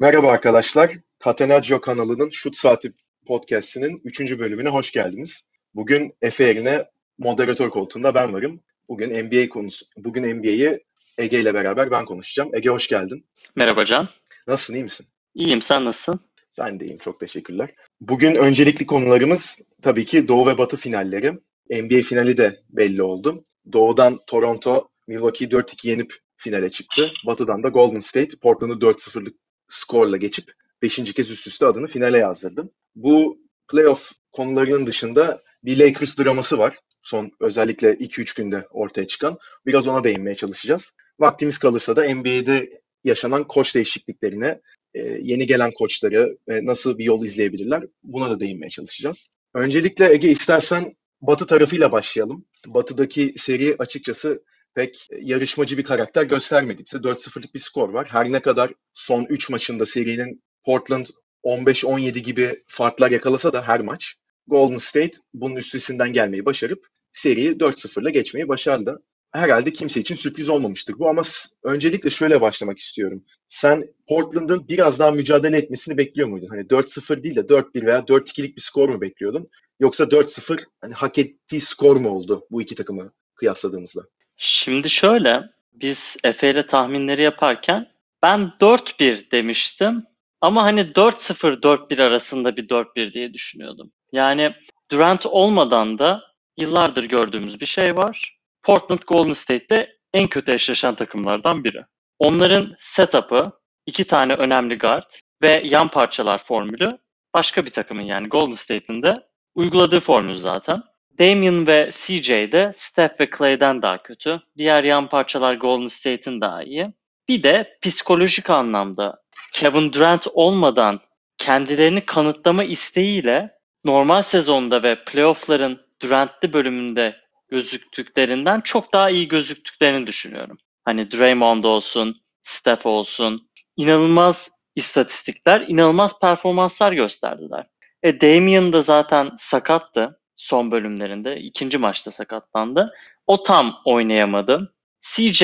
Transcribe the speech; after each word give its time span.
Merhaba 0.00 0.30
arkadaşlar. 0.30 0.90
Catenaccio 1.24 1.80
kanalının 1.80 2.30
Şut 2.30 2.56
Saati 2.56 2.92
podcast'inin 3.26 4.00
3. 4.04 4.20
bölümüne 4.38 4.68
hoş 4.68 4.92
geldiniz. 4.92 5.48
Bugün 5.74 6.12
Efe 6.22 6.44
yerine 6.44 6.84
moderatör 7.18 7.70
koltuğunda 7.70 8.14
ben 8.14 8.32
varım. 8.32 8.60
Bugün 8.88 9.24
NBA 9.24 9.48
konusu, 9.48 9.86
bugün 9.96 10.38
NBA'yi 10.38 10.84
Ege 11.18 11.40
ile 11.40 11.54
beraber 11.54 11.90
ben 11.90 12.04
konuşacağım. 12.04 12.54
Ege 12.54 12.68
hoş 12.68 12.88
geldin. 12.88 13.26
Merhaba 13.56 13.84
Can. 13.84 14.08
Nasılsın, 14.46 14.74
iyi 14.74 14.84
misin? 14.84 15.06
İyiyim, 15.34 15.62
sen 15.62 15.84
nasılsın? 15.84 16.20
Ben 16.58 16.80
de 16.80 16.84
iyiyim, 16.84 16.98
çok 16.98 17.20
teşekkürler. 17.20 17.70
Bugün 18.00 18.34
öncelikli 18.34 18.86
konularımız 18.86 19.60
tabii 19.82 20.06
ki 20.06 20.28
Doğu 20.28 20.46
ve 20.46 20.58
Batı 20.58 20.76
finalleri. 20.76 21.32
NBA 21.70 22.02
finali 22.02 22.36
de 22.36 22.60
belli 22.70 23.02
oldu. 23.02 23.44
Doğu'dan 23.72 24.18
Toronto 24.26 24.88
Milwaukee'yi 25.06 25.50
4-2 25.50 25.88
yenip 25.88 26.14
finale 26.36 26.70
çıktı. 26.70 27.10
Batı'dan 27.26 27.62
da 27.62 27.68
Golden 27.68 28.00
State 28.00 28.36
Portland'ı 28.42 28.74
4-0'lık 28.74 29.34
skorla 29.68 30.16
geçip 30.16 30.52
5. 30.82 30.96
kez 31.12 31.30
üst 31.30 31.46
üste 31.46 31.66
adını 31.66 31.86
finale 31.86 32.18
yazdırdı. 32.18 32.70
Bu 32.94 33.38
playoff 33.70 34.12
konularının 34.32 34.86
dışında 34.86 35.42
bir 35.64 35.78
Lakers 35.78 36.18
draması 36.18 36.58
var. 36.58 36.78
Son 37.02 37.30
özellikle 37.40 37.92
2-3 37.92 38.36
günde 38.36 38.66
ortaya 38.70 39.06
çıkan. 39.06 39.38
Biraz 39.66 39.88
ona 39.88 40.04
değinmeye 40.04 40.34
çalışacağız. 40.34 40.96
Vaktimiz 41.20 41.58
kalırsa 41.58 41.96
da 41.96 42.14
NBA'de 42.14 42.70
yaşanan 43.04 43.48
koç 43.48 43.74
değişikliklerine, 43.74 44.60
e, 44.94 45.00
yeni 45.00 45.46
gelen 45.46 45.70
koçları 45.70 46.38
nasıl 46.48 46.98
bir 46.98 47.04
yol 47.04 47.24
izleyebilirler 47.24 47.84
buna 48.02 48.30
da 48.30 48.40
değinmeye 48.40 48.70
çalışacağız. 48.70 49.28
Öncelikle 49.54 50.12
Ege 50.12 50.28
istersen 50.28 50.96
Batı 51.20 51.46
tarafıyla 51.46 51.92
başlayalım. 51.92 52.44
Batı'daki 52.66 53.34
seri 53.36 53.76
açıkçası 53.78 54.42
pek 54.78 55.08
yarışmacı 55.20 55.78
bir 55.78 55.84
karakter 55.84 56.24
göstermedi 56.24 56.82
bize. 56.86 56.98
4-0'lık 56.98 57.54
bir 57.54 57.58
skor 57.58 57.88
var. 57.88 58.08
Her 58.10 58.32
ne 58.32 58.40
kadar 58.40 58.70
son 58.94 59.26
3 59.28 59.50
maçında 59.50 59.86
serinin 59.86 60.42
Portland 60.64 61.06
15-17 61.44 62.18
gibi 62.18 62.62
farklar 62.66 63.10
yakalasa 63.10 63.52
da 63.52 63.68
her 63.68 63.80
maç 63.80 64.14
Golden 64.46 64.78
State 64.78 65.12
bunun 65.34 65.56
üstesinden 65.56 66.12
gelmeyi 66.12 66.44
başarıp 66.44 66.86
seriyi 67.12 67.52
4-0'la 67.52 68.10
geçmeyi 68.10 68.48
başardı. 68.48 69.02
Herhalde 69.32 69.72
kimse 69.72 70.00
için 70.00 70.14
sürpriz 70.14 70.48
olmamıştır 70.48 70.98
bu 70.98 71.08
ama 71.08 71.22
öncelikle 71.64 72.10
şöyle 72.10 72.40
başlamak 72.40 72.78
istiyorum. 72.78 73.24
Sen 73.48 73.84
Portland'ın 74.08 74.68
biraz 74.68 74.98
daha 74.98 75.10
mücadele 75.10 75.56
etmesini 75.56 75.96
bekliyor 75.96 76.28
muydun? 76.28 76.48
Hani 76.48 76.62
4-0 76.62 77.22
değil 77.22 77.36
de 77.36 77.40
4-1 77.40 77.86
veya 77.86 77.98
4-2'lik 77.98 78.56
bir 78.56 78.62
skor 78.62 78.88
mu 78.88 79.00
bekliyordun? 79.00 79.48
Yoksa 79.80 80.04
4-0 80.04 80.64
hani 80.80 80.94
hak 80.94 81.18
ettiği 81.18 81.60
skor 81.60 81.96
mu 81.96 82.08
oldu 82.08 82.46
bu 82.50 82.62
iki 82.62 82.74
takımı 82.74 83.12
kıyasladığımızda? 83.34 84.02
Şimdi 84.38 84.90
şöyle, 84.90 85.42
biz 85.72 86.16
Efe 86.24 86.50
ile 86.50 86.66
tahminleri 86.66 87.22
yaparken 87.22 87.86
ben 88.22 88.52
4-1 88.60 89.30
demiştim. 89.30 90.06
Ama 90.40 90.62
hani 90.62 90.80
4-0-4-1 90.80 92.02
arasında 92.02 92.56
bir 92.56 92.68
4-1 92.68 93.12
diye 93.12 93.34
düşünüyordum. 93.34 93.92
Yani 94.12 94.54
Durant 94.90 95.26
olmadan 95.26 95.98
da 95.98 96.22
yıllardır 96.58 97.04
gördüğümüz 97.04 97.60
bir 97.60 97.66
şey 97.66 97.96
var. 97.96 98.38
Portland 98.62 99.00
Golden 99.06 99.32
State'de 99.32 99.98
en 100.12 100.28
kötü 100.28 100.52
eşleşen 100.52 100.94
takımlardan 100.94 101.64
biri. 101.64 101.84
Onların 102.18 102.74
setup'ı, 102.78 103.52
iki 103.86 104.04
tane 104.04 104.34
önemli 104.34 104.78
guard 104.78 105.10
ve 105.42 105.62
yan 105.64 105.88
parçalar 105.88 106.38
formülü 106.38 106.98
başka 107.34 107.64
bir 107.64 107.70
takımın 107.70 108.02
yani 108.02 108.28
Golden 108.28 108.54
State'in 108.54 109.02
de 109.02 109.26
uyguladığı 109.54 110.00
formül 110.00 110.36
zaten. 110.36 110.82
Damian 111.18 111.66
ve 111.66 111.90
CJ 111.92 112.28
de 112.28 112.72
Steph 112.74 113.20
ve 113.20 113.30
Clay'den 113.38 113.82
daha 113.82 114.02
kötü. 114.02 114.40
Diğer 114.56 114.84
yan 114.84 115.08
parçalar 115.08 115.54
Golden 115.54 115.86
State'in 115.86 116.40
daha 116.40 116.62
iyi. 116.62 116.92
Bir 117.28 117.42
de 117.42 117.78
psikolojik 117.82 118.50
anlamda 118.50 119.22
Kevin 119.52 119.92
Durant 119.92 120.26
olmadan 120.32 121.00
kendilerini 121.38 122.06
kanıtlama 122.06 122.64
isteğiyle 122.64 123.50
normal 123.84 124.22
sezonda 124.22 124.82
ve 124.82 125.04
playoff'ların 125.04 125.80
Durant'li 126.02 126.52
bölümünde 126.52 127.16
gözüktüklerinden 127.48 128.60
çok 128.60 128.92
daha 128.92 129.10
iyi 129.10 129.28
gözüktüklerini 129.28 130.06
düşünüyorum. 130.06 130.58
Hani 130.84 131.10
Draymond 131.10 131.64
olsun, 131.64 132.20
Steph 132.42 132.86
olsun. 132.86 133.48
inanılmaz 133.76 134.50
istatistikler, 134.74 135.60
inanılmaz 135.60 136.20
performanslar 136.20 136.92
gösterdiler. 136.92 137.66
E 138.02 138.20
Damian 138.20 138.72
da 138.72 138.82
zaten 138.82 139.30
sakattı 139.38 140.20
son 140.38 140.70
bölümlerinde. 140.70 141.36
ikinci 141.36 141.78
maçta 141.78 142.10
sakatlandı. 142.10 142.94
O 143.26 143.42
tam 143.42 143.74
oynayamadı. 143.84 144.74
CJ 145.02 145.42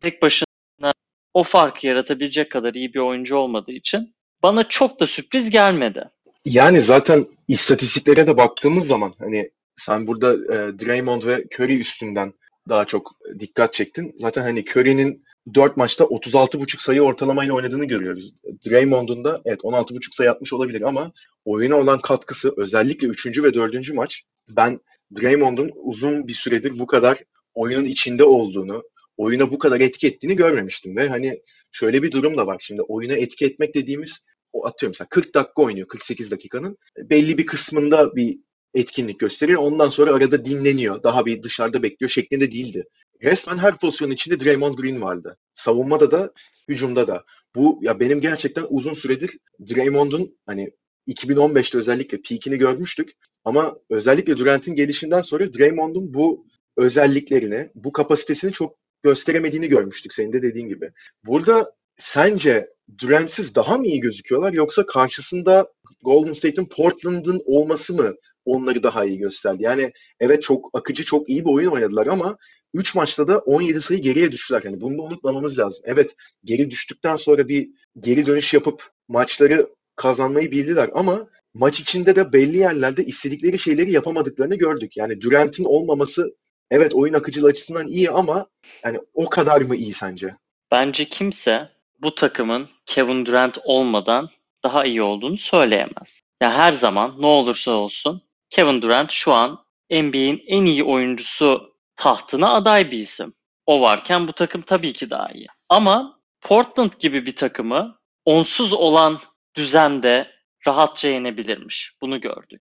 tek 0.00 0.22
başına 0.22 0.92
o 1.34 1.42
farkı 1.42 1.86
yaratabilecek 1.86 2.52
kadar 2.52 2.74
iyi 2.74 2.94
bir 2.94 2.98
oyuncu 2.98 3.36
olmadığı 3.36 3.72
için 3.72 4.14
bana 4.42 4.68
çok 4.68 5.00
da 5.00 5.06
sürpriz 5.06 5.50
gelmedi. 5.50 6.10
Yani 6.44 6.80
zaten 6.80 7.26
istatistiklere 7.48 8.26
de 8.26 8.36
baktığımız 8.36 8.86
zaman 8.86 9.14
hani 9.18 9.50
sen 9.76 10.06
burada 10.06 10.32
e, 10.34 10.78
Draymond 10.78 11.22
ve 11.22 11.44
Curry 11.54 11.80
üstünden 11.80 12.32
daha 12.68 12.84
çok 12.84 13.12
dikkat 13.40 13.74
çektin. 13.74 14.14
Zaten 14.18 14.42
hani 14.42 14.64
Curry'nin 14.64 15.24
4 15.54 15.76
maçta 15.76 16.04
36,5 16.04 16.82
sayı 16.82 17.02
ortalamayla 17.02 17.54
oynadığını 17.54 17.84
görüyoruz. 17.84 18.34
Draymond'un 18.66 19.24
da 19.24 19.42
evet 19.44 19.60
16,5 19.60 20.14
sayı 20.14 20.30
atmış 20.30 20.52
olabilir 20.52 20.82
ama 20.82 21.12
oyuna 21.44 21.76
olan 21.76 22.00
katkısı 22.00 22.54
özellikle 22.56 23.06
3. 23.06 23.42
ve 23.42 23.54
4. 23.54 23.92
maç 23.94 24.22
ben 24.48 24.80
Draymond'un 25.20 25.70
uzun 25.74 26.28
bir 26.28 26.32
süredir 26.32 26.78
bu 26.78 26.86
kadar 26.86 27.18
oyunun 27.54 27.84
içinde 27.84 28.24
olduğunu, 28.24 28.82
oyuna 29.16 29.50
bu 29.50 29.58
kadar 29.58 29.80
etki 29.80 30.06
ettiğini 30.06 30.36
görmemiştim 30.36 30.96
ve 30.96 31.08
hani 31.08 31.42
şöyle 31.72 32.02
bir 32.02 32.12
durum 32.12 32.36
da 32.36 32.46
var. 32.46 32.56
Şimdi 32.60 32.82
oyuna 32.82 33.14
etki 33.14 33.46
etmek 33.46 33.74
dediğimiz 33.74 34.24
o 34.52 34.66
atıyorum 34.66 34.90
mesela 34.90 35.08
40 35.08 35.34
dakika 35.34 35.62
oynuyor 35.62 35.88
48 35.88 36.30
dakikanın. 36.30 36.78
Belli 36.98 37.38
bir 37.38 37.46
kısmında 37.46 38.16
bir 38.16 38.38
etkinlik 38.74 39.20
gösteriyor. 39.20 39.62
Ondan 39.62 39.88
sonra 39.88 40.14
arada 40.14 40.44
dinleniyor. 40.44 41.02
Daha 41.02 41.26
bir 41.26 41.42
dışarıda 41.42 41.82
bekliyor 41.82 42.10
şeklinde 42.10 42.52
değildi. 42.52 42.84
Resmen 43.22 43.58
her 43.58 43.78
pozisyonun 43.78 44.12
içinde 44.12 44.40
Draymond 44.40 44.74
Green 44.74 45.00
vardı. 45.00 45.38
Savunmada 45.54 46.10
da, 46.10 46.32
hücumda 46.68 47.06
da. 47.06 47.24
Bu 47.54 47.78
ya 47.82 48.00
benim 48.00 48.20
gerçekten 48.20 48.66
uzun 48.68 48.92
süredir 48.92 49.38
Draymond'un 49.60 50.38
hani 50.46 50.70
2015'te 51.08 51.78
özellikle 51.78 52.22
peakini 52.22 52.56
görmüştük. 52.56 53.10
Ama 53.44 53.76
özellikle 53.90 54.36
Durant'in 54.36 54.74
gelişinden 54.74 55.22
sonra 55.22 55.54
Draymond'un 55.54 56.14
bu 56.14 56.46
özelliklerini, 56.76 57.70
bu 57.74 57.92
kapasitesini 57.92 58.52
çok 58.52 58.76
gösteremediğini 59.02 59.68
görmüştük 59.68 60.14
senin 60.14 60.32
de 60.32 60.42
dediğin 60.42 60.68
gibi. 60.68 60.92
Burada 61.26 61.72
sence 61.96 62.68
Durant'siz 62.98 63.54
daha 63.54 63.78
mı 63.78 63.86
iyi 63.86 64.00
gözüküyorlar 64.00 64.52
yoksa 64.52 64.86
karşısında 64.86 65.72
Golden 66.02 66.32
State'in 66.32 66.68
Portland'ın 66.68 67.42
olması 67.46 67.94
mı 67.94 68.14
onları 68.44 68.82
daha 68.82 69.04
iyi 69.04 69.18
gösterdi? 69.18 69.62
Yani 69.62 69.92
evet 70.20 70.42
çok 70.42 70.70
akıcı, 70.74 71.04
çok 71.04 71.28
iyi 71.28 71.44
bir 71.44 71.50
oyun 71.50 71.70
oynadılar 71.70 72.06
ama 72.06 72.36
3 72.74 72.94
maçta 72.94 73.28
da 73.28 73.38
17 73.38 73.80
sayı 73.80 74.00
geriye 74.00 74.32
düştüler. 74.32 74.62
Yani 74.64 74.80
bunu 74.80 74.98
da 74.98 75.02
unutmamamız 75.02 75.58
lazım. 75.58 75.82
Evet 75.86 76.14
geri 76.44 76.70
düştükten 76.70 77.16
sonra 77.16 77.48
bir 77.48 77.68
geri 78.00 78.26
dönüş 78.26 78.54
yapıp 78.54 78.82
maçları 79.08 79.68
kazanmayı 79.96 80.50
bildiler 80.50 80.90
ama 80.94 81.28
maç 81.54 81.80
içinde 81.80 82.16
de 82.16 82.32
belli 82.32 82.56
yerlerde 82.56 83.04
istedikleri 83.04 83.58
şeyleri 83.58 83.92
yapamadıklarını 83.92 84.54
gördük. 84.54 84.96
Yani 84.96 85.20
Durant'in 85.20 85.64
olmaması 85.64 86.34
evet 86.70 86.94
oyun 86.94 87.14
akıcılığı 87.14 87.48
açısından 87.48 87.86
iyi 87.86 88.10
ama 88.10 88.46
yani 88.84 88.98
o 89.14 89.28
kadar 89.28 89.60
mı 89.60 89.76
iyi 89.76 89.92
sence? 89.92 90.34
Bence 90.70 91.04
kimse 91.04 91.68
bu 92.02 92.14
takımın 92.14 92.68
Kevin 92.86 93.26
Durant 93.26 93.58
olmadan 93.64 94.30
daha 94.64 94.84
iyi 94.84 95.02
olduğunu 95.02 95.36
söyleyemez. 95.36 96.20
Ya 96.40 96.52
her 96.52 96.72
zaman 96.72 97.14
ne 97.18 97.26
olursa 97.26 97.70
olsun 97.70 98.22
Kevin 98.54 98.82
Durant 98.82 99.10
şu 99.12 99.32
an 99.32 99.64
NBA'in 99.90 100.44
en 100.46 100.64
iyi 100.64 100.84
oyuncusu 100.84 101.74
tahtına 101.96 102.54
aday 102.54 102.90
bir 102.90 102.98
isim. 102.98 103.34
O 103.66 103.80
varken 103.80 104.28
bu 104.28 104.32
takım 104.32 104.62
tabii 104.62 104.92
ki 104.92 105.10
daha 105.10 105.28
iyi. 105.28 105.46
Ama 105.68 106.20
Portland 106.40 106.90
gibi 106.98 107.26
bir 107.26 107.36
takımı 107.36 107.98
onsuz 108.24 108.72
olan 108.72 109.18
düzende 109.56 110.30
rahatça 110.66 111.08
yenebilirmiş. 111.08 111.92
Bunu 112.02 112.20
gördük. 112.20 112.62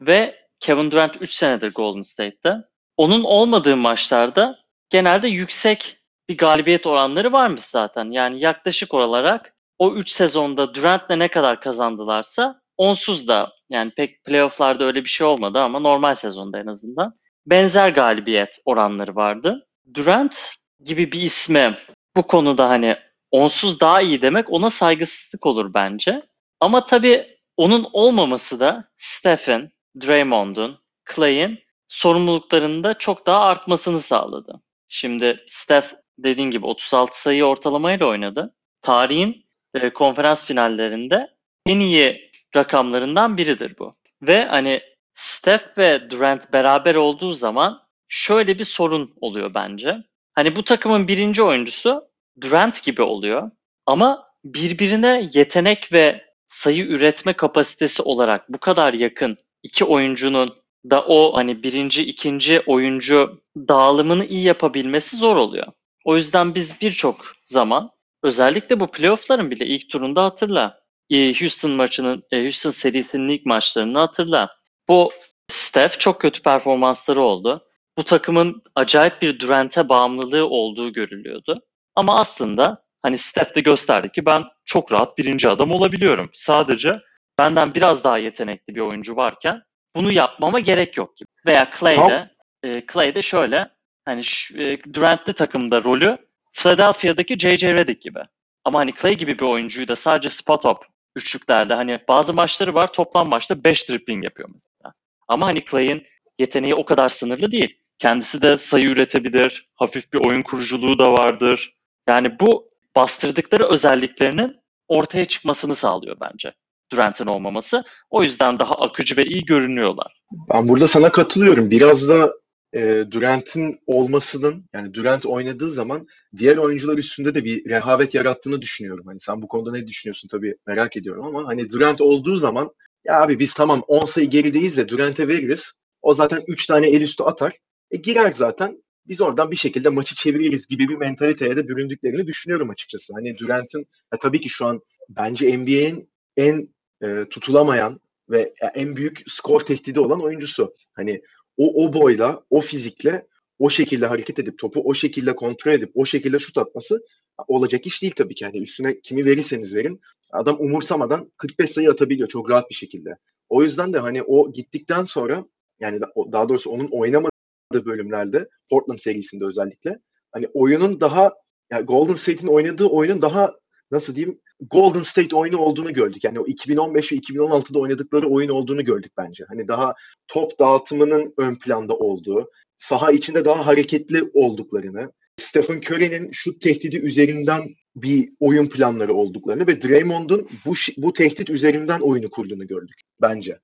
Ve 0.00 0.36
Kevin 0.60 0.90
Durant 0.90 1.22
3 1.22 1.32
senedir 1.32 1.72
Golden 1.72 2.02
State'te. 2.02 2.56
Onun 2.96 3.24
olmadığı 3.24 3.76
maçlarda 3.76 4.58
genelde 4.90 5.28
yüksek 5.28 5.96
bir 6.28 6.38
galibiyet 6.38 6.86
oranları 6.86 7.32
varmış 7.32 7.62
zaten. 7.62 8.10
Yani 8.10 8.40
yaklaşık 8.40 8.94
olarak 8.94 9.54
o 9.78 9.94
3 9.94 10.10
sezonda 10.10 10.74
Durant'le 10.74 11.18
ne 11.18 11.30
kadar 11.30 11.60
kazandılarsa 11.60 12.60
onsuz 12.76 13.28
da 13.28 13.57
yani 13.70 13.92
pek 13.96 14.24
playofflarda 14.24 14.84
öyle 14.84 15.04
bir 15.04 15.08
şey 15.08 15.26
olmadı 15.26 15.60
ama 15.60 15.78
normal 15.78 16.14
sezonda 16.14 16.60
en 16.60 16.66
azından 16.66 17.14
benzer 17.46 17.88
galibiyet 17.88 18.58
oranları 18.64 19.16
vardı. 19.16 19.66
Durant 19.94 20.52
gibi 20.84 21.12
bir 21.12 21.20
isme 21.20 21.78
bu 22.16 22.22
konuda 22.22 22.70
hani 22.70 22.96
onsuz 23.30 23.80
daha 23.80 24.02
iyi 24.02 24.22
demek 24.22 24.50
ona 24.50 24.70
saygısızlık 24.70 25.46
olur 25.46 25.74
bence. 25.74 26.22
Ama 26.60 26.86
tabii 26.86 27.38
onun 27.56 27.86
olmaması 27.92 28.60
da 28.60 28.88
Stephen, 28.96 29.70
Draymond'un, 30.00 30.78
Clay'in 31.14 31.58
sorumluluklarında 31.88 32.98
çok 32.98 33.26
daha 33.26 33.40
artmasını 33.40 34.00
sağladı. 34.00 34.60
Şimdi 34.88 35.44
Steph 35.46 35.86
dediğin 36.18 36.50
gibi 36.50 36.66
36 36.66 37.20
sayı 37.22 37.44
ortalamayla 37.44 38.06
oynadı. 38.06 38.54
Tarihin 38.82 39.46
e, 39.74 39.90
konferans 39.90 40.46
finallerinde 40.46 41.28
en 41.66 41.80
iyi 41.80 42.27
rakamlarından 42.56 43.36
biridir 43.36 43.74
bu. 43.78 43.94
Ve 44.22 44.44
hani 44.44 44.80
Steph 45.14 45.78
ve 45.78 46.10
Durant 46.10 46.52
beraber 46.52 46.94
olduğu 46.94 47.32
zaman 47.32 47.82
şöyle 48.08 48.58
bir 48.58 48.64
sorun 48.64 49.14
oluyor 49.20 49.54
bence. 49.54 49.96
Hani 50.34 50.56
bu 50.56 50.62
takımın 50.62 51.08
birinci 51.08 51.42
oyuncusu 51.42 52.04
Durant 52.40 52.84
gibi 52.84 53.02
oluyor 53.02 53.50
ama 53.86 54.28
birbirine 54.44 55.28
yetenek 55.32 55.92
ve 55.92 56.24
sayı 56.48 56.84
üretme 56.84 57.32
kapasitesi 57.32 58.02
olarak 58.02 58.48
bu 58.48 58.58
kadar 58.58 58.94
yakın 58.94 59.36
iki 59.62 59.84
oyuncunun 59.84 60.48
da 60.90 61.04
o 61.06 61.36
hani 61.36 61.62
birinci, 61.62 62.02
ikinci 62.02 62.60
oyuncu 62.66 63.42
dağılımını 63.56 64.26
iyi 64.26 64.42
yapabilmesi 64.42 65.16
zor 65.16 65.36
oluyor. 65.36 65.66
O 66.04 66.16
yüzden 66.16 66.54
biz 66.54 66.82
birçok 66.82 67.34
zaman 67.44 67.90
özellikle 68.22 68.80
bu 68.80 68.86
playoff'ların 68.86 69.50
bile 69.50 69.66
ilk 69.66 69.90
turunda 69.90 70.24
hatırla. 70.24 70.80
E, 71.10 71.40
Houston 71.40 71.70
maçının, 71.70 72.22
e, 72.32 72.42
Houston 72.42 72.70
serisinin 72.70 73.28
ilk 73.28 73.46
maçlarını 73.46 73.98
hatırla. 73.98 74.50
Bu 74.88 75.12
Steph 75.48 75.98
çok 75.98 76.20
kötü 76.20 76.42
performansları 76.42 77.20
oldu. 77.20 77.64
Bu 77.98 78.04
takımın 78.04 78.62
acayip 78.74 79.22
bir 79.22 79.40
Durant'e 79.40 79.88
bağımlılığı 79.88 80.48
olduğu 80.48 80.92
görülüyordu. 80.92 81.62
Ama 81.94 82.20
aslında 82.20 82.84
hani 83.02 83.18
Steph 83.18 83.54
de 83.54 83.60
gösterdi 83.60 84.12
ki 84.12 84.26
ben 84.26 84.44
çok 84.64 84.92
rahat 84.92 85.18
birinci 85.18 85.48
adam 85.48 85.72
olabiliyorum. 85.72 86.30
Sadece 86.34 87.00
benden 87.38 87.74
biraz 87.74 88.04
daha 88.04 88.18
yetenekli 88.18 88.74
bir 88.74 88.80
oyuncu 88.80 89.16
varken 89.16 89.62
bunu 89.96 90.12
yapmama 90.12 90.60
gerek 90.60 90.96
yok 90.96 91.16
gibi. 91.16 91.28
Veya 91.46 91.70
Clay'de, 91.78 92.30
e, 92.62 92.82
Clay'de 92.92 93.22
şöyle 93.22 93.68
hani 94.04 94.22
e, 94.58 94.78
Durant'li 94.94 95.32
takımda 95.32 95.84
rolü 95.84 96.18
Philadelphia'daki 96.52 97.38
J.J. 97.38 97.72
Redick 97.72 98.02
gibi. 98.02 98.20
Ama 98.64 98.78
hani 98.78 98.92
Clay 98.94 99.14
gibi 99.14 99.38
bir 99.38 99.44
oyuncuyu 99.44 99.88
da 99.88 99.96
sadece 99.96 100.28
spot 100.28 100.66
up 100.66 100.84
üçlüklerde 101.16 101.74
hani 101.74 101.96
bazı 102.08 102.34
maçları 102.34 102.74
var 102.74 102.92
toplam 102.92 103.28
maçta 103.28 103.64
5 103.64 103.88
dribbling 103.88 104.24
yapıyor 104.24 104.48
mesela. 104.54 104.94
Ama 105.28 105.46
hani 105.46 105.64
Clay'in 105.70 106.06
yeteneği 106.38 106.74
o 106.74 106.84
kadar 106.84 107.08
sınırlı 107.08 107.52
değil. 107.52 107.76
Kendisi 107.98 108.42
de 108.42 108.58
sayı 108.58 108.88
üretebilir. 108.88 109.68
Hafif 109.74 110.12
bir 110.12 110.28
oyun 110.28 110.42
kuruculuğu 110.42 110.98
da 110.98 111.12
vardır. 111.12 111.76
Yani 112.08 112.40
bu 112.40 112.70
bastırdıkları 112.96 113.64
özelliklerinin 113.64 114.56
ortaya 114.88 115.24
çıkmasını 115.24 115.74
sağlıyor 115.74 116.16
bence. 116.20 116.52
Durant'in 116.92 117.26
olmaması. 117.26 117.84
O 118.10 118.22
yüzden 118.22 118.58
daha 118.58 118.74
akıcı 118.74 119.16
ve 119.16 119.24
iyi 119.24 119.44
görünüyorlar. 119.44 120.20
Ben 120.54 120.68
burada 120.68 120.86
sana 120.86 121.12
katılıyorum. 121.12 121.70
Biraz 121.70 122.08
da 122.08 122.32
e, 122.74 123.04
Durant'in 123.10 123.78
olmasının 123.86 124.64
yani 124.72 124.94
Durant 124.94 125.26
oynadığı 125.26 125.70
zaman 125.70 126.06
diğer 126.38 126.56
oyuncular 126.56 126.98
üstünde 126.98 127.34
de 127.34 127.44
bir 127.44 127.70
rehavet 127.70 128.14
yarattığını 128.14 128.62
düşünüyorum. 128.62 129.06
Hani 129.06 129.20
sen 129.20 129.42
bu 129.42 129.48
konuda 129.48 129.72
ne 129.72 129.86
düşünüyorsun 129.86 130.28
tabii 130.28 130.54
merak 130.66 130.96
ediyorum 130.96 131.24
ama 131.24 131.48
hani 131.48 131.70
Durant 131.70 132.00
olduğu 132.00 132.36
zaman 132.36 132.70
ya 133.04 133.22
abi 133.22 133.38
biz 133.38 133.54
tamam 133.54 133.82
10 133.88 134.06
sayı 134.06 134.30
gerideyiz 134.30 134.76
de 134.76 134.88
Durant'e 134.88 135.28
veririz. 135.28 135.74
O 136.02 136.14
zaten 136.14 136.42
3 136.46 136.66
tane 136.66 136.90
el 136.90 137.00
üstü 137.00 137.22
atar. 137.22 137.52
E 137.90 137.96
girer 137.96 138.32
zaten. 138.36 138.82
Biz 139.06 139.20
oradan 139.20 139.50
bir 139.50 139.56
şekilde 139.56 139.88
maçı 139.88 140.14
çeviririz 140.14 140.66
gibi 140.66 140.88
bir 140.88 140.96
mentaliteye 140.96 141.56
de 141.56 141.68
büründüklerini 141.68 142.26
düşünüyorum 142.26 142.70
açıkçası. 142.70 143.14
Hani 143.14 143.38
Durant'in 143.38 143.86
tabii 144.20 144.40
ki 144.40 144.48
şu 144.48 144.66
an 144.66 144.80
bence 145.08 145.58
NBA'in 145.58 146.10
en 146.36 146.68
e, 147.02 147.24
tutulamayan 147.30 148.00
ve 148.30 148.54
en 148.74 148.96
büyük 148.96 149.22
skor 149.26 149.60
tehdidi 149.60 150.00
olan 150.00 150.22
oyuncusu. 150.22 150.74
Hani 150.94 151.22
o, 151.58 151.84
o 151.86 151.92
boyla, 151.92 152.42
o 152.50 152.60
fizikle 152.60 153.26
o 153.58 153.70
şekilde 153.70 154.06
hareket 154.06 154.38
edip 154.38 154.58
topu 154.58 154.80
o 154.84 154.94
şekilde 154.94 155.36
kontrol 155.36 155.72
edip 155.72 155.90
o 155.94 156.06
şekilde 156.06 156.38
şut 156.38 156.58
atması 156.58 157.04
olacak 157.48 157.86
iş 157.86 158.02
değil 158.02 158.14
tabii 158.16 158.34
ki. 158.34 158.44
Yani 158.44 158.62
üstüne 158.62 159.00
kimi 159.00 159.24
verirseniz 159.24 159.74
verin 159.74 160.00
adam 160.32 160.56
umursamadan 160.60 161.32
45 161.36 161.70
sayı 161.70 161.90
atabiliyor 161.90 162.28
çok 162.28 162.50
rahat 162.50 162.70
bir 162.70 162.74
şekilde. 162.74 163.10
O 163.48 163.62
yüzden 163.62 163.92
de 163.92 163.98
hani 163.98 164.22
o 164.22 164.52
gittikten 164.52 165.04
sonra 165.04 165.44
yani 165.80 166.00
daha 166.32 166.48
doğrusu 166.48 166.70
onun 166.70 166.88
oynamadığı 166.90 167.86
bölümlerde 167.86 168.48
Portland 168.70 168.98
serisinde 168.98 169.44
özellikle 169.44 169.98
hani 170.32 170.48
oyunun 170.54 171.00
daha 171.00 171.32
yani 171.70 171.86
Golden 171.86 172.14
State'in 172.14 172.48
oynadığı 172.48 172.86
oyunun 172.86 173.22
daha 173.22 173.52
nasıl 173.90 174.14
diyeyim 174.14 174.40
Golden 174.60 175.02
State 175.02 175.36
oyunu 175.36 175.58
olduğunu 175.58 175.92
gördük. 175.92 176.24
Yani 176.24 176.40
o 176.40 176.46
2015 176.46 177.12
ve 177.12 177.16
2016'da 177.16 177.78
oynadıkları 177.78 178.28
oyun 178.28 178.48
olduğunu 178.48 178.84
gördük 178.84 179.12
bence. 179.18 179.44
Hani 179.48 179.68
daha 179.68 179.94
top 180.28 180.58
dağıtımının 180.58 181.34
ön 181.38 181.58
planda 181.58 181.94
olduğu, 181.94 182.50
saha 182.78 183.12
içinde 183.12 183.44
daha 183.44 183.66
hareketli 183.66 184.30
olduklarını, 184.34 185.12
Stephen 185.36 185.80
Curry'nin 185.80 186.32
şut 186.32 186.62
tehdidi 186.62 186.96
üzerinden 186.96 187.68
bir 187.96 188.28
oyun 188.40 188.66
planları 188.66 189.14
olduklarını 189.14 189.66
ve 189.66 189.82
Draymond'un 189.82 190.48
bu 190.64 190.74
bu 190.96 191.12
tehdit 191.12 191.50
üzerinden 191.50 192.00
oyunu 192.00 192.30
kurduğunu 192.30 192.66
gördük 192.66 193.00
bence. 193.20 193.58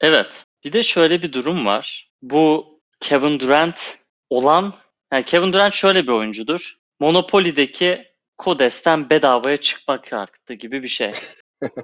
Evet. 0.00 0.44
Bir 0.64 0.72
de 0.72 0.82
şöyle 0.82 1.22
bir 1.22 1.32
durum 1.32 1.66
var. 1.66 2.10
Bu 2.22 2.66
Kevin 3.00 3.40
Durant 3.40 3.98
olan 4.30 4.74
yani 5.12 5.24
Kevin 5.24 5.52
Durant 5.52 5.74
şöyle 5.74 6.02
bir 6.02 6.12
oyuncudur. 6.12 6.76
Monopoly'deki 7.00 8.11
Kodes'ten 8.38 9.10
bedavaya 9.10 9.56
çıkmak 9.56 10.12
hakkı 10.12 10.54
gibi 10.54 10.82
bir 10.82 10.88
şey. 10.88 11.12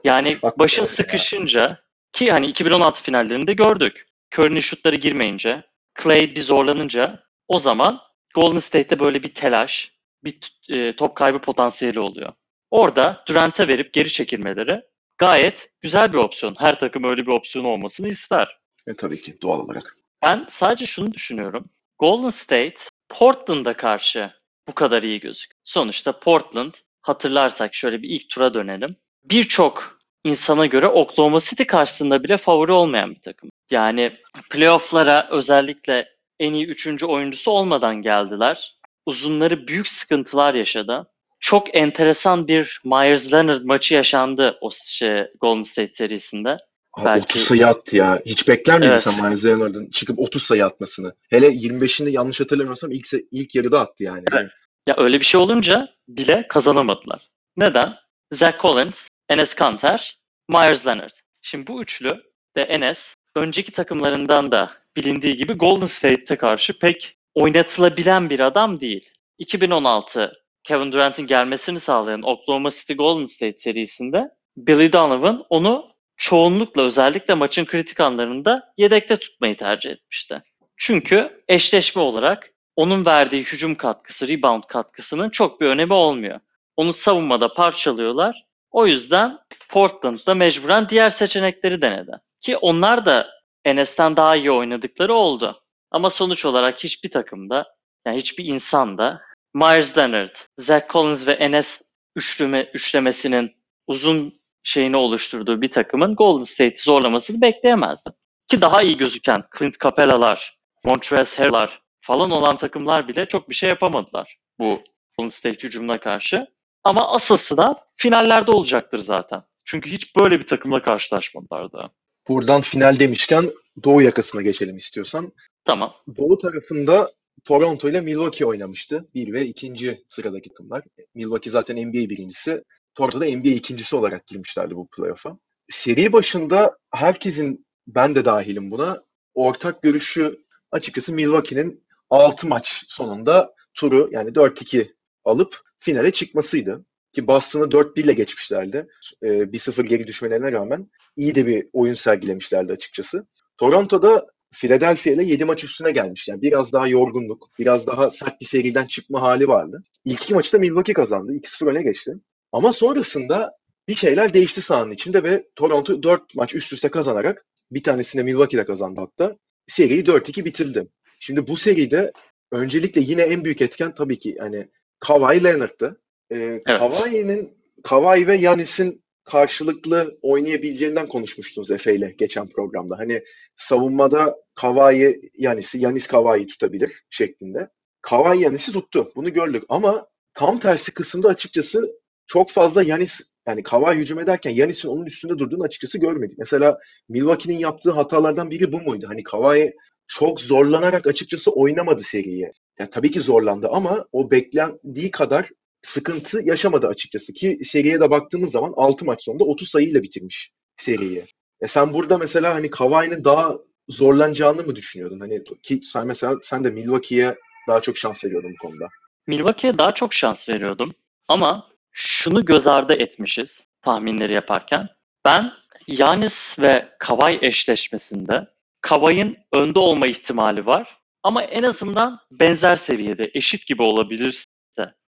Yani 0.04 0.36
başın 0.58 0.84
sıkışınca 0.84 1.80
ki 2.12 2.30
hani 2.30 2.46
2016 2.46 3.02
finallerinde 3.02 3.52
gördük. 3.52 4.06
Curry'nin 4.34 4.60
şutları 4.60 4.96
girmeyince, 4.96 5.62
Clay 6.02 6.34
bir 6.34 6.42
zorlanınca 6.42 7.22
o 7.48 7.58
zaman 7.58 8.00
Golden 8.34 8.58
State'te 8.58 9.00
böyle 9.00 9.22
bir 9.22 9.34
telaş, 9.34 9.92
bir 10.24 10.38
e, 10.68 10.96
top 10.96 11.16
kaybı 11.16 11.38
potansiyeli 11.38 12.00
oluyor. 12.00 12.32
Orada 12.70 13.24
Durant'e 13.28 13.68
verip 13.68 13.92
geri 13.92 14.12
çekilmeleri 14.12 14.80
gayet 15.18 15.70
güzel 15.80 16.12
bir 16.12 16.18
opsiyon. 16.18 16.54
Her 16.58 16.80
takım 16.80 17.04
öyle 17.04 17.26
bir 17.26 17.32
opsiyon 17.32 17.64
olmasını 17.64 18.08
ister. 18.08 18.58
E, 18.86 18.96
tabii 18.96 19.22
ki 19.22 19.42
doğal 19.42 19.58
olarak. 19.58 19.96
Ben 20.22 20.46
sadece 20.48 20.86
şunu 20.86 21.12
düşünüyorum. 21.12 21.70
Golden 21.98 22.28
State 22.28 22.76
Portland'a 23.08 23.76
karşı 23.76 24.32
bu 24.68 24.74
kadar 24.74 25.02
iyi 25.02 25.20
gözük. 25.20 25.50
Sonuçta 25.64 26.12
Portland 26.12 26.74
hatırlarsak 27.02 27.74
şöyle 27.74 28.02
bir 28.02 28.08
ilk 28.08 28.28
tura 28.28 28.54
dönelim. 28.54 28.96
Birçok 29.24 29.98
insana 30.24 30.66
göre 30.66 30.86
Oklahoma 30.86 31.38
City 31.40 31.62
karşısında 31.62 32.24
bile 32.24 32.36
favori 32.36 32.72
olmayan 32.72 33.14
bir 33.14 33.20
takım. 33.20 33.50
Yani 33.70 34.12
playoff'lara 34.50 35.28
özellikle 35.30 36.08
en 36.40 36.54
iyi 36.54 36.66
üçüncü 36.66 37.06
oyuncusu 37.06 37.50
olmadan 37.50 38.02
geldiler. 38.02 38.78
Uzunları 39.06 39.68
büyük 39.68 39.88
sıkıntılar 39.88 40.54
yaşadı. 40.54 41.10
Çok 41.40 41.76
enteresan 41.76 42.48
bir 42.48 42.80
Myers 42.84 43.32
Leonard 43.32 43.62
maçı 43.64 43.94
yaşandı 43.94 44.58
o 44.60 44.70
şey, 44.70 45.24
Golden 45.40 45.62
State 45.62 45.92
serisinde. 45.92 46.56
Abi 46.98 47.04
Belki... 47.04 47.24
30 47.24 47.40
sayı 47.40 47.66
attı 47.66 47.96
ya. 47.96 48.20
Hiç 48.26 48.48
bekler 48.48 48.78
miydin 48.78 48.92
Evet. 48.92 49.02
sen 49.02 49.24
Myers 49.24 49.44
Leonard'ın 49.44 49.90
çıkıp 49.90 50.18
30 50.18 50.42
sayı 50.42 50.64
atmasını? 50.66 51.14
Hele 51.30 51.46
25'inde 51.46 52.10
yanlış 52.10 52.40
hatırlamıyorsam 52.40 52.90
ilk, 52.92 53.06
ilk 53.30 53.54
yarıda 53.54 53.80
attı 53.80 54.04
yani. 54.04 54.24
Evet. 54.32 54.50
Ya 54.88 54.94
öyle 54.98 55.20
bir 55.20 55.24
şey 55.24 55.40
olunca 55.40 55.88
bile 56.08 56.46
kazanamadılar. 56.48 57.28
Neden? 57.56 57.94
Zach 58.32 58.60
Collins, 58.60 59.08
Enes 59.28 59.54
Kanter, 59.54 60.18
Myers 60.48 60.86
Leonard. 60.86 61.14
Şimdi 61.42 61.66
bu 61.66 61.82
üçlü 61.82 62.22
de 62.56 62.62
Enes 62.62 63.14
önceki 63.36 63.72
takımlarından 63.72 64.50
da 64.50 64.70
bilindiği 64.96 65.36
gibi 65.36 65.52
Golden 65.52 65.86
State'e 65.86 66.36
karşı 66.36 66.78
pek 66.78 67.16
oynatılabilen 67.34 68.30
bir 68.30 68.40
adam 68.40 68.80
değil. 68.80 69.10
2016 69.38 70.32
Kevin 70.64 70.92
Durant'in 70.92 71.26
gelmesini 71.26 71.80
sağlayan 71.80 72.22
Oklahoma 72.22 72.70
City 72.70 72.92
Golden 72.92 73.26
State 73.26 73.58
serisinde 73.58 74.30
Billy 74.56 74.92
Donovan 74.92 75.44
onu 75.50 75.97
çoğunlukla 76.18 76.82
özellikle 76.82 77.34
maçın 77.34 77.64
kritik 77.64 78.00
anlarında 78.00 78.72
yedekte 78.76 79.16
tutmayı 79.16 79.56
tercih 79.56 79.90
etmişti. 79.90 80.42
Çünkü 80.76 81.42
eşleşme 81.48 82.02
olarak 82.02 82.50
onun 82.76 83.06
verdiği 83.06 83.42
hücum 83.42 83.74
katkısı, 83.74 84.28
rebound 84.28 84.62
katkısının 84.68 85.30
çok 85.30 85.60
bir 85.60 85.66
önemi 85.66 85.92
olmuyor. 85.92 86.40
Onu 86.76 86.92
savunmada 86.92 87.54
parçalıyorlar. 87.54 88.46
O 88.70 88.86
yüzden 88.86 89.38
Portland'da 89.68 90.34
mecburen 90.34 90.88
diğer 90.88 91.10
seçenekleri 91.10 91.82
denedi. 91.82 92.12
Ki 92.40 92.56
onlar 92.56 93.06
da 93.06 93.30
Enes'ten 93.64 94.16
daha 94.16 94.36
iyi 94.36 94.50
oynadıkları 94.50 95.14
oldu. 95.14 95.62
Ama 95.90 96.10
sonuç 96.10 96.44
olarak 96.44 96.84
hiçbir 96.84 97.10
takımda, 97.10 97.66
yani 98.06 98.16
hiçbir 98.16 98.44
insanda 98.44 99.20
Myers 99.54 99.98
Leonard, 99.98 100.36
Zach 100.58 100.88
Collins 100.90 101.26
ve 101.26 101.32
Enes 101.32 101.82
üçleme, 102.16 102.70
üçlemesinin 102.74 103.56
uzun 103.86 104.37
şeyini 104.68 104.96
oluşturduğu 104.96 105.62
bir 105.62 105.72
takımın 105.72 106.14
Golden 106.14 106.44
State'i 106.44 106.78
zorlamasını 106.78 107.40
bekleyemezdi. 107.40 108.10
Ki 108.48 108.60
daha 108.60 108.82
iyi 108.82 108.96
gözüken 108.96 109.44
Clint 109.58 109.80
Capela'lar, 109.80 110.58
Montrezl 110.84 111.36
Harrell'lar 111.36 111.82
falan 112.00 112.30
olan 112.30 112.56
takımlar 112.56 113.08
bile 113.08 113.26
çok 113.26 113.48
bir 113.50 113.54
şey 113.54 113.68
yapamadılar 113.68 114.38
bu 114.58 114.80
Golden 115.18 115.28
State 115.28 115.66
hücumuna 115.66 116.00
karşı. 116.00 116.46
Ama 116.84 117.12
asıl 117.12 117.36
sınav 117.36 117.74
finallerde 117.96 118.50
olacaktır 118.50 118.98
zaten. 118.98 119.42
Çünkü 119.64 119.90
hiç 119.90 120.16
böyle 120.16 120.40
bir 120.40 120.46
takımla 120.46 120.82
karşılaşmadılar 120.82 121.72
daha. 121.72 121.90
Buradan 122.28 122.60
final 122.60 122.98
demişken 122.98 123.44
Doğu 123.84 124.02
yakasına 124.02 124.42
geçelim 124.42 124.76
istiyorsan. 124.76 125.32
Tamam. 125.64 125.94
Doğu 126.16 126.38
tarafında 126.38 127.10
Toronto 127.44 127.88
ile 127.88 128.00
Milwaukee 128.00 128.46
oynamıştı. 128.46 129.08
Bir 129.14 129.32
ve 129.32 129.46
ikinci 129.46 130.04
sıradaki 130.08 130.48
takımlar. 130.48 130.84
Milwaukee 131.14 131.50
zaten 131.50 131.76
NBA 131.76 131.92
birincisi. 131.92 132.62
Toronto'da 132.98 133.24
NBA 133.24 133.48
ikincisi 133.48 133.96
olarak 133.96 134.26
girmişlerdi 134.26 134.76
bu 134.76 134.88
playoff'a. 134.88 135.38
Seri 135.68 136.12
başında 136.12 136.78
herkesin, 136.94 137.66
ben 137.86 138.14
de 138.14 138.24
dahilim 138.24 138.70
buna, 138.70 139.02
ortak 139.34 139.82
görüşü 139.82 140.38
açıkçası 140.72 141.12
Milwaukee'nin 141.12 141.84
6 142.10 142.48
maç 142.48 142.84
sonunda 142.88 143.54
turu 143.74 144.08
yani 144.12 144.30
4-2 144.30 144.94
alıp 145.24 145.60
finale 145.78 146.12
çıkmasıydı. 146.12 146.84
Ki 147.12 147.26
Boston'ı 147.26 147.64
4-1 147.64 148.00
ile 148.00 148.12
geçmişlerdi. 148.12 148.86
Ee, 149.22 149.26
1-0 149.28 149.86
geri 149.86 150.06
düşmelerine 150.06 150.52
rağmen 150.52 150.90
iyi 151.16 151.34
de 151.34 151.46
bir 151.46 151.66
oyun 151.72 151.94
sergilemişlerdi 151.94 152.72
açıkçası. 152.72 153.26
Toronto'da 153.58 154.26
Philadelphia 154.52 155.10
ile 155.10 155.24
7 155.24 155.44
maç 155.44 155.64
üstüne 155.64 155.92
gelmiş. 155.92 156.28
Yani 156.28 156.42
biraz 156.42 156.72
daha 156.72 156.88
yorgunluk, 156.88 157.50
biraz 157.58 157.86
daha 157.86 158.10
sert 158.10 158.40
bir 158.40 158.46
seriden 158.46 158.86
çıkma 158.86 159.22
hali 159.22 159.48
vardı. 159.48 159.82
İlk 160.04 160.22
iki 160.22 160.34
maçı 160.34 160.52
da 160.52 160.58
Milwaukee 160.58 160.92
kazandı. 160.92 161.32
2-0 161.32 161.70
öne 161.70 161.82
geçti. 161.82 162.14
Ama 162.52 162.72
sonrasında 162.72 163.58
bir 163.88 163.94
şeyler 163.94 164.34
değişti 164.34 164.60
sahanın 164.60 164.92
içinde 164.92 165.22
ve 165.22 165.46
Toronto 165.56 166.02
4 166.02 166.34
maç 166.34 166.54
üst 166.54 166.72
üste 166.72 166.88
kazanarak 166.88 167.46
bir 167.70 167.82
tanesini 167.82 168.22
Milwaukee'de 168.22 168.64
kazandı 168.64 169.00
hatta. 169.00 169.36
Seriyi 169.68 170.04
4-2 170.04 170.44
bitirdi. 170.44 170.88
Şimdi 171.18 171.46
bu 171.46 171.56
seride 171.56 172.12
öncelikle 172.52 173.00
yine 173.00 173.22
en 173.22 173.44
büyük 173.44 173.62
etken 173.62 173.94
tabii 173.94 174.18
ki 174.18 174.36
hani 174.40 174.68
Kawhi 175.00 175.44
Leonard'tı. 175.44 176.00
Ee, 176.30 176.36
Evet. 176.36 176.62
Kawhi'nin 176.64 177.46
Kawhi 177.84 178.26
ve 178.26 178.36
Yanis'in 178.36 179.02
karşılıklı 179.24 180.18
oynayabileceğinden 180.22 181.06
konuşmuştunuz 181.06 181.70
Efe 181.70 181.94
ile 181.94 182.14
geçen 182.18 182.48
programda. 182.48 182.98
Hani 182.98 183.22
savunmada 183.56 184.36
Kawhi 184.54 185.20
Yanis'i, 185.34 185.78
Yanis 185.78 186.06
Kawhi'yi 186.06 186.46
tutabilir 186.46 187.04
şeklinde. 187.10 187.68
Kawhi 188.02 188.42
Yanis'i 188.42 188.72
tuttu. 188.72 189.12
Bunu 189.16 189.32
gördük 189.32 189.64
ama 189.68 190.06
tam 190.34 190.58
tersi 190.58 190.94
kısımda 190.94 191.28
açıkçası 191.28 191.98
çok 192.28 192.50
fazla 192.50 192.82
Yanis 192.82 193.20
yani 193.48 193.62
Kawhi 193.62 193.98
hücum 193.98 194.18
ederken 194.18 194.50
Yanis'in 194.50 194.88
onun 194.88 195.06
üstünde 195.06 195.38
durduğunu 195.38 195.62
açıkçası 195.62 195.98
görmedik. 195.98 196.38
Mesela 196.38 196.78
Milwaukee'nin 197.08 197.58
yaptığı 197.58 197.90
hatalardan 197.90 198.50
biri 198.50 198.72
bu 198.72 198.80
muydu? 198.80 199.06
Hani 199.08 199.22
Kawhi 199.22 199.72
çok 200.06 200.40
zorlanarak 200.40 201.06
açıkçası 201.06 201.50
oynamadı 201.50 202.02
seriyi. 202.02 202.52
Yani 202.78 202.90
tabii 202.90 203.10
ki 203.10 203.20
zorlandı 203.20 203.68
ama 203.72 204.04
o 204.12 204.30
beklendiği 204.30 205.10
kadar 205.10 205.48
sıkıntı 205.82 206.40
yaşamadı 206.42 206.86
açıkçası 206.86 207.32
ki 207.32 207.58
seriye 207.64 208.00
de 208.00 208.10
baktığımız 208.10 208.52
zaman 208.52 208.72
6 208.76 209.04
maç 209.04 209.24
sonunda 209.24 209.44
30 209.44 209.68
sayıyla 209.68 210.02
bitirmiş 210.02 210.52
seriyi. 210.76 211.24
E 211.60 211.66
sen 211.66 211.92
burada 211.92 212.18
mesela 212.18 212.54
hani 212.54 212.70
Kawhi'nin 212.70 213.24
daha 213.24 213.58
zorlanacağını 213.88 214.62
mı 214.62 214.76
düşünüyordun? 214.76 215.20
Hani 215.20 215.44
ki 215.62 215.80
sen 215.82 216.06
mesela 216.06 216.34
sen 216.42 216.64
de 216.64 216.70
Milwaukee'ye 216.70 217.34
daha 217.68 217.80
çok 217.80 217.98
şans 217.98 218.24
veriyordun 218.24 218.52
bu 218.52 218.66
konuda. 218.66 218.88
Milwaukee'ye 219.26 219.78
daha 219.78 219.94
çok 219.94 220.14
şans 220.14 220.48
veriyordum. 220.48 220.94
Ama 221.28 221.67
şunu 221.92 222.44
göz 222.44 222.66
ardı 222.66 222.92
etmişiz 222.92 223.66
tahminleri 223.82 224.32
yaparken. 224.32 224.88
Ben 225.24 225.52
Yanis 225.86 226.58
ve 226.58 226.88
Kawhi 226.98 227.38
eşleşmesinde 227.42 228.46
Kawhi'nin 228.80 229.38
önde 229.52 229.78
olma 229.78 230.06
ihtimali 230.06 230.66
var. 230.66 230.98
Ama 231.22 231.42
en 231.42 231.62
azından 231.62 232.20
benzer 232.30 232.76
seviyede, 232.76 233.30
eşit 233.34 233.66
gibi 233.66 233.82
olabilirse 233.82 234.44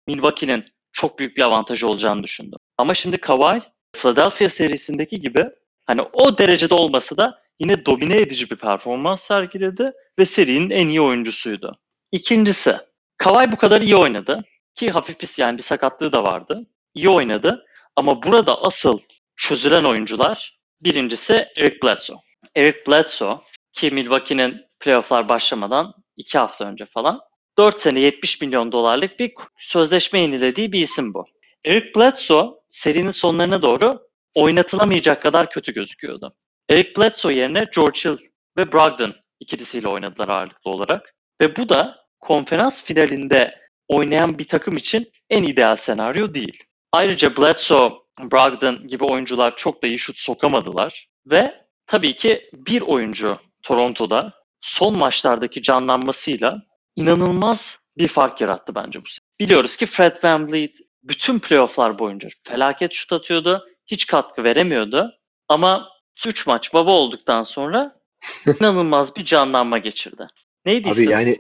Milwaukee'nin 0.08 0.66
çok 0.92 1.20
büyük 1.20 1.38
bir 1.38 1.42
avantajı 1.42 1.88
olacağını 1.88 2.24
düşündüm. 2.24 2.60
Ama 2.78 2.94
şimdi 2.94 3.18
Kawhi 3.18 3.62
Philadelphia 3.94 4.50
serisindeki 4.50 5.22
gibi 5.22 5.50
hani 5.86 6.02
o 6.02 6.38
derecede 6.38 6.74
olması 6.74 7.18
da 7.18 7.42
yine 7.60 7.86
domine 7.86 8.16
edici 8.16 8.50
bir 8.50 8.56
performans 8.56 9.22
sergiledi 9.22 9.92
ve 10.20 10.26
serinin 10.26 10.70
en 10.70 10.88
iyi 10.88 11.02
oyuncusuydu. 11.02 11.72
İkincisi, 12.12 12.76
Kawhi 13.18 13.52
bu 13.52 13.56
kadar 13.56 13.82
iyi 13.82 13.96
oynadı 13.96 14.44
ki 14.76 14.92
hafif 14.92 15.22
bir 15.22 15.34
yani 15.38 15.58
bir 15.58 15.64
sakatlığı 15.64 16.12
da 16.12 16.24
vardı. 16.24 16.66
İyi 16.94 17.10
oynadı 17.10 17.66
ama 17.96 18.24
burada 18.24 18.64
asıl 18.64 19.00
çözülen 19.36 19.84
oyuncular 19.84 20.60
birincisi 20.82 21.48
Eric 21.58 21.78
Bledsoe. 21.84 22.18
Eric 22.56 22.78
Bledsoe 22.88 23.42
ki 23.74 23.92
Milwaukee'nin 23.92 24.66
playofflar 24.80 25.30
başlamadan 25.30 25.94
iki 26.18 26.38
hafta 26.38 26.66
önce 26.66 26.86
falan 26.86 27.20
4 27.58 27.80
sene 27.80 28.00
70 28.00 28.42
milyon 28.42 28.72
dolarlık 28.72 29.20
bir 29.20 29.34
sözleşme 29.58 30.22
yenilediği 30.22 30.72
bir 30.72 30.82
isim 30.82 31.14
bu. 31.14 31.26
Eric 31.66 32.00
Bledsoe 32.00 32.50
serinin 32.70 33.12
sonlarına 33.12 33.62
doğru 33.62 34.08
oynatılamayacak 34.36 35.22
kadar 35.22 35.50
kötü 35.50 35.74
gözüküyordu. 35.74 36.36
Eric 36.70 36.90
Bledsoe 36.98 37.34
yerine 37.34 37.66
George 37.76 38.00
Hill 38.00 38.18
ve 38.58 38.72
Brogdon 38.72 39.16
ikilisiyle 39.40 39.88
oynadılar 39.88 40.30
ağırlıklı 40.30 40.72
olarak. 40.72 41.16
Ve 41.42 41.56
bu 41.56 41.70
da 41.70 42.06
konferans 42.20 42.84
finalinde 42.84 43.56
oynayan 43.90 44.40
bir 44.40 44.48
takım 44.48 44.78
için 44.78 45.12
en 45.30 45.44
ideal 45.44 45.76
senaryo 45.76 46.34
değil. 46.34 46.64
Ayrıca 46.92 47.38
Bledsoe, 47.38 47.94
Brogdon 48.20 48.88
gibi 48.88 49.04
oyuncular 49.04 49.56
çok 49.56 49.84
da 49.84 49.88
iyi 49.88 50.00
şut 50.00 50.18
sokamadılar. 50.18 51.08
Ve 51.26 51.66
tabii 51.88 52.14
ki 52.14 52.50
bir 52.54 52.82
oyuncu 52.82 53.38
Toronto'da 53.64 54.34
son 54.62 54.98
maçlardaki 54.98 55.62
canlanmasıyla 55.62 56.62
inanılmaz 56.96 57.90
bir 57.98 58.08
fark 58.08 58.42
yarattı 58.42 58.76
bence 58.76 59.00
bu 59.04 59.08
sene. 59.10 59.24
Biliyoruz 59.40 59.78
ki 59.78 59.86
Fred 59.86 60.24
VanVleet 60.24 60.78
bütün 61.04 61.40
playofflar 61.40 62.00
boyunca 62.00 62.30
felaket 62.44 62.94
şut 62.94 63.14
atıyordu. 63.14 63.68
Hiç 63.88 64.08
katkı 64.08 64.44
veremiyordu. 64.44 65.12
Ama 65.48 65.90
3 66.28 66.48
maç 66.48 66.74
baba 66.74 66.92
olduktan 66.92 67.44
sonra 67.44 68.00
inanılmaz 68.60 69.16
bir 69.16 69.26
canlanma 69.26 69.78
geçirdi. 69.78 70.28
Neydi 70.66 70.90
Abi 70.90 71.10
yani-? 71.10 71.38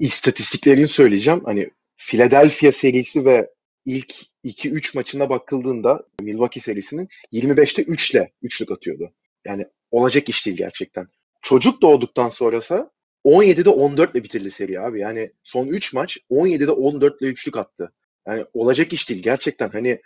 İstatistiklerini 0.00 0.88
söyleyeceğim. 0.88 1.42
Hani 1.44 1.70
Philadelphia 1.96 2.72
serisi 2.72 3.24
ve 3.24 3.50
ilk 3.84 4.14
2-3 4.44 4.96
maçına 4.96 5.30
bakıldığında 5.30 6.04
Milwaukee 6.20 6.60
serisinin 6.60 7.08
25'te 7.32 7.82
3 7.82 8.10
ile 8.10 8.32
üçlük 8.42 8.70
atıyordu. 8.70 9.12
Yani 9.44 9.66
olacak 9.90 10.28
iş 10.28 10.46
değil 10.46 10.56
gerçekten. 10.56 11.06
Çocuk 11.42 11.82
doğduktan 11.82 12.30
sonrası 12.30 12.90
17'de 13.24 13.70
14 13.70 14.14
ile 14.14 14.24
bitirdi 14.24 14.50
seri 14.50 14.80
abi. 14.80 15.00
Yani 15.00 15.32
son 15.44 15.66
3 15.66 15.94
maç 15.94 16.18
17'de 16.30 16.70
14 16.70 17.22
ile 17.22 17.28
üçlük 17.28 17.56
attı. 17.56 17.92
Yani 18.28 18.44
olacak 18.52 18.92
iş 18.92 19.08
değil 19.08 19.22
gerçekten. 19.22 19.68
Hani 19.68 20.00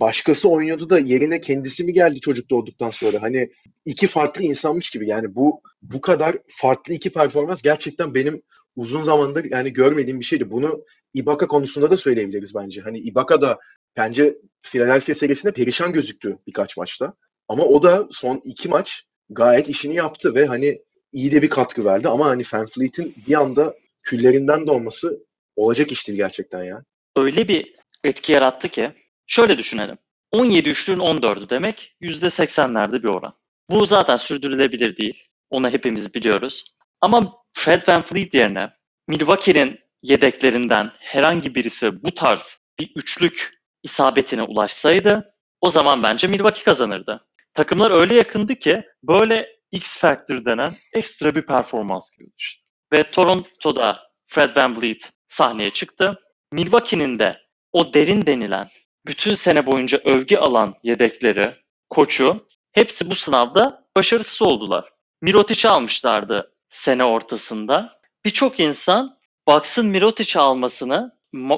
başkası 0.00 0.48
oynuyordu 0.48 0.90
da 0.90 0.98
yerine 0.98 1.40
kendisi 1.40 1.84
mi 1.84 1.92
geldi 1.92 2.20
çocuk 2.20 2.50
doğduktan 2.50 2.90
sonra? 2.90 3.22
Hani 3.22 3.50
iki 3.84 4.06
farklı 4.06 4.42
insanmış 4.42 4.90
gibi. 4.90 5.08
Yani 5.08 5.34
bu 5.34 5.62
bu 5.82 6.00
kadar 6.00 6.36
farklı 6.48 6.94
iki 6.94 7.10
performans 7.10 7.62
gerçekten 7.62 8.14
benim 8.14 8.42
uzun 8.76 9.02
zamandır 9.02 9.44
yani 9.50 9.72
görmediğim 9.72 10.20
bir 10.20 10.24
şeydi. 10.24 10.50
Bunu 10.50 10.84
Ibaka 11.14 11.46
konusunda 11.46 11.90
da 11.90 11.96
söyleyebiliriz 11.96 12.54
bence. 12.54 12.80
Hani 12.80 12.98
Ibaka 12.98 13.40
da 13.40 13.58
bence 13.96 14.34
Philadelphia 14.62 15.14
serisinde 15.14 15.52
perişan 15.52 15.92
gözüktü 15.92 16.38
birkaç 16.46 16.76
maçta. 16.76 17.14
Ama 17.48 17.64
o 17.64 17.82
da 17.82 18.08
son 18.10 18.40
iki 18.44 18.68
maç 18.68 19.04
gayet 19.30 19.68
işini 19.68 19.94
yaptı 19.94 20.34
ve 20.34 20.46
hani 20.46 20.82
iyi 21.12 21.32
de 21.32 21.42
bir 21.42 21.50
katkı 21.50 21.84
verdi. 21.84 22.08
Ama 22.08 22.28
hani 22.28 22.42
Fanfleet'in 22.42 23.14
bir 23.28 23.34
anda 23.34 23.74
küllerinden 24.02 24.66
de 24.66 24.70
olması 24.70 25.26
olacak 25.56 25.92
iş 25.92 26.08
değil 26.08 26.16
gerçekten 26.16 26.64
ya. 26.64 26.84
öyle 27.16 27.48
bir 27.48 27.74
etki 28.04 28.32
yarattı 28.32 28.68
ki 28.68 28.92
şöyle 29.26 29.58
düşünelim. 29.58 29.98
17 30.32 30.68
üçlüğün 30.70 30.98
14'ü 30.98 31.50
demek 31.50 31.96
%80'lerde 32.00 33.02
bir 33.02 33.08
oran. 33.08 33.34
Bu 33.70 33.86
zaten 33.86 34.16
sürdürülebilir 34.16 34.96
değil. 34.96 35.24
Onu 35.50 35.70
hepimiz 35.70 36.14
biliyoruz. 36.14 36.64
Ama 37.02 37.32
Fred 37.52 37.88
VanVleet 37.88 38.34
yerine 38.34 38.70
Milwaukee'nin 39.08 39.78
yedeklerinden 40.02 40.92
herhangi 40.98 41.54
birisi 41.54 42.02
bu 42.02 42.14
tarz 42.14 42.60
bir 42.78 42.92
üçlük 42.96 43.50
isabetine 43.82 44.42
ulaşsaydı 44.42 45.34
o 45.60 45.70
zaman 45.70 46.02
bence 46.02 46.26
Milwaukee 46.26 46.64
kazanırdı. 46.64 47.26
Takımlar 47.54 47.90
öyle 47.90 48.14
yakındı 48.14 48.54
ki 48.54 48.82
böyle 49.02 49.56
X 49.72 49.98
Factor 49.98 50.44
denen 50.44 50.74
ekstra 50.92 51.34
bir 51.34 51.42
performans 51.42 52.10
işte. 52.38 52.62
Ve 52.92 53.02
Toronto'da 53.02 54.00
Fred 54.26 54.56
VanVleet 54.56 55.12
sahneye 55.28 55.70
çıktı. 55.70 56.18
Milwaukee'nin 56.52 57.18
de 57.18 57.38
o 57.72 57.94
derin 57.94 58.26
denilen, 58.26 58.68
bütün 59.06 59.34
sene 59.34 59.66
boyunca 59.66 59.98
övgü 60.04 60.36
alan 60.36 60.74
yedekleri, 60.82 61.54
koçu 61.90 62.46
hepsi 62.72 63.10
bu 63.10 63.14
sınavda 63.14 63.84
başarısız 63.96 64.42
oldular. 64.42 64.92
Mirotic'i 65.22 65.68
almışlardı 65.68 66.52
sene 66.72 67.04
ortasında. 67.04 68.00
Birçok 68.24 68.60
insan 68.60 69.18
Bucks'ın 69.48 69.86
Mirotic'i 69.86 70.38
almasını 70.38 71.12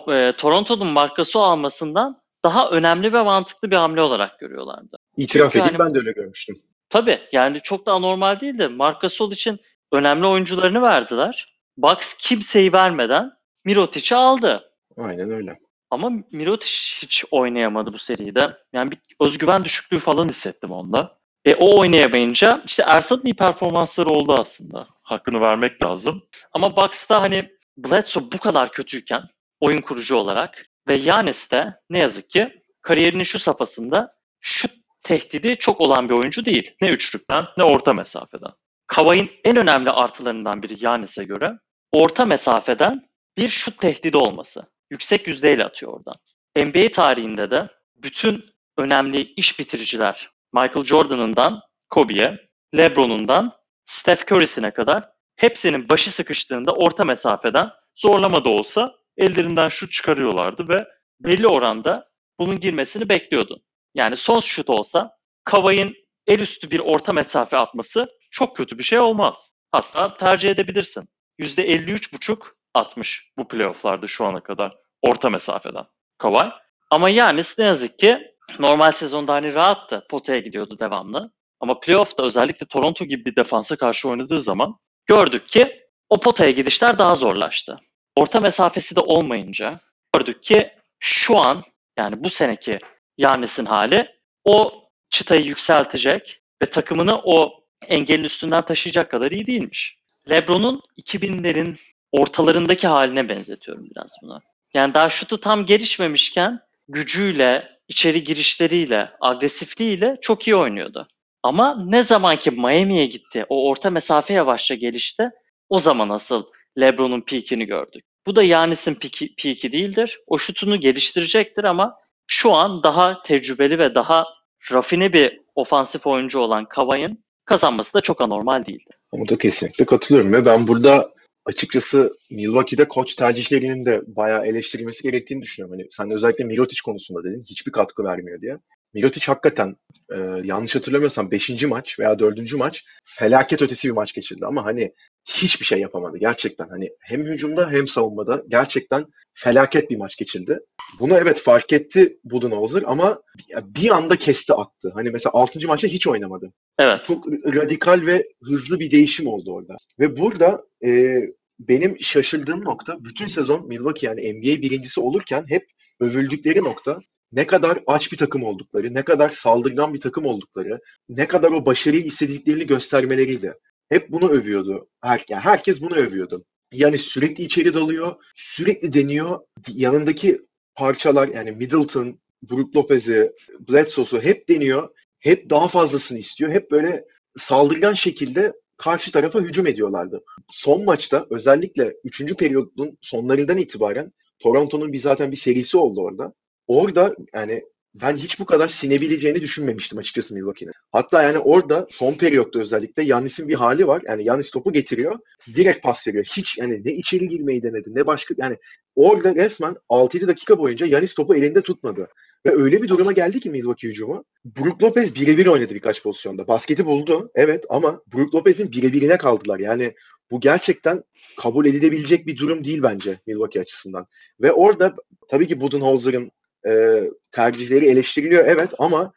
e, 0.09 0.33
Toronto'nun 0.33 0.87
markası 0.87 1.39
almasından 1.39 2.23
daha 2.45 2.71
önemli 2.71 3.13
ve 3.13 3.23
mantıklı 3.23 3.71
bir 3.71 3.77
hamle 3.77 4.01
olarak 4.01 4.39
görüyorlardı. 4.41 4.97
İtiraf 5.17 5.53
Çünkü 5.53 5.65
edeyim 5.65 5.81
hani- 5.81 5.89
ben 5.89 5.95
de 5.95 5.99
öyle 5.99 6.13
görmüştüm. 6.13 6.57
Tabii 6.91 7.19
yani 7.33 7.61
çok 7.63 7.87
da 7.87 7.93
anormal 7.93 8.41
değil 8.41 8.59
de 8.59 8.69
Marcasol 8.69 9.33
için 9.33 9.61
önemli 9.93 10.27
oyuncularını 10.27 10.83
verdiler. 10.83 11.59
Bucks 11.77 12.17
kimseyi 12.17 12.73
vermeden 12.73 13.33
Mirotic'i 13.65 14.17
aldı. 14.17 14.71
Aynen 14.97 15.31
öyle. 15.31 15.59
Ama 15.91 16.11
Mirotic 16.33 16.73
hiç 17.03 17.25
oynayamadı 17.31 17.93
bu 17.93 17.99
seride. 17.99 18.57
Yani 18.73 18.91
bir 18.91 18.99
özgüven 19.21 19.65
düşüklüğü 19.65 19.99
falan 19.99 20.29
hissettim 20.29 20.71
onda. 20.71 21.19
E, 21.45 21.55
o 21.55 21.79
oynayamayınca 21.81 22.63
işte 22.67 22.85
Ersat'ın 22.87 23.27
iyi 23.29 23.35
performansları 23.35 24.09
oldu 24.09 24.37
aslında. 24.39 24.87
Hakkını 25.05 25.41
vermek 25.41 25.83
lazım. 25.83 26.23
Ama 26.53 26.77
Bucks'ta 26.77 27.23
hani 27.23 27.51
Bledsoe 27.77 28.33
bu 28.33 28.39
kadar 28.39 28.73
kötüyken 28.73 29.23
oyun 29.61 29.81
kurucu 29.81 30.17
olarak 30.17 30.67
ve 30.91 30.97
Yanis 30.97 31.53
de 31.53 31.75
ne 31.91 31.99
yazık 31.99 32.31
ki 32.31 32.63
kariyerinin 32.83 33.23
şu 33.23 33.39
safhasında 33.39 34.15
şut 34.41 34.73
tehdidi 35.03 35.57
çok 35.57 35.81
olan 35.81 36.09
bir 36.09 36.15
oyuncu 36.15 36.45
değil. 36.45 36.75
Ne 36.81 36.89
üçlükten 36.89 37.45
ne 37.57 37.65
orta 37.65 37.93
mesafeden. 37.93 38.51
Kavay'ın 38.87 39.31
en 39.45 39.57
önemli 39.57 39.91
artılarından 39.91 40.63
biri 40.63 40.85
Yanis'e 40.85 41.25
göre 41.25 41.59
orta 41.93 42.25
mesafeden 42.25 43.09
bir 43.39 43.49
şut 43.49 43.79
tehdidi 43.79 44.17
olması. 44.17 44.67
Yüksek 44.91 45.29
yüzdeyle 45.29 45.65
atıyor 45.65 45.93
oradan. 45.93 46.17
NBA 46.57 46.89
tarihinde 46.89 47.51
de 47.51 47.69
bütün 47.97 48.45
önemli 48.77 49.21
iş 49.21 49.59
bitiriciler 49.59 50.31
Michael 50.53 50.87
Jordan'ından 50.87 51.61
Kobe'ye, 51.91 52.49
LeBron'undan 52.77 53.53
Steph 53.85 54.33
Curry'sine 54.33 54.71
kadar 54.71 55.11
hepsinin 55.37 55.89
başı 55.91 56.11
sıkıştığında 56.11 56.73
orta 56.73 57.05
mesafeden 57.05 57.71
zorlama 57.97 58.45
da 58.45 58.49
olsa 58.49 58.95
ellerinden 59.17 59.69
şut 59.69 59.93
çıkarıyorlardı 59.93 60.69
ve 60.69 60.87
belli 61.21 61.49
oranda 61.49 62.09
bunun 62.39 62.61
girmesini 62.61 63.09
bekliyordun. 63.09 63.63
Yani 63.95 64.17
son 64.17 64.41
şut 64.41 64.71
olsa 64.71 65.17
Kavay'ın 65.45 65.95
el 66.27 66.41
üstü 66.41 66.71
bir 66.71 66.81
orta 66.81 67.13
mesafe 67.13 67.57
atması 67.57 68.07
çok 68.31 68.57
kötü 68.57 68.79
bir 68.79 68.83
şey 68.83 68.99
olmaz. 68.99 69.51
Hatta 69.73 70.17
tercih 70.17 70.51
edebilirsin. 70.51 71.09
%53,5 71.39 72.39
atmış 72.75 73.33
bu 73.39 73.49
playofflarda 73.49 74.07
şu 74.07 74.25
ana 74.25 74.43
kadar 74.43 74.77
orta 75.03 75.31
mesafeden 75.31 75.85
Kavay. 76.19 76.51
Ama 76.91 77.11
Yanis 77.11 77.59
ne 77.59 77.65
yazık 77.65 77.99
ki 77.99 78.19
normal 78.59 78.93
sezonda 78.93 79.33
hani 79.33 79.55
rahattı. 79.55 80.07
Potaya 80.11 80.41
gidiyordu 80.41 80.79
devamlı. 80.81 81.33
Ama 81.61 81.81
playoff'ta 81.81 82.25
özellikle 82.25 82.67
Toronto 82.67 83.05
gibi 83.05 83.25
bir 83.25 83.37
defansa 83.37 83.77
karşı 83.77 84.09
oynadığı 84.09 84.41
zaman 84.41 84.79
gördük 85.07 85.49
ki 85.49 85.81
o 86.09 86.21
potaya 86.21 86.51
gidişler 86.51 86.99
daha 86.99 87.15
zorlaştı. 87.15 87.77
Orta 88.17 88.41
mesafesi 88.41 88.97
de 88.97 89.01
olmayınca 89.01 89.81
gördük 90.15 90.43
ki 90.43 90.71
şu 90.99 91.39
an 91.39 91.63
yani 91.99 92.25
bu 92.25 92.31
seneki 92.31 92.79
Yanis'in 93.19 93.65
hali 93.65 94.07
o 94.45 94.85
çıtayı 95.11 95.45
yükseltecek 95.45 96.41
ve 96.63 96.67
takımını 96.67 97.21
o 97.25 97.65
engelin 97.89 98.25
üstünden 98.25 98.61
taşıyacak 98.61 99.11
kadar 99.11 99.31
iyi 99.31 99.47
değilmiş. 99.47 99.99
LeBron'un 100.31 100.83
2000'lerin 100.99 101.77
ortalarındaki 102.13 102.87
haline 102.87 103.29
benzetiyorum 103.29 103.91
biraz 103.91 104.11
bunu. 104.23 104.41
Yani 104.75 104.95
daha 104.95 105.09
şutu 105.09 105.41
tam 105.41 105.67
gelişmemişken 105.67 106.61
gücüyle, 106.89 107.79
içeri 107.89 108.25
girişleriyle, 108.25 109.11
agresifliğiyle 109.21 110.19
çok 110.21 110.49
iyi 110.49 110.57
oynuyordu. 110.57 111.09
Ama 111.45 111.85
ne 111.85 112.03
zaman 112.03 112.37
ki 112.37 112.51
Miami'ye 112.51 113.07
gitti, 113.07 113.47
o 113.49 113.69
orta 113.69 113.91
mesafe 113.91 114.35
yavaşça 114.35 114.75
gelişti, 114.75 115.31
o 115.69 115.79
zaman 115.79 116.09
asıl 116.09 116.45
LeBron'un 116.81 117.21
peakini 117.21 117.67
gördük. 117.67 118.05
Bu 118.27 118.37
da 118.37 118.43
Yanis'in 118.43 118.95
peaki, 118.95 119.35
peaki 119.35 119.73
değildir. 119.73 120.21
O 120.27 120.39
şutunu 120.39 120.81
geliştirecektir 120.81 121.65
ama 121.65 121.97
şu 122.27 122.53
an 122.53 122.83
daha 122.83 123.23
tecrübeli 123.23 123.79
ve 123.79 123.95
daha 123.95 124.25
rafine 124.73 125.13
bir 125.13 125.41
ofansif 125.55 126.07
oyuncu 126.07 126.39
olan 126.39 126.65
Kavay'ın 126.65 127.25
kazanması 127.45 127.95
da 127.95 128.01
çok 128.01 128.23
anormal 128.23 128.67
değildi. 128.67 128.91
Ama 129.13 129.29
da 129.29 129.39
kesinlikle 129.39 129.85
katılıyorum 129.85 130.33
ve 130.33 130.47
ben 130.47 130.67
burada 130.67 131.15
açıkçası 131.45 132.17
Milwaukee'de 132.31 132.89
koç 132.89 133.15
tercihlerinin 133.15 133.87
de 133.87 134.03
bayağı 134.07 134.47
eleştirilmesi 134.47 135.03
gerektiğini 135.03 135.43
düşünüyorum. 135.43 135.79
Hani 135.79 135.89
sen 135.91 136.11
özellikle 136.11 136.45
Mirotic 136.45 136.81
konusunda 136.85 137.25
dedin 137.25 137.43
hiçbir 137.51 137.73
katkı 137.73 138.05
vermiyor 138.05 138.41
diye. 138.41 138.59
Mirotic 138.95 139.27
hakikaten 139.27 139.77
e, 140.13 140.19
yanlış 140.45 140.77
hatırlamıyorsam 140.77 141.31
5. 141.31 141.65
maç 141.65 141.99
veya 142.01 142.19
4. 142.19 142.55
maç 142.55 142.85
felaket 143.05 143.63
ötesi 143.63 143.89
bir 143.89 143.95
maç 143.95 144.15
geçirdi 144.15 144.47
ama 144.47 144.65
hani 144.65 144.93
hiçbir 145.25 145.67
şey 145.67 145.81
yapamadı 145.81 146.19
gerçekten. 146.19 146.69
Hani 146.69 146.91
hem 147.01 147.27
hücumda 147.27 147.71
hem 147.71 147.89
savunmada 147.89 148.43
gerçekten 148.49 149.07
felaket 149.35 149.91
bir 149.91 149.97
maç 149.97 150.17
geçirdi. 150.17 150.59
Bunu 151.01 151.17
evet 151.17 151.41
fark 151.41 151.73
etti 151.73 152.19
Budenholzer 152.25 152.83
ama 152.87 153.23
bir 153.65 153.91
anda 153.91 154.17
kesti 154.17 154.53
attı. 154.53 154.91
Hani 154.95 155.11
mesela 155.11 155.33
6. 155.33 155.67
maçta 155.67 155.89
hiç 155.89 156.07
oynamadı. 156.07 156.53
Evet. 156.79 157.05
Çok 157.05 157.27
radikal 157.29 158.07
ve 158.07 158.25
hızlı 158.43 158.81
bir 158.81 158.91
değişim 158.91 159.27
oldu 159.27 159.53
orada. 159.53 159.77
Ve 160.01 160.17
burada 160.17 160.61
e, 160.85 161.17
benim 161.59 161.97
şaşırdığım 162.01 162.65
nokta 162.65 163.05
bütün 163.05 163.27
sezon 163.27 163.69
Milwaukee 163.69 164.07
yani 164.07 164.33
NBA 164.33 164.63
birincisi 164.63 165.01
olurken 165.01 165.45
hep 165.49 165.63
övüldükleri 166.01 166.65
nokta 166.65 167.01
ne 167.35 167.47
kadar 167.47 167.79
aç 167.87 168.13
bir 168.13 168.17
takım 168.17 168.45
oldukları, 168.45 168.95
ne 168.95 169.03
kadar 169.03 169.29
saldırgan 169.29 169.95
bir 169.95 170.01
takım 170.01 170.27
oldukları, 170.27 170.81
ne 171.09 171.29
kadar 171.29 171.53
o 171.53 171.67
başarıyı 171.67 172.03
istediklerini 172.03 172.67
göstermeleriydi. 172.67 173.55
Hep 173.89 174.09
bunu 174.11 174.29
övüyordu. 174.29 174.89
Her, 175.03 175.25
yani 175.29 175.41
herkes 175.41 175.83
bunu 175.83 175.95
övüyordu. 175.95 176.45
Yani 176.73 176.99
sürekli 176.99 177.45
içeri 177.45 177.75
dalıyor, 177.75 178.15
sürekli 178.35 178.93
deniyor. 178.93 179.41
Yanındaki 179.69 180.41
parçalar 180.75 181.29
yani 181.29 181.53
Middleton, 181.53 182.19
Brook 182.51 182.77
Lopez'i, 182.77 183.33
Bledsoe'su 183.69 184.21
hep 184.21 184.49
deniyor. 184.49 184.89
Hep 185.21 185.51
daha 185.51 185.69
fazlasını 185.69 186.19
istiyor. 186.19 186.51
Hep 186.51 186.71
böyle 186.71 187.05
saldırgan 187.37 187.95
şekilde 187.95 188.53
karşı 188.77 189.13
tarafa 189.13 189.41
hücum 189.41 189.67
ediyorlardı. 189.67 190.23
Son 190.51 190.85
maçta 190.85 191.27
özellikle 191.31 191.95
3. 192.05 192.37
periyodun 192.37 192.99
sonlarından 193.01 193.59
itibaren 193.59 194.13
Toronto'nun 194.39 194.93
bir 194.93 194.99
zaten 194.99 195.31
bir 195.31 195.37
serisi 195.37 195.77
oldu 195.77 196.01
orada. 196.01 196.33
Orada 196.67 197.15
yani 197.35 197.63
ben 197.95 198.17
hiç 198.17 198.41
bu 198.41 198.45
kadar 198.45 198.69
sinebileceğini 198.69 199.41
düşünmemiştim 199.41 199.99
açıkçası 199.99 200.35
Milwaukee'nin. 200.35 200.73
Hatta 200.93 201.23
yani 201.23 201.39
orada 201.39 201.87
son 201.91 202.13
periyotta 202.15 202.59
özellikle 202.61 203.03
Yannis'in 203.03 203.49
bir 203.49 203.55
hali 203.55 203.87
var. 203.87 204.03
Yani 204.09 204.25
Yannis 204.25 204.51
topu 204.51 204.73
getiriyor. 204.73 205.19
Direkt 205.55 205.83
pas 205.83 206.09
veriyor. 206.09 206.25
Hiç 206.37 206.59
yani 206.59 206.83
ne 206.85 206.93
içeri 206.93 207.29
girmeyi 207.29 207.63
denedi 207.63 207.95
ne 207.95 208.07
başka 208.07 208.35
yani 208.39 208.57
orada 208.95 209.35
resmen 209.35 209.77
6-7 209.91 210.27
dakika 210.27 210.59
boyunca 210.59 210.87
Yannis 210.87 211.15
topu 211.15 211.35
elinde 211.35 211.63
tutmadı. 211.63 212.09
Ve 212.47 212.51
öyle 212.51 212.83
bir 212.83 212.89
duruma 212.89 213.13
geldi 213.13 213.41
ki 213.41 213.51
Milwaukee 213.51 213.89
hücumu. 213.89 214.25
Brook 214.45 214.83
Lopez 214.83 215.15
birebir 215.15 215.47
oynadı 215.47 215.75
birkaç 215.75 216.03
pozisyonda. 216.03 216.49
Basketi 216.49 216.87
buldu 216.87 217.31
evet 217.35 217.65
ama 217.69 218.01
Brook 218.15 218.35
Lopez'in 218.35 218.73
birebirine 218.73 219.19
kaldılar. 219.19 219.59
Yani 219.59 219.95
bu 220.31 220.41
gerçekten 220.41 221.03
kabul 221.37 221.67
edilebilecek 221.67 222.27
bir 222.27 222.37
durum 222.37 222.65
değil 222.65 222.83
bence 222.83 223.21
Milwaukee 223.27 223.61
açısından. 223.61 224.07
Ve 224.41 224.53
orada 224.53 224.95
tabii 225.29 225.47
ki 225.47 225.61
Budenholzer'ın 225.61 226.31
e, 226.69 227.03
tercihleri 227.33 227.87
eleştiriliyor 227.87 228.45
evet 228.47 228.71
ama 228.79 229.13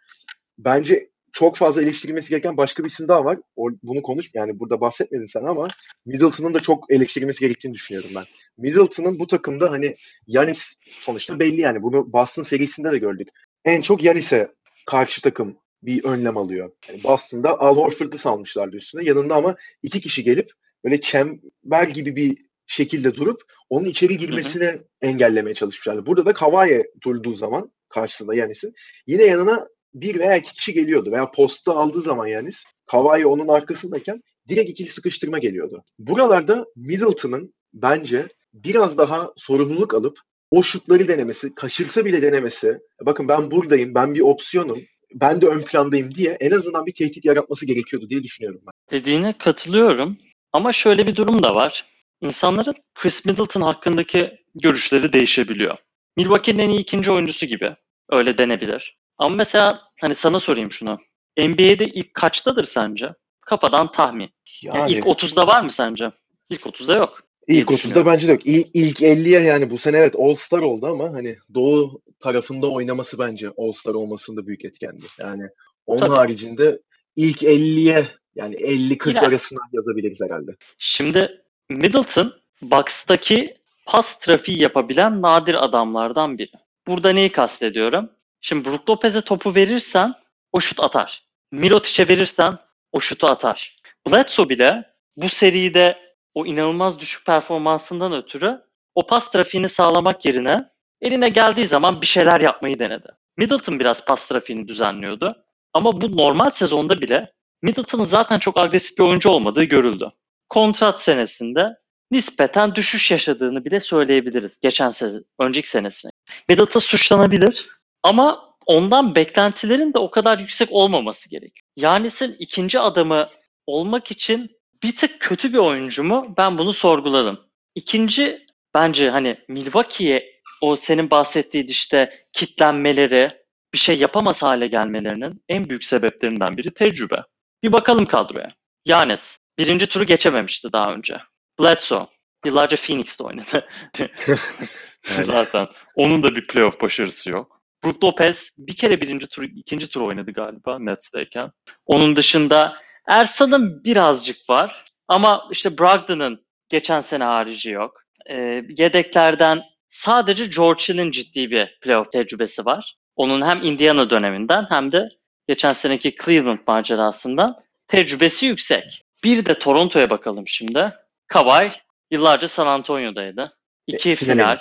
bence 0.58 1.10
çok 1.32 1.56
fazla 1.56 1.82
eleştirilmesi 1.82 2.30
gereken 2.30 2.58
başka 2.58 2.84
bir 2.84 2.90
isim 2.90 3.08
daha 3.08 3.26
var. 3.26 3.38
O, 3.56 3.70
bunu 3.84 4.02
konuş 4.02 4.30
yani 4.34 4.60
burada 4.60 4.82
bahsetmedin 4.82 5.26
sen 5.26 5.44
ama 5.44 5.68
Middleton'ın 6.06 6.54
da 6.54 6.60
çok 6.60 6.92
eleştirilmesi 6.92 7.40
gerektiğini 7.40 7.74
düşünüyorum 7.74 8.10
ben. 8.16 8.24
Middleton'ın 8.58 9.20
bu 9.20 9.28
takımda 9.28 9.72
hani 9.72 9.96
Yanis 10.28 10.80
sonuçta 11.00 11.40
belli 11.40 11.62
yani 11.62 11.84
bunu 11.84 12.14
Boston 12.14 12.44
serisinde 12.44 12.92
de 12.92 12.98
gördük. 12.98 13.28
En 13.66 13.82
çok 13.82 14.04
Yanis'e 14.04 14.52
karşı 14.86 15.22
takım 15.22 15.58
bir 15.84 16.04
önlem 16.04 16.38
alıyor. 16.38 16.72
Yani 16.90 17.04
Boston'da 17.04 17.60
Al 17.60 17.78
Horford'u 17.78 18.18
salmışlardı 18.18 18.78
üstüne. 18.78 19.04
Yanında 19.04 19.36
ama 19.36 19.56
iki 19.84 20.02
kişi 20.02 20.24
gelip 20.24 20.52
böyle 20.84 21.02
çember 21.02 21.88
gibi 21.94 22.16
bir 22.16 22.38
şekilde 22.68 23.16
durup 23.16 23.42
onun 23.70 23.86
içeri 23.86 24.18
girmesini 24.18 24.66
hı 24.66 24.72
hı. 24.72 24.84
engellemeye 25.02 25.54
çalışmışlardı. 25.54 26.06
Burada 26.06 26.26
da 26.26 26.34
Kavai'ye 26.34 26.92
durduğu 27.04 27.36
zaman 27.36 27.72
karşısında 27.90 28.36
Yanis'in 28.36 28.74
yine 29.08 29.24
yanına 29.24 29.68
bir 29.94 30.20
veya 30.20 30.38
iki 30.38 30.54
kişi 30.54 30.74
geliyordu 30.74 31.12
veya 31.12 31.32
posta 31.32 31.74
aldığı 31.74 32.02
zaman 32.02 32.28
Yanis 32.28 32.64
Kavai 32.86 33.26
onun 33.26 33.48
arkasındayken 33.48 34.22
direkt 34.50 34.70
ikili 34.70 34.90
sıkıştırma 34.90 35.40
geliyordu. 35.40 35.84
Buralarda 36.00 36.66
Middleton'ın 36.76 37.54
bence 37.74 38.28
biraz 38.54 38.98
daha 38.98 39.32
sorumluluk 39.36 39.94
alıp 39.94 40.20
o 40.52 40.64
şutları 40.64 41.08
denemesi, 41.08 41.56
kaçırsa 41.56 42.06
bile 42.06 42.22
denemesi, 42.22 42.80
bakın 43.06 43.28
ben 43.28 43.52
buradayım, 43.52 43.96
ben 43.96 44.16
bir 44.16 44.22
opsiyonum, 44.22 44.80
ben 45.14 45.42
de 45.42 45.48
ön 45.48 45.62
plandayım 45.62 46.16
diye 46.16 46.38
en 46.40 46.52
azından 46.52 46.86
bir 46.86 46.94
tehdit 46.94 47.26
yaratması 47.26 47.66
gerekiyordu 47.66 48.10
diye 48.10 48.24
düşünüyorum 48.24 48.62
ben. 48.66 49.00
Dediğine 49.00 49.38
katılıyorum 49.38 50.18
ama 50.54 50.74
şöyle 50.74 51.08
bir 51.08 51.16
durum 51.16 51.44
da 51.44 51.56
var. 51.56 51.86
İnsanların 52.22 52.76
Chris 52.96 53.26
Middleton 53.26 53.62
hakkındaki 53.62 54.32
görüşleri 54.56 55.14
değişebiliyor. 55.14 55.78
Milwaukee'nin 56.18 56.60
en 56.60 56.70
iyi 56.70 56.80
ikinci 56.80 57.12
oyuncusu 57.12 57.46
gibi. 57.46 57.76
Öyle 58.10 58.38
denebilir. 58.38 58.98
Ama 59.18 59.36
mesela 59.36 59.82
hani 60.02 60.16
sana 60.16 60.40
sorayım 60.40 60.72
şunu. 60.72 61.00
NBA'de 61.38 61.86
ilk 61.86 62.14
kaçtadır 62.14 62.66
sence? 62.66 63.10
Kafadan 63.42 63.92
tahmin. 63.92 64.30
Yani, 64.62 64.78
yani 64.78 64.92
ilk 64.92 65.06
30'da 65.06 65.48
var 65.48 65.62
mı 65.64 65.72
sence? 65.72 66.12
İlk 66.50 66.62
30'da 66.62 66.94
yok. 66.94 67.24
İlk 67.48 67.70
30'da 67.70 68.06
bence 68.06 68.28
de 68.28 68.32
yok. 68.32 68.46
İlk, 68.46 68.68
ilk 68.74 69.02
50'ye 69.02 69.40
yani 69.40 69.70
bu 69.70 69.78
sene 69.78 69.98
evet 69.98 70.16
All-Star 70.18 70.60
oldu 70.60 70.86
ama 70.86 71.14
hani 71.14 71.38
Doğu 71.54 72.02
tarafında 72.20 72.72
oynaması 72.72 73.20
bence 73.20 73.50
All-Star 73.58 73.94
olmasında 73.94 74.48
büyük 74.48 74.66
etkendi. 74.66 75.06
Yani 75.20 75.44
onun 75.86 76.00
Tabii. 76.00 76.16
haricinde 76.16 76.80
ilk 77.16 77.44
50'ye 77.44 78.08
yani 78.36 78.56
50-40 78.56 79.20
arasına 79.20 79.60
yazabiliriz 79.74 80.22
herhalde. 80.22 80.52
Şimdi 80.78 81.42
Middleton 81.70 82.34
Bucks'taki 82.62 83.58
pas 83.86 84.20
trafiği 84.20 84.62
yapabilen 84.62 85.22
nadir 85.22 85.64
adamlardan 85.66 86.38
biri. 86.38 86.52
Burada 86.88 87.10
neyi 87.10 87.32
kastediyorum? 87.32 88.10
Şimdi 88.42 88.70
Brook 88.70 88.90
Lopez'e 88.90 89.22
topu 89.22 89.56
verirsen 89.56 90.14
o 90.52 90.60
şut 90.60 90.80
atar. 90.80 91.24
Mirotic'e 91.52 92.08
verirsen 92.08 92.58
o 92.92 93.00
şutu 93.00 93.28
atar. 93.28 93.76
Bledsoe 94.08 94.50
bile 94.50 94.94
bu 95.18 95.30
seride 95.30 95.98
o 96.34 96.46
inanılmaz 96.46 97.00
düşük 97.00 97.26
performansından 97.26 98.14
ötürü 98.14 98.62
o 98.96 99.08
pas 99.08 99.32
trafiğini 99.32 99.70
sağlamak 99.70 100.26
yerine 100.26 100.58
eline 101.02 101.30
geldiği 101.30 101.68
zaman 101.68 102.02
bir 102.02 102.08
şeyler 102.08 102.42
yapmayı 102.42 102.80
denedi. 102.80 103.08
Middleton 103.38 103.80
biraz 103.80 104.06
pas 104.06 104.28
trafiğini 104.28 104.68
düzenliyordu. 104.68 105.44
Ama 105.74 106.02
bu 106.02 106.18
normal 106.18 106.50
sezonda 106.50 107.02
bile 107.02 107.32
Middleton'ın 107.62 108.06
zaten 108.06 108.40
çok 108.40 108.60
agresif 108.60 108.98
bir 108.98 109.04
oyuncu 109.04 109.30
olmadığı 109.30 109.64
görüldü. 109.64 110.12
Kontrat 110.50 111.02
senesinde 111.02 111.78
nispeten 112.12 112.76
düşüş 112.76 113.12
yaşadığını 113.12 113.66
bile 113.66 113.80
söyleyebiliriz 113.80 114.60
geçen 114.60 114.92
sene, 114.92 115.12
önceki 115.40 115.70
senesine. 115.70 116.12
Middleton 116.50 116.80
suçlanabilir 116.80 117.68
ama 118.04 118.56
ondan 118.66 119.16
beklentilerin 119.16 119.94
de 119.94 120.00
o 120.00 120.12
kadar 120.12 120.40
yüksek 120.40 120.72
olmaması 120.72 121.30
gerekiyor. 121.30 121.68
Yanis'in 121.76 122.36
ikinci 122.40 122.80
adamı 122.80 123.28
olmak 123.68 124.12
için 124.12 124.58
bir 124.84 124.96
tık 124.96 125.22
kötü 125.22 125.54
bir 125.54 125.58
oyuncu 125.58 126.04
mu? 126.04 126.34
Ben 126.38 126.58
bunu 126.58 126.74
sorguladım. 126.74 127.40
İkinci 127.76 128.46
bence 128.74 129.10
hani 129.10 129.38
Milwaukee'ye 129.48 130.42
o 130.62 130.76
senin 130.76 131.12
bahsettiğin 131.12 131.68
işte 131.68 132.26
kitlenmeleri, 132.34 133.32
bir 133.74 133.78
şey 133.78 133.98
yapamaz 133.98 134.44
hale 134.44 134.68
gelmelerinin 134.68 135.44
en 135.50 135.70
büyük 135.70 135.84
sebeplerinden 135.84 136.58
biri 136.58 136.74
tecrübe. 136.74 137.24
Bir 137.64 137.72
bakalım 137.72 138.06
kadroya. 138.06 138.50
Yanis 138.86 139.40
birinci 139.60 139.88
turu 139.88 140.04
geçememişti 140.04 140.70
daha 140.74 140.94
önce. 140.94 141.18
Bledsoe 141.60 142.08
yıllarca 142.46 142.78
Phoenix'te 142.78 143.24
oynadı. 143.24 143.68
Zaten 145.24 145.68
onun 145.96 146.24
da 146.24 146.36
bir 146.36 146.48
playoff 146.48 146.82
başarısı 146.82 147.30
yok. 147.30 147.62
Brook 147.84 148.04
Lopez 148.04 148.50
bir 148.58 148.76
kere 148.76 149.02
birinci 149.02 149.28
tur, 149.28 149.44
ikinci 149.44 149.90
tur 149.90 150.02
oynadı 150.02 150.32
galiba 150.32 150.80
Nets'teyken. 150.80 151.52
Onun 151.86 152.16
dışında 152.16 152.76
Ersan'ın 153.08 153.84
birazcık 153.84 154.50
var. 154.50 154.86
Ama 155.08 155.48
işte 155.52 155.78
Brogdon'ın 155.78 156.46
geçen 156.70 157.02
sene 157.02 157.24
harici 157.24 157.70
yok. 157.70 158.04
Ee, 158.30 158.64
yedeklerden 158.78 159.64
sadece 159.90 160.46
George 160.46 160.84
Hill'in 160.84 161.12
ciddi 161.12 161.52
bir 161.52 161.80
playoff 161.82 162.12
tecrübesi 162.12 162.66
var. 162.66 162.96
Onun 163.16 163.42
hem 163.42 163.64
Indiana 163.64 164.10
döneminden 164.10 164.66
hem 164.70 164.92
de 164.92 165.10
geçen 165.48 165.74
seneki 165.74 166.16
Cleveland 166.26 166.60
macerasından 166.68 167.56
tecrübesi 167.88 168.46
yüksek. 168.46 169.07
Bir 169.24 169.46
de 169.46 169.60
Toronto'ya 169.60 170.10
bakalım 170.10 170.48
şimdi. 170.48 170.94
Kawhi 171.28 171.72
yıllarca 172.12 172.48
San 172.48 172.68
Antonio'daydı. 172.68 173.58
İki 173.88 174.12
E, 174.12 174.16
final, 174.16 174.60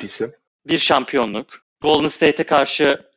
bir 0.66 0.78
şampiyonluk. 0.78 1.46
Golden 1.80 2.08
State'e 2.08 2.46
karşı 2.46 3.10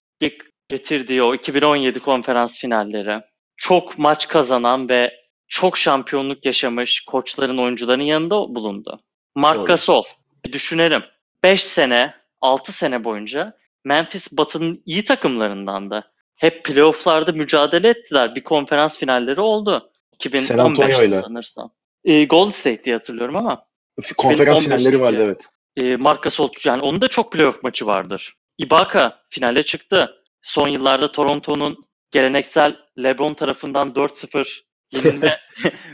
getirdiği 0.69 1.23
o 1.23 1.35
2017 1.35 1.99
konferans 1.99 2.59
finalleri. 2.59 3.21
Çok 3.57 3.97
maç 3.97 4.27
kazanan 4.27 4.89
ve 4.89 5.19
çok 5.47 5.77
şampiyonluk 5.77 6.45
yaşamış 6.45 7.01
koçların, 7.01 7.57
oyuncuların 7.57 8.01
yanında 8.01 8.35
bulundu. 8.35 8.99
Mark 9.35 9.57
Doğru. 9.57 9.65
Gasol. 9.65 10.03
Bir 10.45 10.53
düşünelim. 10.53 11.03
5 11.43 11.63
sene, 11.63 12.13
6 12.41 12.71
sene 12.71 13.03
boyunca 13.03 13.57
Memphis 13.85 14.37
Batı'nın 14.37 14.83
iyi 14.85 15.05
takımlarındandı. 15.05 16.11
Hep 16.35 16.65
playofflarda 16.65 17.31
mücadele 17.31 17.89
ettiler. 17.89 18.35
Bir 18.35 18.43
konferans 18.43 18.99
finalleri 18.99 19.41
oldu. 19.41 19.91
San 20.39 20.57
Antonio 20.57 20.89
2015'te 20.89 21.05
ile. 21.05 21.21
sanırsam. 21.21 21.71
Ee, 22.03 22.25
Golden 22.25 22.51
State 22.51 22.83
diye 22.83 22.95
hatırlıyorum 22.95 23.35
ama 23.35 23.65
Konferans 24.17 24.57
2015'teki. 24.57 24.63
finalleri 24.63 25.01
vardı 25.01 25.17
evet. 25.21 25.45
e, 25.77 25.95
Marc 25.95 26.21
Gasol 26.21 26.49
yani 26.65 26.81
onun 26.81 27.01
da 27.01 27.07
çok 27.07 27.31
playoff 27.31 27.63
maçı 27.63 27.85
vardır. 27.85 28.35
Ibaka 28.57 29.21
finale 29.29 29.63
çıktı. 29.63 30.15
Son 30.41 30.67
yıllarda 30.67 31.11
Toronto'nun 31.11 31.77
geleneksel 32.11 32.75
LeBron 33.03 33.33
tarafından 33.33 33.89
4-0 33.89 34.47
yenilme 34.91 35.39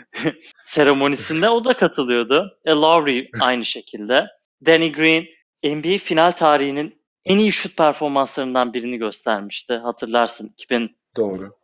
seremonisinde 0.65 1.49
o 1.49 1.65
da 1.65 1.73
katılıyordu. 1.73 2.59
E, 2.65 2.71
Lowry 2.71 3.29
aynı 3.41 3.65
şekilde. 3.65 4.27
Danny 4.65 4.91
Green 4.91 5.25
NBA 5.63 5.97
final 5.97 6.31
tarihinin 6.31 7.01
en 7.25 7.37
iyi 7.37 7.51
şut 7.51 7.77
performanslarından 7.77 8.73
birini 8.73 8.97
göstermişti. 8.97 9.73
Hatırlarsın 9.73 10.53
2013 10.57 10.91
Doğru. 11.17 11.55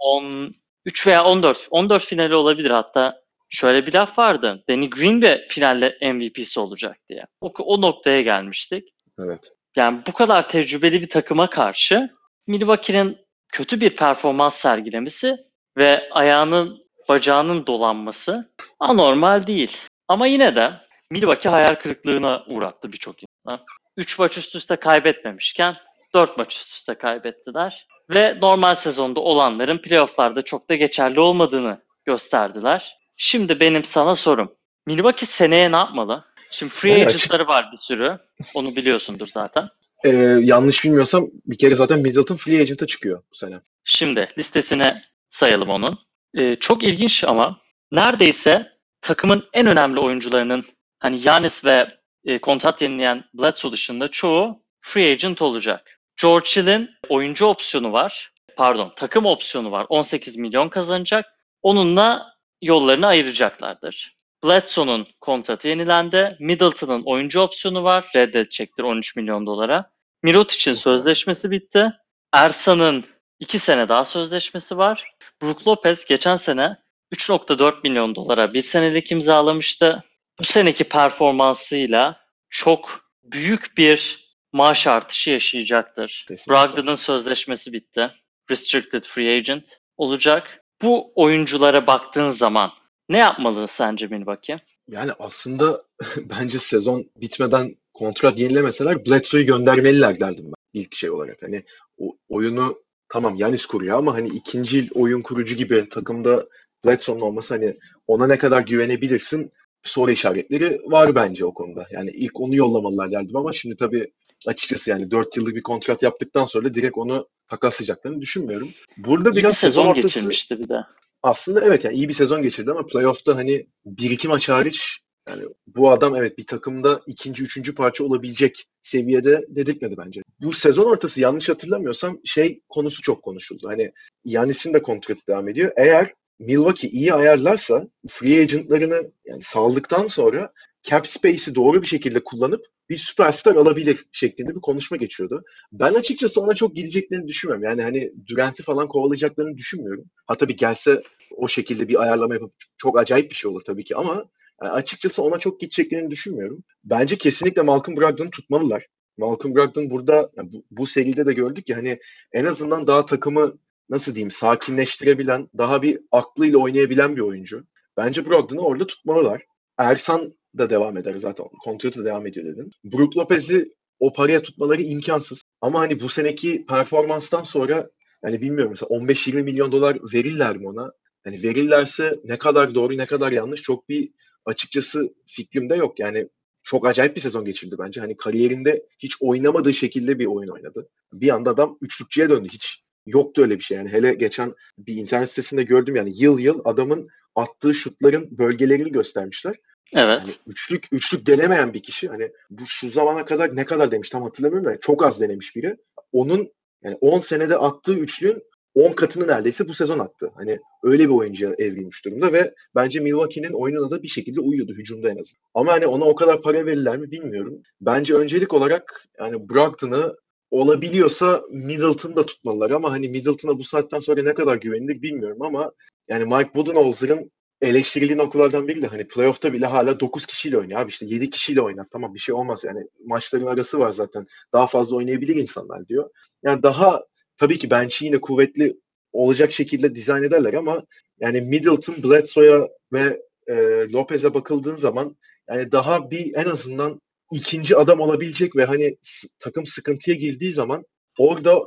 Veya 1.08 1.24
14 1.26 1.68
14 1.72 2.06
finali 2.06 2.36
olabilir 2.36 2.72
hatta. 2.72 3.22
Şöyle 3.50 3.86
bir 3.86 3.94
laf 3.94 4.20
vardı. 4.20 4.64
Danny 4.70 4.90
Green 4.90 5.22
de 5.22 5.48
finalde 5.50 5.98
MVP'si 6.02 6.60
olacak 6.60 6.98
diye. 7.10 7.26
O, 7.42 7.54
o 7.60 7.82
noktaya 7.82 8.22
gelmiştik. 8.22 8.90
Evet. 9.20 9.52
Yani 9.76 10.00
bu 10.08 10.14
kadar 10.14 10.50
tecrübeli 10.50 11.02
bir 11.02 11.10
takıma 11.10 11.50
karşı 11.50 12.10
Milwaukee'nin 12.48 13.18
kötü 13.48 13.82
bir 13.82 13.96
performans 13.96 14.56
sergilemesi 14.56 15.38
ve 15.78 16.10
ayağının 16.12 16.82
bacağının 17.10 17.66
dolanması 17.66 18.52
anormal 18.80 19.48
değil. 19.48 19.78
Ama 20.08 20.28
yine 20.28 20.56
de 20.56 20.72
Milwaukee 21.12 21.50
hayal 21.50 21.76
kırıklığına 21.76 22.44
uğrattı 22.48 22.92
birçok 22.92 23.16
insana. 23.24 23.66
3 23.98 24.20
maç 24.20 24.38
üst 24.38 24.56
üste 24.56 24.76
kaybetmemişken 24.76 25.76
4 26.14 26.38
maç 26.38 26.56
üst 26.56 26.74
üste 26.74 26.96
kaybettiler. 26.96 27.88
Ve 28.14 28.38
normal 28.42 28.76
sezonda 28.76 29.20
olanların 29.20 29.78
playofflarda 29.78 30.42
çok 30.42 30.70
da 30.70 30.76
geçerli 30.76 31.20
olmadığını 31.20 31.82
gösterdiler. 32.06 32.98
Şimdi 33.16 33.60
benim 33.60 33.84
sana 33.84 34.16
sorum. 34.16 34.52
Milwaukee 34.88 35.26
seneye 35.26 35.72
ne 35.72 35.76
yapmalı? 35.76 36.26
Şimdi 36.52 36.74
free 36.74 36.92
Yani 36.92 37.08
agentları 37.08 37.48
var 37.48 37.70
bir 37.72 37.78
sürü. 37.78 38.18
Onu 38.54 38.76
biliyorsundur 38.76 39.28
zaten. 39.28 39.70
Ee, 40.06 40.10
yanlış 40.42 40.86
bilmiyorsam 40.86 41.28
bir 41.46 41.58
kere 41.58 41.76
zaten 41.76 42.00
Middleton 42.00 42.36
free 42.36 42.60
agent'a 42.60 42.88
çıkıyor 42.88 43.24
bu 43.32 43.36
sene. 43.36 43.60
Şimdi 43.84 44.30
listesine 44.38 45.04
sayalım 45.30 45.70
onun. 45.70 46.00
Ee, 46.38 46.56
çok 46.56 46.84
ilginç 46.84 47.24
ama 47.24 47.58
neredeyse 47.92 48.68
takımın 49.02 49.44
en 49.54 49.68
önemli 49.68 50.00
oyuncularının 50.00 50.66
hani 51.00 51.20
Yanis 51.24 51.66
ve 51.66 51.88
e, 52.26 52.42
kontrat 52.42 52.82
yenileyen 52.82 53.24
Bledsoe 53.34 53.72
dışında 53.72 54.08
çoğu 54.08 54.64
free 54.82 55.12
agent 55.12 55.42
olacak. 55.42 56.01
George 56.22 56.50
Hill'in 56.50 56.90
oyuncu 57.10 57.46
opsiyonu 57.46 57.92
var. 57.92 58.32
Pardon 58.58 58.94
takım 58.96 59.26
opsiyonu 59.26 59.72
var. 59.72 59.86
18 59.90 60.38
milyon 60.38 60.70
kazanacak. 60.70 61.26
Onunla 61.62 62.36
yollarını 62.62 63.08
ayıracaklardır. 63.08 64.16
Bledsoe'nun 64.44 65.08
kontratı 65.22 65.68
yenilendi. 65.68 66.38
Middleton'ın 66.40 67.04
oyuncu 67.06 67.42
opsiyonu 67.42 67.84
var. 67.84 68.12
Reddedecektir 68.16 68.84
13 68.84 69.16
milyon 69.16 69.46
dolara. 69.46 69.92
Mirotic'in 70.24 70.74
sözleşmesi 70.74 71.52
bitti. 71.52 71.92
Ersan'ın 72.34 73.04
2 73.40 73.60
sene 73.60 73.90
daha 73.90 74.06
sözleşmesi 74.06 74.78
var. 74.78 75.12
Brook 75.42 75.68
Lopez 75.68 76.06
geçen 76.06 76.36
sene 76.36 76.78
3.4 77.16 77.76
milyon 77.84 78.16
dolara 78.16 78.54
bir 78.54 78.62
senelik 78.62 79.12
imzalamıştı. 79.12 80.04
Bu 80.40 80.44
seneki 80.44 80.84
performansıyla 80.84 82.20
çok 82.50 83.06
büyük 83.24 83.78
bir 83.78 84.31
maaş 84.54 84.88
artışı 84.88 85.30
yaşayacaktır. 85.30 86.26
Kesinlikle. 86.28 86.54
Brogdon'ın 86.54 86.96
sözleşmesi 86.96 87.74
bitti. 87.74 88.12
Restricted 88.52 89.04
Free 89.04 89.38
Agent 89.38 89.78
olacak. 89.98 90.64
Bu 90.82 91.12
oyunculara 91.16 91.88
baktığın 91.88 92.30
zaman 92.30 92.72
ne 93.10 93.18
yapmalı 93.18 93.68
sence 93.68 94.08
Milwaukee? 94.08 94.58
Yani 94.88 95.12
aslında 95.20 95.84
bence 96.18 96.60
sezon 96.60 97.06
bitmeden 97.16 97.76
kontrat 97.94 98.40
yenilemeseler 98.40 99.06
Bledsoe'yu 99.06 99.46
göndermeliler 99.46 100.20
derdim 100.20 100.46
ben 100.46 100.82
ilk 100.82 100.96
şey 100.96 101.10
olarak. 101.10 101.38
Hani 101.42 101.64
o 101.98 102.18
oyunu 102.30 102.82
tamam 103.10 103.36
Yanis 103.36 103.66
kuruyor 103.66 103.98
ama 103.98 104.14
hani 104.14 104.30
ikinci 104.30 104.90
oyun 104.96 105.22
kurucu 105.22 105.56
gibi 105.56 105.90
takımda 105.90 106.46
Bledsoe'nun 106.86 107.22
olması 107.22 107.54
hani 107.54 107.76
ona 108.08 108.28
ne 108.28 108.38
kadar 108.38 108.62
güvenebilirsin 108.62 109.52
soru 109.84 110.12
işaretleri 110.12 110.82
var 110.86 111.16
bence 111.16 111.46
o 111.46 111.54
konuda. 111.54 111.88
Yani 111.92 112.12
ilk 112.12 112.42
onu 112.42 112.56
yollamalılar 112.56 113.12
derdim 113.12 113.36
ama 113.36 113.52
şimdi 113.52 113.76
tabii 113.76 114.12
açıkçası 114.48 114.90
yani 114.90 115.12
4 115.12 115.38
yıllık 115.38 115.56
bir 115.56 115.64
kontrat 115.64 116.04
yaptıktan 116.04 116.46
sonra 116.46 116.74
direkt 116.76 116.98
onu 116.98 117.28
takaslayacaklarını 117.48 118.22
düşünmüyorum. 118.22 118.70
Burada 118.98 119.30
İyi 119.30 119.32
bir 119.32 119.38
biraz 119.38 119.58
sezon 119.58 119.86
ortası- 119.88 120.02
geçirmişti 120.08 120.60
bir 120.60 120.70
de. 120.70 120.78
aslında 121.24 121.62
evet 121.62 121.84
yani 121.84 121.96
iyi 121.96 122.08
bir 122.10 122.14
sezon 122.14 122.42
geçirdi 122.42 122.72
ama 122.72 122.86
playoff'ta 122.86 123.36
hani 123.36 123.68
bir 123.86 124.10
iki 124.12 124.28
maç 124.28 124.50
hariç 124.50 125.00
yani 125.30 125.44
bu 125.68 125.92
adam 125.92 126.16
evet 126.16 126.38
bir 126.38 126.46
takımda 126.46 127.02
ikinci, 127.08 127.44
üçüncü 127.44 127.76
parça 127.76 128.04
olabilecek 128.04 128.66
seviyede 128.82 129.46
dedirtmedi 129.50 129.96
bence. 129.98 130.22
Bu 130.42 130.54
sezon 130.54 130.86
ortası 130.92 131.22
yanlış 131.22 131.50
hatırlamıyorsam 131.50 132.20
şey 132.26 132.62
konusu 132.70 133.02
çok 133.02 133.24
konuşuldu. 133.24 133.68
Hani 133.70 133.92
Yanis'in 134.26 134.74
de 134.74 134.82
kontratı 134.82 135.28
devam 135.28 135.50
ediyor. 135.50 135.72
Eğer 135.78 136.14
Milwaukee 136.40 136.88
iyi 136.90 137.14
ayarlarsa 137.14 137.88
free 138.10 138.42
agentlarını 138.42 139.12
yani 139.26 139.44
saldıktan 139.44 140.08
sonra 140.08 140.52
cap 140.84 141.08
space'i 141.08 141.56
doğru 141.56 141.82
bir 141.82 141.88
şekilde 141.88 142.24
kullanıp 142.24 142.66
bir 142.92 142.98
süperstar 142.98 143.56
alabilir 143.56 144.06
şeklinde 144.12 144.56
bir 144.56 144.62
konuşma 144.62 144.98
geçiyordu. 144.98 145.44
Ben 145.72 145.94
açıkçası 145.94 146.42
ona 146.42 146.54
çok 146.54 146.76
gideceklerini 146.76 147.28
düşünmüyorum. 147.28 147.64
Yani 147.64 147.82
hani 147.82 148.12
Durant'i 148.28 148.64
falan 148.64 148.88
kovalayacaklarını 148.88 149.58
düşünmüyorum. 149.58 150.06
Ha 150.28 150.36
tabii 150.36 150.56
gelse 150.56 151.04
o 151.38 151.48
şekilde 151.48 151.88
bir 151.88 152.02
ayarlama 152.02 152.34
yapıp 152.34 152.54
çok 152.78 153.00
acayip 153.00 153.30
bir 153.30 153.36
şey 153.36 153.52
olur 153.52 153.62
tabii 153.66 153.84
ki 153.84 153.96
ama 153.96 154.26
yani 154.62 154.72
açıkçası 154.72 155.24
ona 155.24 155.38
çok 155.38 155.60
gideceklerini 155.60 156.12
düşünmüyorum. 156.12 156.64
Bence 156.84 157.16
kesinlikle 157.16 157.62
Malcolm 157.62 157.98
Brogdon'u 157.98 158.30
tutmalılar. 158.30 158.86
Malcolm 159.18 159.56
Brogdon 159.56 159.90
burada 159.90 160.30
yani 160.38 160.54
bu, 160.54 160.66
bu 160.72 160.88
seride 160.88 161.26
de 161.26 161.34
gördük 161.34 161.70
ya 161.70 161.78
hani 161.78 162.00
en 162.34 162.46
azından 162.46 162.88
daha 162.88 163.06
takımı 163.06 163.58
nasıl 163.90 164.16
diyeyim 164.16 164.32
sakinleştirebilen, 164.32 165.50
daha 165.58 165.82
bir 165.82 166.00
aklıyla 166.12 166.60
oynayabilen 166.60 167.16
bir 167.16 167.22
oyuncu. 167.22 167.64
Bence 167.98 168.26
Brogdon'u 168.26 168.62
orada 168.62 168.88
tutmalılar. 168.88 169.42
Ersan 169.78 170.34
da 170.58 170.70
devam 170.70 170.98
eder 170.98 171.20
zaten. 171.20 171.46
Kontratı 171.64 172.00
da 172.00 172.06
devam 172.06 172.28
ediyor 172.28 172.46
dedim. 172.46 172.70
Brook 172.84 173.18
Lopez'i 173.18 173.74
o 174.00 174.14
paraya 174.14 174.42
tutmaları 174.42 174.82
imkansız. 174.82 175.42
Ama 175.62 175.80
hani 175.80 176.00
bu 176.00 176.10
seneki 176.10 176.66
performanstan 176.66 177.44
sonra 177.44 177.90
yani 178.24 178.42
bilmiyorum 178.42 178.72
mesela 178.72 178.90
15-20 178.90 179.44
milyon 179.44 179.72
dolar 179.72 179.98
verirler 180.14 180.58
mi 180.58 180.68
ona? 180.68 180.92
Hani 181.24 181.44
verirlerse 181.44 182.20
ne 182.24 182.38
kadar 182.38 182.76
doğru 182.76 182.98
ne 182.98 183.06
kadar 183.06 183.32
yanlış 183.32 183.62
çok 183.62 183.90
bir 183.90 184.10
açıkçası 184.46 185.14
fikrimde 185.28 185.76
yok. 185.76 186.00
Yani 186.00 186.28
çok 186.64 186.88
acayip 186.88 187.16
bir 187.16 187.22
sezon 187.22 187.46
geçirdi 187.46 187.76
bence. 187.80 188.02
Hani 188.02 188.18
kariyerinde 188.18 188.84
hiç 189.00 189.16
oynamadığı 189.22 189.74
şekilde 189.74 190.20
bir 190.20 190.26
oyun 190.26 190.50
oynadı. 190.50 190.90
Bir 191.14 191.30
anda 191.30 191.50
adam 191.50 191.78
üçlükçüye 191.82 192.30
döndü. 192.30 192.48
Hiç 192.52 192.84
yoktu 193.06 193.42
öyle 193.42 193.56
bir 193.56 193.64
şey. 193.64 193.78
Yani 193.78 193.90
hele 193.90 194.14
geçen 194.14 194.54
bir 194.78 194.96
internet 194.96 195.30
sitesinde 195.30 195.64
gördüm 195.64 195.96
yani 195.96 196.12
yıl 196.16 196.40
yıl 196.40 196.62
adamın 196.66 197.08
attığı 197.36 197.74
şutların 197.74 198.38
bölgelerini 198.38 198.92
göstermişler. 198.92 199.56
Evet. 199.96 200.20
Yani 200.20 200.32
üçlük 200.48 200.88
üçlük 200.92 201.28
denemeyen 201.28 201.74
bir 201.74 201.84
kişi 201.84 202.08
hani 202.08 202.32
bu 202.50 202.64
şu 202.66 202.90
zamana 202.90 203.26
kadar 203.26 203.56
ne 203.56 203.66
kadar 203.66 203.92
demiş 203.92 204.10
tam 204.10 204.24
hatırlamıyorum 204.24 204.74
da 204.74 204.80
çok 204.80 205.06
az 205.06 205.22
denemiş 205.22 205.56
biri. 205.56 205.78
Onun 206.12 206.52
yani 206.84 206.98
10 207.02 207.20
senede 207.20 207.58
attığı 207.58 207.94
üçlüğün 207.94 208.44
10 208.76 208.94
katını 208.94 209.28
neredeyse 209.28 209.68
bu 209.68 209.74
sezon 209.74 210.00
attı. 210.00 210.32
Hani 210.36 210.60
öyle 210.84 211.04
bir 211.04 211.14
oyuncuya 211.14 211.54
evrilmiş 211.58 212.06
durumda 212.06 212.34
ve 212.34 212.54
bence 212.76 213.00
Milwaukee'nin 213.00 213.54
oyununa 213.54 213.92
da 213.92 214.04
bir 214.04 214.08
şekilde 214.08 214.42
uyuyordu 214.42 214.74
hücumda 214.74 215.10
en 215.10 215.18
azından. 215.18 215.42
Ama 215.54 215.72
hani 215.72 215.88
ona 215.88 216.06
o 216.06 216.16
kadar 216.16 216.42
para 216.42 216.66
verirler 216.66 216.98
mi 216.98 217.12
bilmiyorum. 217.12 217.62
Bence 217.82 218.14
öncelik 218.14 218.54
olarak 218.54 219.06
yani 219.20 219.50
Brogdon'ı 219.50 220.16
olabiliyorsa 220.52 221.42
Middleton'ı 221.52 222.16
da 222.16 222.26
tutmalılar 222.26 222.72
ama 222.72 222.92
hani 222.92 223.10
Middleton'a 223.10 223.58
bu 223.58 223.64
saatten 223.64 224.00
sonra 224.00 224.24
ne 224.24 224.34
kadar 224.34 224.58
güvenilir 224.58 225.02
bilmiyorum 225.02 225.42
ama 225.42 225.72
yani 226.08 226.26
Mike 226.26 226.54
Budenholzer'ın 226.56 227.32
eleştirildiği 227.62 228.18
noktalardan 228.18 228.68
biri 228.68 228.82
de 228.82 228.88
hani 228.88 229.08
playoff'ta 229.08 229.54
bile 229.54 229.66
hala 229.66 230.00
9 230.00 230.26
kişiyle 230.26 230.58
oynuyor 230.58 230.80
abi 230.80 230.90
işte 230.90 231.06
7 231.06 231.30
kişiyle 231.30 231.62
oynar 231.62 231.86
tamam 231.92 232.14
bir 232.14 232.20
şey 232.20 232.36
olmaz 232.36 232.64
yani 232.64 232.80
maçların 233.06 233.46
arası 233.46 233.80
var 233.80 233.92
zaten 233.92 234.26
daha 234.54 234.68
fazla 234.68 234.96
oynayabilir 234.96 235.36
insanlar 235.36 235.88
diyor. 235.88 236.10
Yani 236.44 236.64
daha 236.64 237.04
tabii 237.38 237.60
ki 237.60 237.70
bench'i 237.70 238.06
yine 238.06 238.22
kuvvetli 238.22 238.74
olacak 239.14 239.52
şekilde 239.52 239.96
dizayn 239.96 240.24
ederler 240.24 240.54
ama 240.54 240.84
yani 241.20 241.42
Middleton, 241.42 241.96
Bledsoe'ya 242.04 242.68
ve 242.94 243.22
e, 243.48 243.56
Lopez'e 243.94 244.34
bakıldığın 244.34 244.76
zaman 244.76 245.18
yani 245.50 245.72
daha 245.72 246.12
bir 246.12 246.34
en 246.36 246.46
azından 246.46 247.02
ikinci 247.32 247.76
adam 247.76 248.00
olabilecek 248.00 248.56
ve 248.56 248.66
hani 248.66 248.98
takım 249.40 249.66
sıkıntıya 249.66 250.18
girdiği 250.18 250.52
zaman 250.52 250.86
orada 251.18 251.60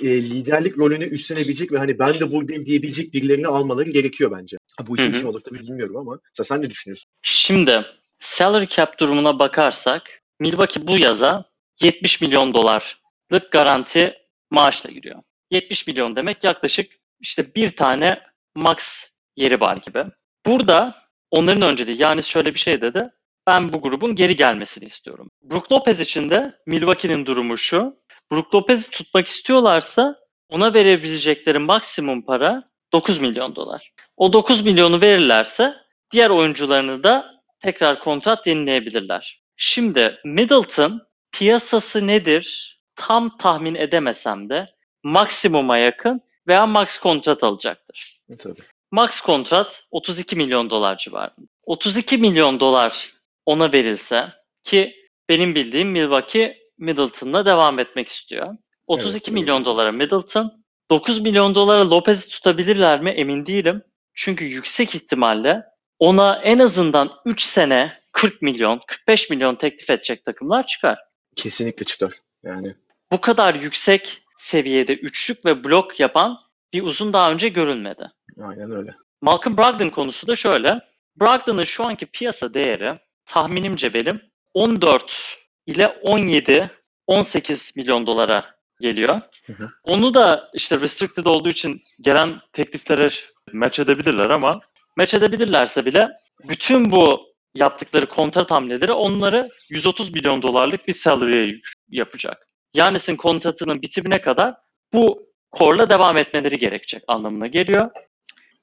e, 0.00 0.22
liderlik 0.22 0.78
rolünü 0.78 1.04
üstlenebilecek 1.04 1.72
ve 1.72 1.78
hani 1.78 1.98
ben 1.98 2.14
de 2.14 2.32
buradayım 2.32 2.66
diyebilecek 2.66 3.14
birilerini 3.14 3.46
almaları 3.46 3.90
gerekiyor 3.90 4.30
bence. 4.38 4.56
Bu 4.80 4.96
işin 4.96 5.12
kim 5.12 5.26
olur 5.26 5.40
tabii 5.40 5.58
bilmiyorum 5.58 5.96
ama 5.96 6.18
mesela 6.28 6.44
sen 6.44 6.62
ne 6.62 6.70
düşünüyorsun? 6.70 7.10
Şimdi 7.22 7.84
salary 8.18 8.66
cap 8.66 8.98
durumuna 8.98 9.38
bakarsak 9.38 10.22
Milwaukee 10.40 10.86
bu 10.86 10.98
yaza 10.98 11.44
70 11.80 12.20
milyon 12.20 12.54
dolarlık 12.54 13.52
garanti 13.52 14.14
maaşla 14.50 14.90
giriyor. 14.90 15.22
70 15.50 15.86
milyon 15.86 16.16
demek 16.16 16.44
yaklaşık 16.44 16.92
işte 17.20 17.54
bir 17.54 17.76
tane 17.76 18.20
max 18.56 19.04
yeri 19.36 19.60
var 19.60 19.76
gibi. 19.76 20.04
Burada 20.46 20.94
onların 21.30 21.62
önceliği 21.62 22.02
yani 22.02 22.22
şöyle 22.22 22.54
bir 22.54 22.58
şey 22.58 22.80
dedi. 22.80 23.10
Ben 23.46 23.72
bu 23.72 23.80
grubun 23.80 24.14
geri 24.14 24.36
gelmesini 24.36 24.84
istiyorum. 24.84 25.30
Brook 25.42 25.72
Lopez 25.72 26.00
için 26.00 26.30
de 26.30 26.58
Milwaukee'nin 26.66 27.26
durumu 27.26 27.58
şu. 27.58 27.96
Brook 28.32 28.54
Lopez'i 28.54 28.90
tutmak 28.90 29.28
istiyorlarsa 29.28 30.16
ona 30.48 30.74
verebilecekleri 30.74 31.58
maksimum 31.58 32.22
para 32.22 32.70
9 32.92 33.20
milyon 33.20 33.56
dolar. 33.56 33.91
O 34.22 34.32
9 34.32 34.64
milyonu 34.64 35.00
verirlerse 35.00 35.74
diğer 36.12 36.30
oyuncularını 36.30 37.04
da 37.04 37.40
tekrar 37.60 38.00
kontrat 38.00 38.46
yenileyebilirler. 38.46 39.42
Şimdi 39.56 40.20
Middleton 40.24 41.02
piyasası 41.32 42.06
nedir 42.06 42.76
tam 42.96 43.36
tahmin 43.36 43.74
edemesem 43.74 44.48
de 44.48 44.68
maksimuma 45.02 45.78
yakın 45.78 46.20
veya 46.48 46.66
max 46.66 46.98
kontrat 46.98 47.44
alacaktır. 47.44 48.20
E, 48.30 48.36
tabii. 48.36 48.60
Max 48.90 49.20
kontrat 49.20 49.84
32 49.90 50.36
milyon 50.36 50.70
dolar 50.70 50.98
civarında. 50.98 51.48
32 51.64 52.16
milyon 52.16 52.60
dolar 52.60 53.10
ona 53.46 53.72
verilse 53.72 54.28
ki 54.62 54.94
benim 55.28 55.54
bildiğim 55.54 55.88
Milwaukee 55.88 56.58
Middleton'la 56.78 57.46
devam 57.46 57.78
etmek 57.78 58.08
istiyor. 58.08 58.56
32 58.86 59.12
Evet, 59.12 59.28
evet. 59.28 59.34
milyon 59.34 59.64
dolara 59.64 59.92
Middleton, 59.92 60.64
9 60.90 61.20
milyon 61.20 61.54
dolara 61.54 61.90
Lopez'i 61.90 62.30
tutabilirler 62.30 63.00
mi 63.00 63.10
emin 63.10 63.46
değilim. 63.46 63.82
Çünkü 64.14 64.44
yüksek 64.44 64.94
ihtimalle 64.94 65.62
ona 65.98 66.36
en 66.42 66.58
azından 66.58 67.10
3 67.24 67.42
sene 67.42 67.92
40 68.12 68.42
milyon, 68.42 68.80
45 68.86 69.30
milyon 69.30 69.54
teklif 69.54 69.90
edecek 69.90 70.24
takımlar 70.24 70.66
çıkar. 70.66 70.98
Kesinlikle 71.36 71.84
çıkar. 71.84 72.12
Yani 72.42 72.74
Bu 73.12 73.20
kadar 73.20 73.54
yüksek 73.54 74.22
seviyede 74.36 74.94
üçlük 74.94 75.44
ve 75.46 75.64
blok 75.64 76.00
yapan 76.00 76.38
bir 76.72 76.82
uzun 76.82 77.12
daha 77.12 77.32
önce 77.32 77.48
görülmedi. 77.48 78.10
aynen 78.42 78.70
öyle. 78.72 78.94
Malcolm 79.20 79.56
Brogdon 79.58 79.88
konusu 79.88 80.26
da 80.26 80.36
şöyle. 80.36 80.80
Brogdon'ın 81.20 81.62
şu 81.62 81.84
anki 81.84 82.06
piyasa 82.06 82.54
değeri 82.54 82.98
tahminimce 83.26 83.94
benim 83.94 84.20
14 84.54 85.36
ile 85.66 85.88
17 85.88 86.70
18 87.06 87.76
milyon 87.76 88.06
dolara 88.06 88.54
geliyor. 88.80 89.20
Hı 89.46 89.52
hı. 89.52 89.70
Onu 89.84 90.14
da 90.14 90.50
işte 90.54 90.80
restricted 90.80 91.24
olduğu 91.24 91.48
için 91.48 91.82
gelen 92.00 92.40
tekliflere 92.52 93.08
match 93.52 93.80
edebilirler 93.80 94.30
ama 94.30 94.60
match 94.96 95.14
edebilirlerse 95.14 95.84
bile 95.84 96.08
bütün 96.48 96.90
bu 96.90 97.32
yaptıkları 97.54 98.06
kontrat 98.06 98.50
hamleleri 98.50 98.92
onları 98.92 99.48
130 99.68 100.14
milyon 100.14 100.42
dolarlık 100.42 100.88
bir 100.88 100.92
salary'e 100.92 101.60
yapacak. 101.88 102.46
Yanis'in 102.74 103.16
kontratının 103.16 103.82
bitimine 103.82 104.20
kadar 104.20 104.54
bu 104.92 105.32
korla 105.50 105.90
devam 105.90 106.16
etmeleri 106.16 106.58
gerekecek 106.58 107.02
anlamına 107.08 107.46
geliyor. 107.46 107.90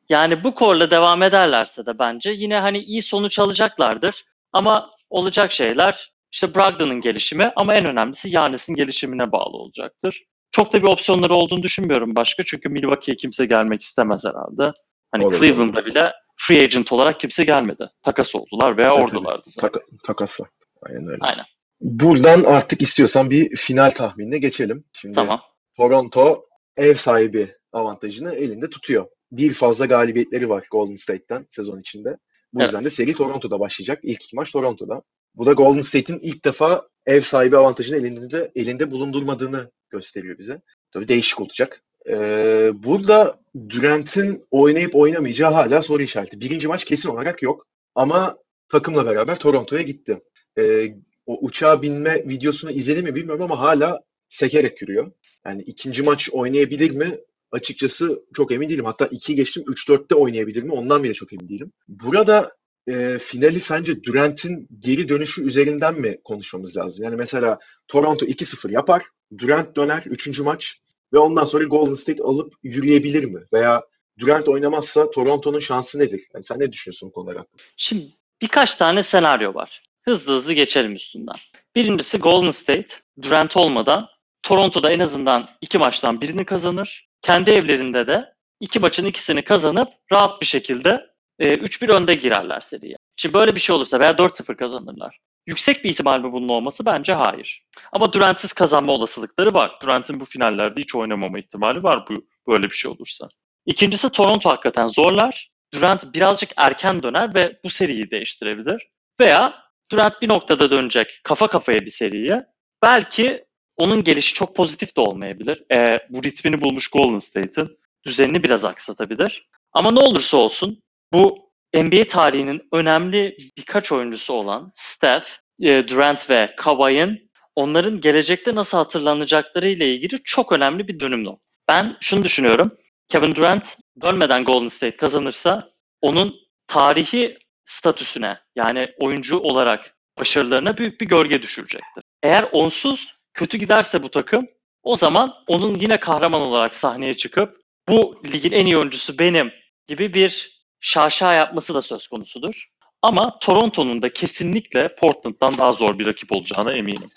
Yani 0.10 0.44
bu 0.44 0.56
korla 0.56 0.92
devam 0.92 1.24
ederlerse 1.24 1.86
de 1.86 2.00
bence 2.00 2.32
yine 2.32 2.60
hani 2.60 2.80
iyi 2.80 3.02
sonuç 3.02 3.40
alacaklardır. 3.40 4.26
Ama 4.54 4.90
olacak 5.10 5.52
şeyler 5.52 6.12
işte 6.32 6.56
Brogdon'ın 6.56 7.02
gelişimi 7.02 7.52
ama 7.56 7.76
en 7.76 7.90
önemlisi 7.90 8.30
Yanis'in 8.30 8.74
gelişimine 8.74 9.32
bağlı 9.32 9.58
olacaktır. 9.58 10.24
Çok 10.52 10.74
da 10.74 10.82
bir 10.82 10.88
opsiyonları 10.88 11.34
olduğunu 11.34 11.64
düşünmüyorum 11.64 12.16
başka. 12.16 12.44
Çünkü 12.44 12.70
Milwaukee'ye 12.70 13.18
kimse 13.18 13.46
gelmek 13.46 13.82
istemez 13.82 14.24
herhalde. 14.26 14.72
Hani 15.12 15.26
Olur, 15.26 15.40
Cleveland'da 15.40 15.86
bile 15.86 16.14
free 16.38 16.64
agent 16.64 16.92
olarak 16.92 17.20
kimse 17.20 17.44
gelmedi. 17.44 17.90
Takas 18.04 18.36
oldular 18.36 18.78
veya 18.78 18.90
Evet, 18.98 19.04
ordulardı 19.04 19.44
zaten. 19.48 19.72
Taka, 19.72 19.86
takas 20.04 20.42
var. 20.42 20.50
Aynen 20.82 21.08
öyle. 21.08 21.18
Aynen. 21.22 21.46
Buradan 21.82 22.44
artık 22.44 22.82
istiyorsan 22.82 23.30
bir 23.30 23.56
final 23.56 23.90
tahminine 23.90 24.38
geçelim. 24.38 24.84
Şimdi 24.94 25.16
Tamam. 25.16 25.42
Toronto 25.78 26.46
ev 26.78 26.94
sahibi 26.96 27.56
avantajını 27.72 28.36
elinde 28.36 28.70
tutuyor. 28.70 29.06
Bir 29.32 29.54
fazla 29.54 29.86
galibiyetleri 29.86 30.50
var 30.50 30.68
Golden 30.72 30.96
State'ten 30.96 31.48
sezon 31.50 31.80
içinde. 31.80 32.18
Bu 32.54 32.62
yüzden 32.62 32.78
Evet. 32.78 32.86
de 32.86 32.90
seri 32.90 33.14
Toronto'da 33.14 33.60
başlayacak. 33.60 34.00
İlk 34.04 34.22
maç 34.34 34.52
Toronto'da. 34.52 35.02
Bu 35.40 35.46
da 35.46 35.54
Golden 35.54 35.82
State'in 35.82 36.20
ilk 36.20 36.46
defa 36.46 36.88
ev 37.06 37.22
sahibi 37.22 37.58
avantajını 37.58 37.98
elinde, 37.98 38.52
elinde 38.56 38.92
bulundurmadığını 38.92 39.72
gösteriyor 39.90 40.38
bize. 40.38 40.62
Tabii 40.92 41.08
değişik 41.08 41.42
olacak. 41.42 41.82
Ee, 42.10 42.72
burada 42.74 43.40
Durant'in 43.70 44.46
oynayıp 44.52 44.96
oynamayacağı 44.96 45.52
hala 45.52 45.82
soru 45.82 46.04
işareti. 46.04 46.42
Birinci 46.42 46.68
maç 46.68 46.86
kesin 46.86 47.10
olarak 47.10 47.42
yok. 47.44 47.68
Ama 47.96 48.38
takımla 48.70 49.06
beraber 49.06 49.40
Toronto'ya 49.40 49.82
gitti. 49.82 50.22
Ee, 50.58 50.94
o 51.26 51.38
uçağa 51.42 51.82
binme 51.82 52.24
videosunu 52.30 52.72
izledi 52.72 53.04
mi 53.04 53.16
bilmiyorum 53.16 53.44
ama 53.44 53.60
hala 53.60 54.00
sekerek 54.30 54.82
yürüyor. 54.82 55.12
Yani 55.46 55.62
ikinci 55.62 56.04
maç 56.04 56.30
oynayabilir 56.32 56.92
mi? 56.92 57.18
Açıkçası 57.52 58.24
çok 58.34 58.52
emin 58.52 58.70
değilim. 58.70 58.86
Hatta 58.86 59.06
2 59.06 59.36
geçtim 59.36 59.64
3-4'te 59.64 60.16
oynayabilir 60.16 60.64
mi? 60.64 60.72
Ondan 60.72 61.04
bile 61.04 61.14
çok 61.14 61.34
emin 61.34 61.50
değilim. 61.50 61.72
Burada 61.88 62.52
e, 62.90 63.18
finali 63.20 63.62
sence 63.62 64.04
Durant'in 64.04 64.68
geri 64.80 65.10
dönüşü 65.10 65.48
üzerinden 65.48 66.02
mi 66.02 66.18
konuşmamız 66.24 66.78
lazım? 66.78 67.04
Yani 67.04 67.16
mesela 67.16 67.60
Toronto 67.88 68.26
2-0 68.26 68.72
yapar. 68.72 69.04
Durant 69.38 69.76
döner 69.76 70.04
3. 70.06 70.40
maç 70.40 70.80
ve 71.14 71.20
ondan 71.20 71.44
sonra 71.44 71.64
Golden 71.64 71.94
State 71.94 72.24
alıp 72.24 72.54
yürüyebilir 72.64 73.24
mi? 73.24 73.42
Veya 73.54 73.84
Durant 74.20 74.48
oynamazsa 74.48 75.12
Toronto'nun 75.12 75.60
şansı 75.60 76.00
nedir? 76.00 76.22
Yani 76.34 76.44
sen 76.44 76.60
ne 76.60 76.72
düşünüyorsun 76.72 77.10
bu 77.10 77.14
konular? 77.14 77.46
Şimdi 77.78 78.06
birkaç 78.42 78.76
tane 78.76 79.04
senaryo 79.04 79.54
var. 79.54 79.82
Hızlı 80.02 80.34
hızlı 80.34 80.54
geçelim 80.54 80.96
üstünden. 80.96 81.36
Birincisi 81.76 82.18
Golden 82.18 82.52
State, 82.52 82.88
Durant 83.22 83.58
olmadan 83.58 84.08
Toronto'da 84.44 84.92
en 84.92 85.00
azından 85.00 85.50
iki 85.62 85.78
maçtan 85.78 86.22
birini 86.22 86.46
kazanır. 86.46 87.10
Kendi 87.22 87.52
evlerinde 87.52 88.08
de 88.08 88.34
iki 88.60 88.80
maçın 88.80 89.06
ikisini 89.06 89.44
kazanıp 89.44 89.90
rahat 90.12 90.42
bir 90.42 90.46
şekilde 90.46 91.10
e, 91.40 91.54
3-1 91.54 91.94
önde 91.94 92.14
girerler 92.14 92.60
seriye. 92.62 92.96
Şimdi 93.16 93.34
böyle 93.34 93.56
bir 93.56 93.60
şey 93.60 93.76
olursa 93.76 94.00
veya 94.00 94.12
4-0 94.12 94.56
kazanırlar. 94.56 95.20
Yüksek 95.48 95.84
bir 95.84 95.90
ihtimal 95.90 96.20
mi 96.20 96.32
bunun 96.32 96.50
olması? 96.50 96.86
Bence 96.86 97.14
hayır. 97.14 97.66
Ama 97.92 98.14
Durant'siz 98.14 98.54
kazanma 98.54 98.92
olasılıkları 98.92 99.54
var. 99.54 99.72
Durant'in 99.82 100.20
bu 100.20 100.26
finallerde 100.26 100.82
hiç 100.82 100.96
oynamama 100.96 101.40
ihtimali 101.40 101.84
var 101.84 102.06
bu 102.10 102.28
böyle 102.48 102.64
bir 102.64 102.76
şey 102.76 102.92
olursa. 102.92 103.28
İkincisi 103.66 104.12
Toronto 104.12 104.50
hakikaten 104.50 104.88
zorlar. 104.88 105.50
Durant 105.74 106.14
birazcık 106.14 106.50
erken 106.58 107.04
döner 107.04 107.34
ve 107.36 107.60
bu 107.64 107.70
seriyi 107.70 108.12
değiştirebilir. 108.12 108.88
Veya 109.20 109.54
Durant 109.92 110.22
bir 110.22 110.30
noktada 110.30 110.72
dönecek 110.72 111.22
kafa 111.24 111.48
kafaya 111.48 111.80
bir 111.80 111.92
seriye. 111.92 112.46
Belki 112.84 113.46
onun 113.78 114.04
gelişi 114.04 114.34
çok 114.34 114.56
pozitif 114.56 114.98
de 114.98 115.02
olmayabilir. 115.02 115.64
E, 115.72 116.08
bu 116.10 116.24
ritmini 116.24 116.62
bulmuş 116.62 116.88
Golden 116.88 117.20
State'in 117.20 117.78
düzenini 118.06 118.44
biraz 118.44 118.66
aksatabilir. 118.66 119.50
Ama 119.74 119.92
ne 119.92 120.00
olursa 120.00 120.38
olsun 120.38 120.84
bu 121.14 121.50
NBA 121.74 122.04
tarihinin 122.08 122.62
önemli 122.74 123.38
birkaç 123.58 123.92
oyuncusu 123.92 124.34
olan 124.34 124.72
Steph, 124.76 125.26
e, 125.62 125.88
Durant 125.88 126.30
ve 126.30 126.56
Kawhi'nin 126.58 127.32
onların 127.56 128.02
gelecekte 128.02 128.56
nasıl 128.56 128.78
hatırlanacakları 128.78 129.70
ile 129.70 129.94
ilgili 129.94 130.24
çok 130.24 130.52
önemli 130.52 130.88
bir 130.88 131.00
dönüm 131.00 131.24
nokta. 131.24 131.44
Ben 131.70 131.98
şunu 132.02 132.24
düşünüyorum. 132.24 132.72
Kevin 133.10 133.36
Durant 133.36 133.78
dönmeden 134.02 134.44
Golden 134.44 134.68
State 134.68 134.98
kazanırsa 134.98 135.70
onun 136.02 136.36
tarihi 136.68 137.38
statüsüne 137.66 138.40
yani 138.56 138.88
oyuncu 139.00 139.38
olarak 139.38 139.98
başarılarına 140.20 140.78
büyük 140.78 141.02
bir 141.02 141.06
gölge 141.06 141.42
düşürecektir. 141.42 142.04
Eğer 142.24 142.46
onsuz 142.52 143.16
kötü 143.34 143.58
giderse 143.58 144.04
bu 144.04 144.10
takım 144.10 144.48
o 144.84 144.96
zaman 144.96 145.34
onun 145.48 145.76
yine 145.76 146.00
kahraman 146.00 146.42
olarak 146.42 146.76
sahneye 146.76 147.18
çıkıp 147.18 147.58
bu 147.90 148.22
ligin 148.34 148.52
en 148.52 148.66
iyi 148.66 148.78
oyuncusu 148.78 149.20
benim 149.20 149.52
gibi 149.88 150.14
bir 150.14 150.59
şaşa 150.80 151.34
yapması 151.34 151.74
da 151.74 151.82
söz 151.82 152.08
konusudur. 152.08 152.66
Ama 153.02 153.40
Toronto'nun 153.40 154.02
da 154.02 154.14
kesinlikle 154.14 154.96
Portland'dan 154.96 155.58
daha 155.58 155.72
zor 155.72 156.00
bir 156.00 156.06
rakip 156.06 156.32
olacağına 156.32 156.74
eminim. 156.74 157.10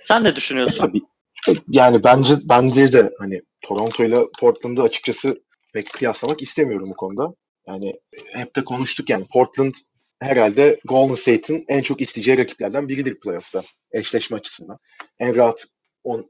Sen 0.00 0.24
ne 0.24 0.36
düşünüyorsun? 0.36 0.78
Tabii. 0.78 1.02
Yani 1.68 2.04
bence 2.04 2.34
bence 2.42 2.92
de 2.92 3.10
hani 3.18 3.42
Toronto 3.66 4.04
ile 4.04 4.18
Portland'ı 4.40 4.82
açıkçası 4.82 5.42
pek 5.74 5.90
kıyaslamak 5.90 6.42
istemiyorum 6.42 6.90
bu 6.90 6.94
konuda. 6.94 7.34
Yani 7.66 7.94
hep 8.32 8.56
de 8.56 8.64
konuştuk 8.64 9.10
yani 9.10 9.26
Portland 9.32 9.74
herhalde 10.20 10.80
Golden 10.84 11.14
State'in 11.14 11.64
en 11.68 11.82
çok 11.82 12.00
isteyeceği 12.00 12.38
rakiplerden 12.38 12.88
biridir 12.88 13.20
playoff'ta 13.20 13.62
eşleşme 13.92 14.36
açısından. 14.36 14.78
En 15.18 15.36
rahat 15.36 15.66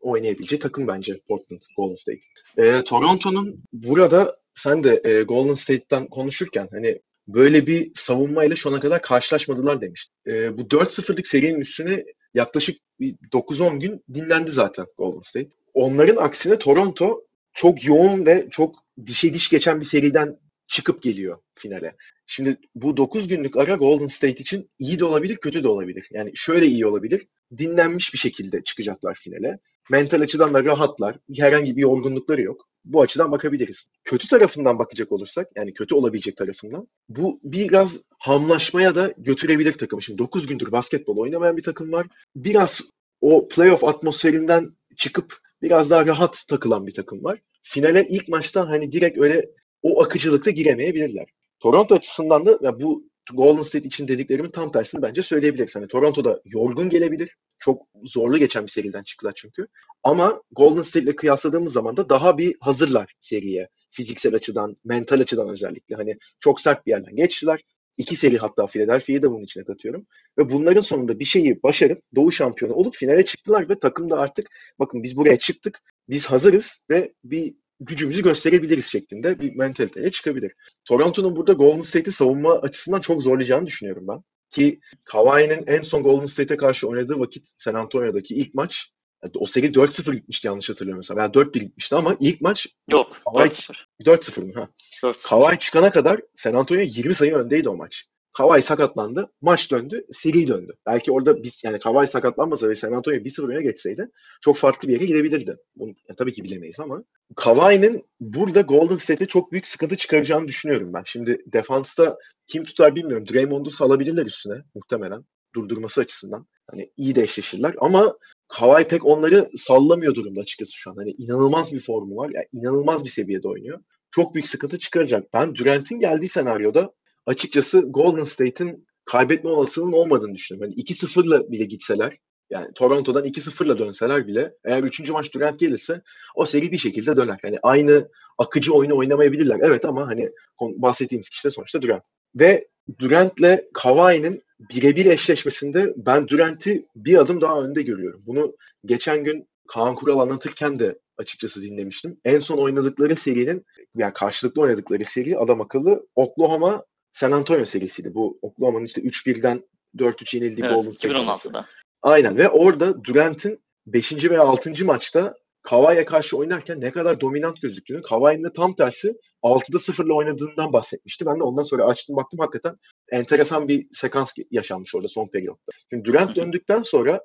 oynayabileceği 0.00 0.60
takım 0.60 0.86
bence 0.86 1.20
Portland, 1.28 1.60
Golden 1.76 1.94
State. 1.94 2.20
Ee, 2.58 2.84
Toronto'nun 2.84 3.64
burada 3.72 4.36
sen 4.56 4.84
de 4.84 5.00
e, 5.04 5.22
Golden 5.22 5.54
State'ten 5.54 6.06
konuşurken 6.06 6.68
hani 6.72 7.00
böyle 7.28 7.66
bir 7.66 7.92
savunmayla 7.94 8.56
şu 8.56 8.70
ana 8.70 8.80
kadar 8.80 9.02
karşılaşmadılar 9.02 9.80
demiştin. 9.80 10.16
Ee, 10.26 10.58
bu 10.58 10.62
4-0'lık 10.62 11.26
serinin 11.26 11.60
üstüne 11.60 12.04
yaklaşık 12.34 12.76
9-10 13.00 13.80
gün 13.80 14.04
dinlendi 14.14 14.52
zaten 14.52 14.86
Golden 14.98 15.20
State. 15.22 15.48
Onların 15.74 16.16
aksine 16.16 16.58
Toronto 16.58 17.20
çok 17.52 17.84
yoğun 17.84 18.26
ve 18.26 18.46
çok 18.50 18.74
dişe 19.06 19.32
diş 19.32 19.48
geçen 19.48 19.80
bir 19.80 19.84
seriden 19.84 20.38
çıkıp 20.68 21.02
geliyor 21.02 21.38
finale. 21.54 21.96
Şimdi 22.26 22.56
bu 22.74 22.96
9 22.96 23.28
günlük 23.28 23.56
ara 23.56 23.74
Golden 23.74 24.06
State 24.06 24.42
için 24.42 24.70
iyi 24.78 24.98
de 24.98 25.04
olabilir, 25.04 25.36
kötü 25.36 25.62
de 25.62 25.68
olabilir. 25.68 26.08
Yani 26.10 26.32
şöyle 26.34 26.66
iyi 26.66 26.86
olabilir. 26.86 27.26
Dinlenmiş 27.58 28.12
bir 28.12 28.18
şekilde 28.18 28.64
çıkacaklar 28.64 29.14
finale. 29.14 29.58
Mental 29.90 30.20
açıdan 30.20 30.54
da 30.54 30.64
rahatlar. 30.64 31.16
Herhangi 31.36 31.76
bir 31.76 31.82
yorgunlukları 31.82 32.42
yok. 32.42 32.68
Bu 32.86 33.02
açıdan 33.02 33.32
bakabiliriz. 33.32 33.88
Kötü 34.04 34.28
tarafından 34.28 34.78
bakacak 34.78 35.12
olursak, 35.12 35.48
yani 35.56 35.74
kötü 35.74 35.94
olabilecek 35.94 36.36
tarafından, 36.36 36.88
bu 37.08 37.40
biraz 37.44 38.02
hamlaşmaya 38.18 38.94
da 38.94 39.14
götürebilir 39.18 39.72
takım. 39.72 40.02
Şimdi 40.02 40.18
9 40.18 40.46
gündür 40.46 40.72
basketbol 40.72 41.16
oynamayan 41.16 41.56
bir 41.56 41.62
takım 41.62 41.92
var. 41.92 42.06
Biraz 42.36 42.80
o 43.20 43.48
playoff 43.48 43.84
atmosferinden 43.84 44.76
çıkıp 44.96 45.38
biraz 45.62 45.90
daha 45.90 46.06
rahat 46.06 46.44
takılan 46.48 46.86
bir 46.86 46.94
takım 46.94 47.24
var. 47.24 47.38
Finale 47.62 48.06
ilk 48.08 48.28
maçta 48.28 48.68
hani 48.68 48.92
direkt 48.92 49.18
öyle 49.18 49.46
o 49.82 50.02
akıcılıkta 50.02 50.50
giremeyebilirler. 50.50 51.26
Toronto 51.60 51.94
açısından 51.94 52.46
da 52.46 52.58
ya 52.62 52.80
bu 52.80 53.04
Golden 53.34 53.62
State 53.62 53.86
için 53.86 54.08
dediklerimin 54.08 54.50
tam 54.50 54.72
tersini 54.72 55.02
bence 55.02 55.22
söyleyebiliriz. 55.22 55.76
Hani 55.76 55.88
Toronto'da 55.88 56.40
yorgun 56.44 56.90
gelebilir. 56.90 57.36
Çok 57.58 57.82
zorlu 58.04 58.38
geçen 58.38 58.62
bir 58.62 58.70
seriden 58.70 59.02
çıktılar 59.02 59.32
çünkü. 59.36 59.66
Ama 60.02 60.42
Golden 60.50 60.82
State 60.82 61.04
ile 61.04 61.16
kıyasladığımız 61.16 61.72
zaman 61.72 61.96
da 61.96 62.08
daha 62.08 62.38
bir 62.38 62.56
hazırlar 62.60 63.14
seriye. 63.20 63.68
Fiziksel 63.90 64.34
açıdan, 64.34 64.76
mental 64.84 65.20
açıdan 65.20 65.48
özellikle. 65.48 65.96
Hani 65.96 66.16
çok 66.40 66.60
sert 66.60 66.86
bir 66.86 66.90
yerden 66.90 67.16
geçtiler. 67.16 67.60
İki 67.96 68.16
seri 68.16 68.38
hatta 68.38 68.66
Philadelphia'yı 68.66 69.22
da 69.22 69.30
bunun 69.30 69.44
içine 69.44 69.64
katıyorum. 69.64 70.06
Ve 70.38 70.50
bunların 70.50 70.80
sonunda 70.80 71.18
bir 71.18 71.24
şeyi 71.24 71.62
başarıp 71.62 72.02
Doğu 72.14 72.32
şampiyonu 72.32 72.74
olup 72.74 72.94
finale 72.94 73.24
çıktılar 73.24 73.68
ve 73.68 73.78
takım 73.78 74.10
da 74.10 74.18
artık 74.18 74.50
bakın 74.78 75.02
biz 75.02 75.16
buraya 75.16 75.38
çıktık, 75.38 75.80
biz 76.08 76.26
hazırız 76.26 76.84
ve 76.90 77.12
bir 77.24 77.54
gücümüzü 77.80 78.22
gösterebiliriz 78.22 78.86
şeklinde 78.86 79.40
bir 79.40 79.56
mentaliteyle 79.56 80.10
çıkabilir. 80.10 80.52
Toronto'nun 80.84 81.36
burada 81.36 81.52
Golden 81.52 81.82
State'i 81.82 82.12
savunma 82.12 82.52
açısından 82.52 83.00
çok 83.00 83.22
zorlayacağını 83.22 83.66
düşünüyorum 83.66 84.04
ben. 84.08 84.22
Ki 84.50 84.80
Kawhi'nin 85.04 85.66
en 85.66 85.82
son 85.82 86.02
Golden 86.02 86.26
State'e 86.26 86.56
karşı 86.56 86.88
oynadığı 86.88 87.18
vakit 87.18 87.54
San 87.58 87.74
Antonio'daki 87.74 88.34
ilk 88.34 88.54
maç 88.54 88.90
o 89.34 89.46
seri 89.46 89.66
4-0 89.66 90.14
gitmişti 90.14 90.46
yanlış 90.46 90.70
hatırlamıyorsam. 90.70 91.18
Yani 91.18 91.32
4-1 91.32 91.58
gitmişti 91.58 91.96
ama 91.96 92.16
ilk 92.20 92.40
maç 92.40 92.66
Yok, 92.90 93.18
Kawhi 93.24 93.48
4-0. 93.48 93.74
4-0 94.00 94.44
mı? 94.44 94.52
Ha. 94.54 94.68
4-0. 95.02 95.28
Kawhi 95.28 95.58
çıkana 95.58 95.90
kadar 95.90 96.20
San 96.34 96.54
Antonio 96.54 96.80
20 96.80 97.14
sayı 97.14 97.34
öndeydi 97.34 97.68
o 97.68 97.76
maç. 97.76 98.06
Kawhi 98.36 98.62
sakatlandı. 98.62 99.30
Maç 99.40 99.72
döndü. 99.72 100.06
Seri 100.12 100.48
döndü. 100.48 100.72
Belki 100.86 101.12
orada 101.12 101.42
biz 101.42 101.64
yani 101.64 101.78
Kawhi 101.78 102.06
sakatlanmasa 102.06 102.68
ve 102.68 102.76
San 102.76 102.92
Antonio 102.92 103.16
1-0 103.16 103.52
öne 103.52 103.62
geçseydi 103.62 104.10
çok 104.40 104.56
farklı 104.56 104.88
bir 104.88 104.92
yere 104.92 105.04
gidebilirdi. 105.04 105.56
Bunu 105.76 105.88
yani 105.88 106.16
tabii 106.16 106.32
ki 106.32 106.44
bilemeyiz 106.44 106.80
ama 106.80 107.04
Kawhi'nin 107.36 108.04
burada 108.20 108.60
Golden 108.60 108.96
State'e 108.96 109.26
çok 109.26 109.52
büyük 109.52 109.66
sıkıntı 109.66 109.96
çıkaracağını 109.96 110.48
düşünüyorum 110.48 110.92
ben. 110.94 111.02
Şimdi 111.04 111.42
defansta 111.46 112.18
kim 112.46 112.64
tutar 112.64 112.94
bilmiyorum. 112.94 113.26
Draymond'u 113.32 113.70
salabilirler 113.70 114.26
üstüne 114.26 114.62
muhtemelen. 114.74 115.24
Durdurması 115.54 116.00
açısından. 116.00 116.46
Hani 116.70 116.90
iyi 116.96 117.14
de 117.14 117.22
eşleşirler 117.22 117.74
ama 117.80 118.16
Kawhi 118.48 118.88
pek 118.88 119.06
onları 119.06 119.50
sallamıyor 119.56 120.14
durumda 120.14 120.40
açıkçası 120.40 120.72
şu 120.72 120.90
an. 120.90 120.96
Hani 120.96 121.10
inanılmaz 121.10 121.72
bir 121.72 121.80
formu 121.80 122.16
var. 122.16 122.30
Yani 122.34 122.46
inanılmaz 122.52 123.04
bir 123.04 123.10
seviyede 123.10 123.48
oynuyor. 123.48 123.80
Çok 124.10 124.34
büyük 124.34 124.48
sıkıntı 124.48 124.78
çıkaracak. 124.78 125.32
Ben 125.34 125.54
Durant'in 125.54 126.00
geldiği 126.00 126.28
senaryoda 126.28 126.92
açıkçası 127.26 127.80
Golden 127.80 128.24
State'in 128.24 128.86
kaybetme 129.04 129.50
olasılığının 129.50 129.92
olmadığını 129.92 130.34
düşünüyorum. 130.34 130.70
Yani 130.70 130.82
2-0'la 130.82 131.50
bile 131.50 131.64
gitseler 131.64 132.12
yani 132.50 132.68
Toronto'dan 132.74 133.24
2-0'la 133.24 133.78
dönseler 133.78 134.26
bile 134.26 134.54
eğer 134.64 134.82
3. 134.82 135.10
maç 135.10 135.34
Durant 135.34 135.60
gelirse 135.60 136.02
o 136.34 136.46
seri 136.46 136.72
bir 136.72 136.78
şekilde 136.78 137.16
döner. 137.16 137.38
Yani 137.44 137.58
aynı 137.62 138.08
akıcı 138.38 138.72
oyunu 138.72 138.96
oynamayabilirler. 138.96 139.58
Evet 139.62 139.84
ama 139.84 140.08
hani 140.08 140.30
bahsettiğimiz 140.60 141.30
kişi 141.30 141.44
de 141.44 141.50
sonuçta 141.50 141.82
Durant. 141.82 142.02
Ve 142.34 142.68
Durant'le 142.98 143.60
Kawhi'nin 143.74 144.40
birebir 144.70 145.06
eşleşmesinde 145.06 145.94
ben 145.96 146.28
Durant'i 146.28 146.86
bir 146.96 147.18
adım 147.18 147.40
daha 147.40 147.64
önde 147.64 147.82
görüyorum. 147.82 148.22
Bunu 148.26 148.56
geçen 148.84 149.24
gün 149.24 149.48
Kaan 149.68 149.94
Kural 149.94 150.18
anlatırken 150.18 150.78
de 150.78 150.98
açıkçası 151.18 151.62
dinlemiştim. 151.62 152.20
En 152.24 152.40
son 152.40 152.58
oynadıkları 152.58 153.16
serinin 153.16 153.64
yani 153.96 154.12
karşılıklı 154.12 154.62
oynadıkları 154.62 155.04
seri 155.04 155.38
adam 155.38 155.60
akıllı 155.60 156.06
Oklahoma 156.14 156.84
San 157.16 157.32
Antonio 157.32 157.64
serisiydi. 157.64 158.14
Bu 158.14 158.38
Oklahoma'nın 158.42 158.84
işte 158.84 159.00
3-1'den 159.00 159.62
4-3 159.96 160.36
yenildiği 160.36 160.66
Evet, 160.66 160.74
Golden 160.74 160.90
State 160.90 161.14
serisi. 161.14 161.48
2016'da. 161.48 161.66
Aynen 162.02 162.36
ve 162.36 162.48
orada 162.48 163.04
Durant'in 163.04 163.60
5. 163.86 164.30
veya 164.30 164.42
6. 164.42 164.84
maçta 164.84 165.34
Kawhi'ye 165.62 166.04
karşı 166.04 166.36
oynarken 166.36 166.80
ne 166.80 166.90
kadar 166.90 167.20
dominant 167.20 167.62
gözüktüğünü, 167.62 168.02
Kawhi'nin 168.02 168.44
de 168.44 168.52
tam 168.52 168.76
tersi 168.76 169.14
6'da 169.42 169.78
0'la 169.78 170.14
oynadığından 170.14 170.72
bahsetmişti. 170.72 171.26
Ben 171.26 171.38
de 171.38 171.42
ondan 171.42 171.62
sonra 171.62 171.84
açtım 171.84 172.16
baktım 172.16 172.40
hakikaten 172.40 172.76
enteresan 173.12 173.68
bir 173.68 173.86
sekans 173.92 174.34
yaşanmış 174.50 174.94
orada 174.94 175.08
son 175.08 175.28
periyotta. 175.28 175.72
Şimdi 175.90 176.04
Durant 176.04 176.36
döndükten 176.36 176.82
sonra 176.82 177.20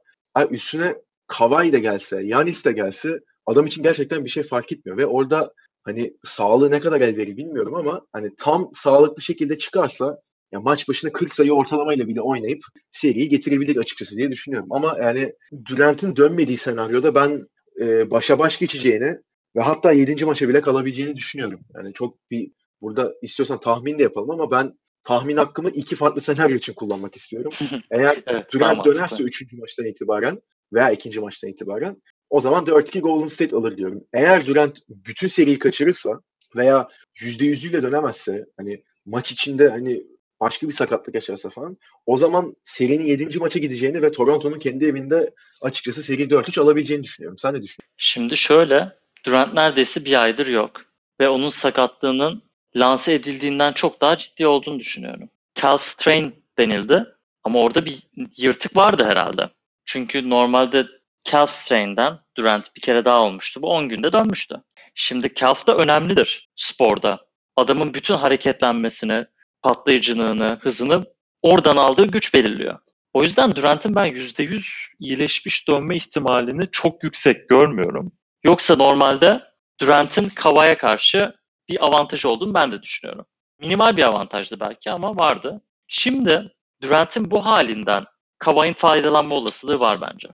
üstüne 0.50 0.96
Kawhi 1.28 1.74
de 1.74 1.80
gelse, 1.80 2.22
Yanis 2.24 2.66
de 2.66 2.72
gelse 2.72 3.20
adam 3.46 3.66
için 3.66 3.84
gerçekten 3.84 4.26
bir 4.26 4.30
şey 4.30 4.44
fark 4.44 4.72
etmiyor 4.72 4.98
ve 4.98 5.06
orada 5.06 5.54
hani 5.84 6.14
sağlığı 6.24 6.72
ne 6.72 6.80
kadar 6.80 7.02
el 7.02 7.18
verir 7.18 7.38
bilmiyorum 7.38 7.76
ama 7.76 8.02
hani 8.14 8.30
tam 8.38 8.70
sağlıklı 8.74 9.22
şekilde 9.22 9.58
çıkarsa 9.58 10.18
ya 10.52 10.60
maç 10.60 10.90
başına 10.90 11.12
40 11.12 11.34
sayı 11.34 11.54
ortalamayla 11.54 12.08
bile 12.08 12.22
oynayıp 12.22 12.64
seriyi 12.92 13.30
getirebilir 13.30 13.78
açıkçası 13.78 14.18
diye 14.18 14.32
düşünüyorum. 14.32 14.68
Ama 14.72 14.98
yani 15.02 15.34
Durant'in 15.66 16.16
dönmediği 16.16 16.58
senaryoda 16.58 17.16
ben 17.16 17.48
e, 17.82 18.12
başa 18.12 18.40
baş 18.40 18.60
geçeceğini 18.60 19.18
ve 19.56 19.62
hatta 19.62 19.92
7. 19.92 20.26
maça 20.26 20.50
bile 20.50 20.62
kalabileceğini 20.62 21.16
düşünüyorum. 21.16 21.60
Yani 21.76 21.94
çok 21.94 22.32
bir 22.32 22.52
burada 22.82 23.14
istiyorsan 23.22 23.60
tahmin 23.60 24.00
de 24.00 24.04
yapalım 24.04 24.32
ama 24.32 24.52
ben 24.52 24.74
tahmin 25.04 25.38
hakkımı 25.38 25.70
iki 25.70 25.96
farklı 25.96 26.22
senaryo 26.22 26.56
için 26.56 26.74
kullanmak 26.74 27.16
istiyorum. 27.16 27.52
Eğer 27.92 28.24
Evet, 28.28 28.54
Durant 28.54 28.78
daha 28.78 28.86
dönerse 28.86 29.24
mantıklı. 29.24 29.26
3. 29.26 29.54
maçtan 29.54 29.86
itibaren 29.86 30.42
veya 30.74 30.92
2. 30.92 31.20
maçtan 31.20 31.50
itibaren 31.50 32.02
o 32.32 32.42
zaman 32.42 32.66
4-2 32.66 33.00
Golden 33.00 33.28
State 33.28 33.56
alır 33.56 33.78
diyorum. 33.78 34.04
Eğer 34.14 34.48
Durant 34.48 34.80
bütün 34.90 35.28
seriyi 35.28 35.60
kaçırırsa 35.60 36.10
veya 36.56 36.88
%100'üyle 37.16 37.82
dönemezse 37.82 38.46
hani 38.58 38.84
maç 39.06 39.32
içinde 39.32 39.70
hani 39.70 40.04
başka 40.40 40.68
bir 40.68 40.74
sakatlık 40.74 41.16
yaşarsa 41.16 41.50
falan 41.50 41.78
o 42.06 42.18
zaman 42.18 42.56
serinin 42.64 43.06
7. 43.06 43.40
maça 43.40 43.60
gideceğini 43.60 44.02
ve 44.02 44.12
Toronto'nun 44.12 44.60
kendi 44.60 44.86
evinde 44.86 45.34
açıkçası 45.62 46.04
seri 46.04 46.24
4-3 46.24 46.62
alabileceğini 46.62 47.04
düşünüyorum. 47.04 47.38
Sen 47.38 47.54
ne 47.54 47.64
düşünüyorsun? 47.64 47.94
Şimdi 47.98 48.38
şöyle, 48.38 48.92
Durant 49.26 49.54
neredeyse 49.54 50.06
bir 50.06 50.24
aydır 50.24 50.48
yok. 50.48 50.82
Ve 51.20 51.30
onun 51.30 51.50
sakatlığının 51.50 52.44
lanse 52.76 53.14
edildiğinden 53.14 53.74
çok 53.74 54.02
daha 54.02 54.18
ciddi 54.18 54.48
olduğunu 54.48 54.80
düşünüyorum. 54.80 55.30
Calf 55.56 55.82
strain 55.82 56.36
denildi 56.58 57.06
ama 57.44 57.60
orada 57.60 57.86
bir 57.86 58.00
yırtık 58.38 58.76
vardı 58.76 59.04
herhalde. 59.06 59.50
Çünkü 59.86 60.30
normalde 60.30 60.88
calf 61.24 61.50
strain'den 61.50 62.20
Durant 62.38 62.76
bir 62.76 62.82
kere 62.82 63.06
daha 63.06 63.22
olmuştu. 63.22 63.62
Bu 63.62 63.70
10 63.70 63.90
günde 63.90 64.14
dönmüştü. 64.14 64.56
Şimdi 64.96 65.34
calf 65.34 65.68
da 65.68 65.78
önemlidir 65.78 66.50
sporda. 66.56 67.20
Adamın 67.56 67.94
bütün 67.94 68.16
hareketlenmesini, 68.16 69.26
patlayıcılığını, 69.62 70.60
hızını 70.62 71.04
oradan 71.42 71.78
aldığı 71.78 72.08
güç 72.08 72.34
belirliyor. 72.34 72.80
O 73.14 73.24
yüzden 73.24 73.56
Durant'ın 73.56 73.96
ben 73.96 74.08
%100 74.08 74.64
iyileşmiş 75.00 75.68
dönme 75.68 75.98
ihtimalini 75.98 76.72
çok 76.72 77.04
yüksek 77.04 77.50
görmüyorum. 77.50 78.12
Yoksa 78.44 78.76
normalde 78.76 79.40
Durant'ın 79.82 80.30
Kava'ya 80.30 80.78
karşı 80.78 81.34
bir 81.70 81.86
avantajı 81.86 82.30
olduğunu 82.30 82.54
ben 82.54 82.72
de 82.72 82.82
düşünüyorum. 82.82 83.26
Minimal 83.60 83.98
bir 83.98 84.04
avantajdı 84.04 84.60
belki 84.60 84.92
ama 84.92 85.16
vardı. 85.16 85.62
Şimdi 85.88 86.52
Durant'in 86.82 87.32
bu 87.32 87.46
halinden 87.46 88.06
Kava'nın 88.40 88.74
faydalanma 88.74 89.36
olasılığı 89.36 89.80
var 89.80 90.02
bence. 90.02 90.28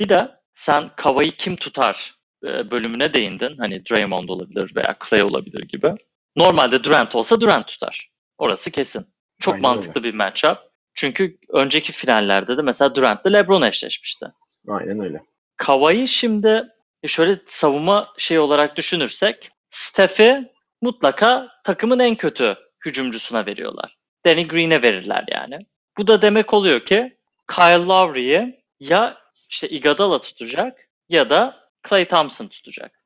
Bir 0.00 0.08
de 0.08 0.30
sen 0.54 0.90
Kava'yı 0.96 1.32
kim 1.32 1.56
tutar 1.56 2.14
e, 2.48 2.70
bölümüne 2.70 3.14
değindin. 3.14 3.56
Hani 3.58 3.86
Draymond 3.86 4.28
olabilir 4.28 4.76
veya 4.76 4.96
Clay 5.08 5.22
olabilir 5.22 5.68
gibi. 5.68 5.94
Normalde 6.36 6.84
Durant 6.84 7.14
olsa 7.14 7.40
Durant 7.40 7.68
tutar. 7.68 8.10
Orası 8.38 8.70
kesin. 8.70 9.06
Çok 9.40 9.54
Aynen 9.54 9.62
mantıklı 9.62 10.02
bir 10.02 10.14
matchup. 10.14 10.58
Çünkü 10.94 11.38
önceki 11.48 11.92
finallerde 11.92 12.56
de 12.56 12.62
mesela 12.62 12.94
Durant'la 12.94 13.30
LeBron 13.30 13.62
eşleşmişti. 13.62 14.26
Aynen 14.68 15.00
öyle. 15.00 15.22
Kava'yı 15.56 16.08
şimdi 16.08 16.68
e, 17.02 17.08
şöyle 17.08 17.38
savunma 17.46 18.12
şey 18.18 18.38
olarak 18.38 18.76
düşünürsek 18.76 19.50
Steph'i 19.70 20.52
mutlaka 20.82 21.48
takımın 21.64 21.98
en 21.98 22.14
kötü 22.14 22.56
hücumcusuna 22.84 23.46
veriyorlar. 23.46 23.96
Danny 24.26 24.48
Green'e 24.48 24.82
verirler 24.82 25.24
yani. 25.28 25.58
Bu 25.98 26.06
da 26.06 26.22
demek 26.22 26.54
oluyor 26.54 26.80
ki 26.80 27.16
Kyle 27.50 27.86
Lowry'i 27.86 28.62
ya 28.80 29.16
işte 29.48 29.68
Iguodala 29.68 30.20
tutacak 30.20 30.88
ya 31.08 31.30
da 31.30 31.70
Klay 31.82 32.04
Thompson 32.04 32.48
tutacak. 32.48 33.02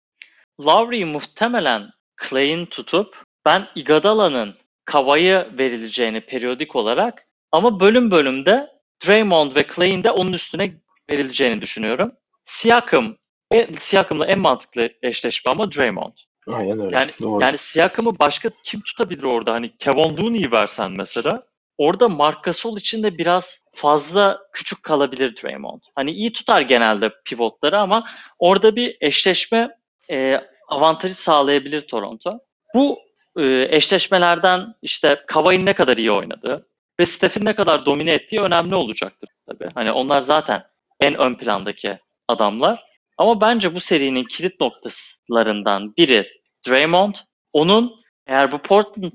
Lowry'i 0.61 1.05
muhtemelen 1.05 1.91
Klay'in 2.17 2.67
tutup 2.67 3.25
ben 3.47 3.69
Iguodala'nın 3.75 4.55
Kava'yı 4.85 5.49
verileceğini 5.59 6.21
periyodik 6.21 6.77
olarak 6.77 7.27
ama 7.53 7.81
bölüm 7.81 8.11
bölümde 8.11 8.71
Draymond 9.07 9.57
ve 9.57 9.63
Klay'in 9.63 10.05
de 10.05 10.11
onun 10.11 10.33
üstüne 10.33 10.75
verileceğini 11.13 11.61
düşünüyorum. 11.61 12.13
Siakam, 12.45 13.17
e, 13.53 13.75
Siakam'la 13.75 14.27
en 14.27 14.39
mantıklı 14.39 14.91
eşleşme 15.03 15.53
ama 15.53 15.73
Draymond. 15.73 16.13
Aynen 16.47 16.81
öyle. 16.81 16.97
Yani 16.97 17.11
Doğru. 17.23 17.43
yani 17.43 17.59
Siakam'ı 17.59 18.19
başka 18.19 18.51
kim 18.65 18.81
tutabilir 18.81 19.23
orada? 19.23 19.53
Hani 19.53 19.77
Kevin 19.77 20.17
Looney'i 20.17 20.53
versen 20.53 20.93
mesela. 20.93 21.43
Orada 21.83 22.09
Marc 22.09 22.39
Gasol 22.43 22.77
için 22.77 23.03
de 23.03 23.19
biraz 23.19 23.65
fazla 23.73 24.41
küçük 24.53 24.83
kalabilir 24.83 25.37
Draymond. 25.43 25.81
Hani 25.95 26.11
iyi 26.11 26.33
tutar 26.33 26.61
genelde 26.61 27.11
pivotları 27.25 27.79
ama 27.79 28.07
orada 28.39 28.77
bir 28.77 28.97
eşleşme 29.01 29.69
e, 30.11 30.41
avantajı 30.69 31.15
sağlayabilir 31.15 31.81
Toronto. 31.81 32.39
Bu 32.75 32.99
e, 33.39 33.67
eşleşmelerden 33.71 34.75
işte 34.83 35.25
Kawhi'nin 35.27 35.67
ne 35.67 35.73
kadar 35.73 35.97
iyi 35.97 36.13
oynadığı 36.13 36.67
ve 37.01 37.07
Steph'in 37.07 37.47
ne 37.47 37.55
kadar 37.55 37.87
domine 37.87 38.15
ettiği 38.15 38.41
önemli 38.41 38.75
olacaktır 38.75 39.31
tabii. 39.47 39.69
Hani 39.75 39.93
onlar 39.93 40.21
zaten 40.21 40.65
en 41.01 41.19
ön 41.19 41.35
plandaki 41.35 41.99
adamlar. 42.29 42.85
Ama 43.19 43.41
bence 43.41 43.75
bu 43.75 43.81
serinin 43.81 44.25
kilit 44.25 44.61
noktalarından 44.61 45.97
biri 45.97 46.29
Draymond. 46.69 47.15
Onun 47.53 47.93
eğer 48.27 48.53
bu 48.53 48.59
Portland'a 48.59 49.11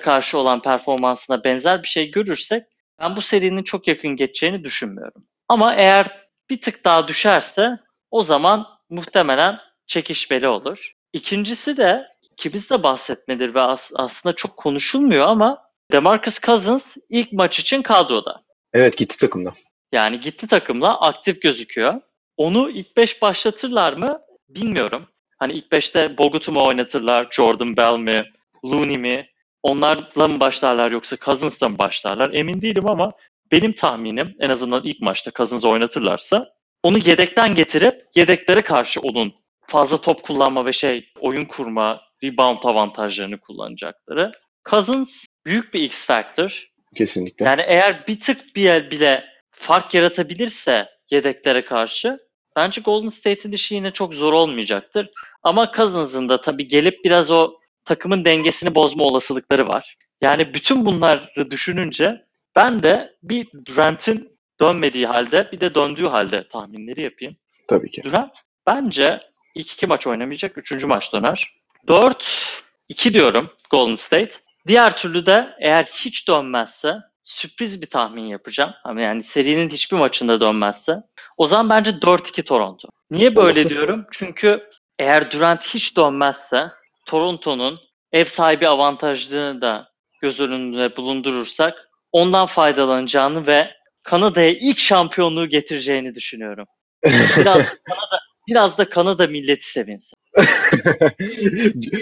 karşı 0.00 0.38
olan 0.38 0.62
performansına 0.62 1.44
benzer 1.44 1.82
bir 1.82 1.88
şey 1.88 2.10
görürsek 2.10 2.62
ben 3.00 3.16
bu 3.16 3.22
serinin 3.22 3.62
çok 3.62 3.88
yakın 3.88 4.16
geçeceğini 4.16 4.64
düşünmüyorum. 4.64 5.24
Ama 5.48 5.74
eğer 5.74 6.06
bir 6.50 6.60
tık 6.60 6.84
daha 6.84 7.08
düşerse 7.08 7.78
o 8.10 8.22
zaman 8.22 8.66
muhtemelen 8.90 9.58
çekişmeli 9.86 10.48
olur. 10.48 10.92
İkincisi 11.12 11.76
de 11.76 12.08
ki 12.36 12.52
biz 12.52 12.70
de 12.70 12.82
bahsetmedir 12.82 13.54
ve 13.54 13.60
as- 13.60 13.92
aslında 13.96 14.34
çok 14.34 14.56
konuşulmuyor 14.56 15.26
ama 15.26 15.62
DeMarcus 15.92 16.40
Cousins 16.40 16.96
ilk 17.08 17.32
maç 17.32 17.58
için 17.58 17.82
kadroda. 17.82 18.42
Evet 18.72 18.96
gitti 18.98 19.18
takımda. 19.18 19.54
Yani 19.92 20.20
gitti 20.20 20.46
takımla 20.46 21.00
aktif 21.00 21.42
gözüküyor. 21.42 22.00
Onu 22.36 22.70
ilk 22.70 22.96
5 22.96 23.22
başlatırlar 23.22 23.92
mı 23.92 24.20
bilmiyorum. 24.48 25.06
Hani 25.38 25.52
ilk 25.52 25.72
5'te 25.72 26.18
Bogut'u 26.18 26.52
mu 26.52 26.64
oynatırlar, 26.64 27.28
Jordan 27.30 27.76
Bell 27.76 27.98
mi, 27.98 28.16
Looney 28.64 28.98
mi? 28.98 29.28
Onlarla 29.62 30.28
mı 30.28 30.40
başlarlar 30.40 30.90
yoksa 30.90 31.16
Cousins'la 31.16 31.68
mı 31.68 31.78
başlarlar 31.78 32.34
emin 32.34 32.62
değilim 32.62 32.88
ama 32.88 33.12
benim 33.52 33.72
tahminim 33.72 34.36
en 34.40 34.48
azından 34.48 34.80
ilk 34.84 35.00
maçta 35.00 35.30
Cousins'ı 35.30 35.68
oynatırlarsa 35.68 36.48
onu 36.82 36.98
yedekten 36.98 37.54
getirip 37.54 37.94
yedeklere 38.14 38.60
karşı 38.60 39.00
onun 39.00 39.34
fazla 39.66 40.00
top 40.00 40.22
kullanma 40.22 40.66
ve 40.66 40.72
şey 40.72 41.08
oyun 41.20 41.44
kurma, 41.44 42.00
rebound 42.24 42.58
avantajlarını 42.64 43.40
kullanacakları. 43.40 44.32
Cousins 44.70 45.24
büyük 45.46 45.74
bir 45.74 45.80
X 45.80 46.06
factor. 46.06 46.68
Kesinlikle. 46.96 47.44
Yani 47.44 47.62
eğer 47.66 48.06
bir 48.06 48.20
tık 48.20 48.56
bir 48.56 48.68
el 48.68 48.90
bile 48.90 49.24
fark 49.50 49.94
yaratabilirse 49.94 50.88
yedeklere 51.10 51.64
karşı 51.64 52.18
bence 52.56 52.80
Golden 52.80 53.08
State'in 53.08 53.52
işi 53.52 53.74
yine 53.74 53.90
çok 53.90 54.14
zor 54.14 54.32
olmayacaktır. 54.32 55.10
Ama 55.42 55.72
Cousins'ın 55.76 56.28
da 56.28 56.40
tabii 56.40 56.68
gelip 56.68 57.04
biraz 57.04 57.30
o 57.30 57.54
takımın 57.84 58.24
dengesini 58.24 58.74
bozma 58.74 59.04
olasılıkları 59.04 59.68
var. 59.68 59.96
Yani 60.22 60.54
bütün 60.54 60.86
bunları 60.86 61.50
düşününce 61.50 62.24
ben 62.56 62.82
de 62.82 63.16
bir 63.22 63.48
Durant'in 63.64 64.38
dönmediği 64.60 65.06
halde 65.06 65.48
bir 65.52 65.60
de 65.60 65.74
döndüğü 65.74 66.06
halde 66.06 66.48
tahminleri 66.48 67.02
yapayım. 67.02 67.36
Tabii 67.68 67.90
ki. 67.90 68.02
Durant 68.04 68.38
bence 68.66 69.20
ilk 69.54 69.72
iki 69.72 69.86
maç 69.86 70.06
oynamayacak. 70.06 70.58
Üçüncü 70.58 70.86
maç 70.86 71.12
döner. 71.12 71.52
4-2 71.88 73.14
diyorum 73.14 73.50
Golden 73.70 73.94
State. 73.94 74.32
Diğer 74.66 74.96
türlü 74.96 75.26
de 75.26 75.54
eğer 75.60 75.84
hiç 75.84 76.28
dönmezse 76.28 76.94
sürpriz 77.24 77.82
bir 77.82 77.86
tahmin 77.86 78.22
yapacağım. 78.22 78.74
Ama 78.84 79.00
yani 79.00 79.24
serinin 79.24 79.70
hiçbir 79.70 79.96
maçında 79.96 80.40
dönmezse 80.40 80.96
o 81.36 81.46
zaman 81.46 81.70
bence 81.70 81.90
4-2 81.90 82.42
Toronto. 82.42 82.88
Niye 83.10 83.36
böyle 83.36 83.60
Olası. 83.60 83.68
diyorum? 83.68 84.06
Çünkü 84.10 84.68
eğer 84.98 85.30
Durant 85.30 85.74
hiç 85.74 85.96
dönmezse 85.96 86.70
Toronto'nun 87.06 87.78
ev 88.12 88.24
sahibi 88.24 88.68
avantajlığını 88.68 89.60
da 89.60 89.88
göz 90.22 90.40
önünde 90.40 90.96
bulundurursak 90.96 91.88
ondan 92.12 92.46
faydalanacağını 92.46 93.46
ve 93.46 93.70
Kanada'ya 94.02 94.50
ilk 94.50 94.78
şampiyonluğu 94.78 95.46
getireceğini 95.46 96.14
düşünüyorum. 96.14 96.66
Biraz 97.04 97.74
Kanada, 97.84 98.20
biraz 98.48 98.78
da 98.78 98.88
Kanada 98.88 99.26
milleti 99.26 99.70
sevinsin. 99.70 100.18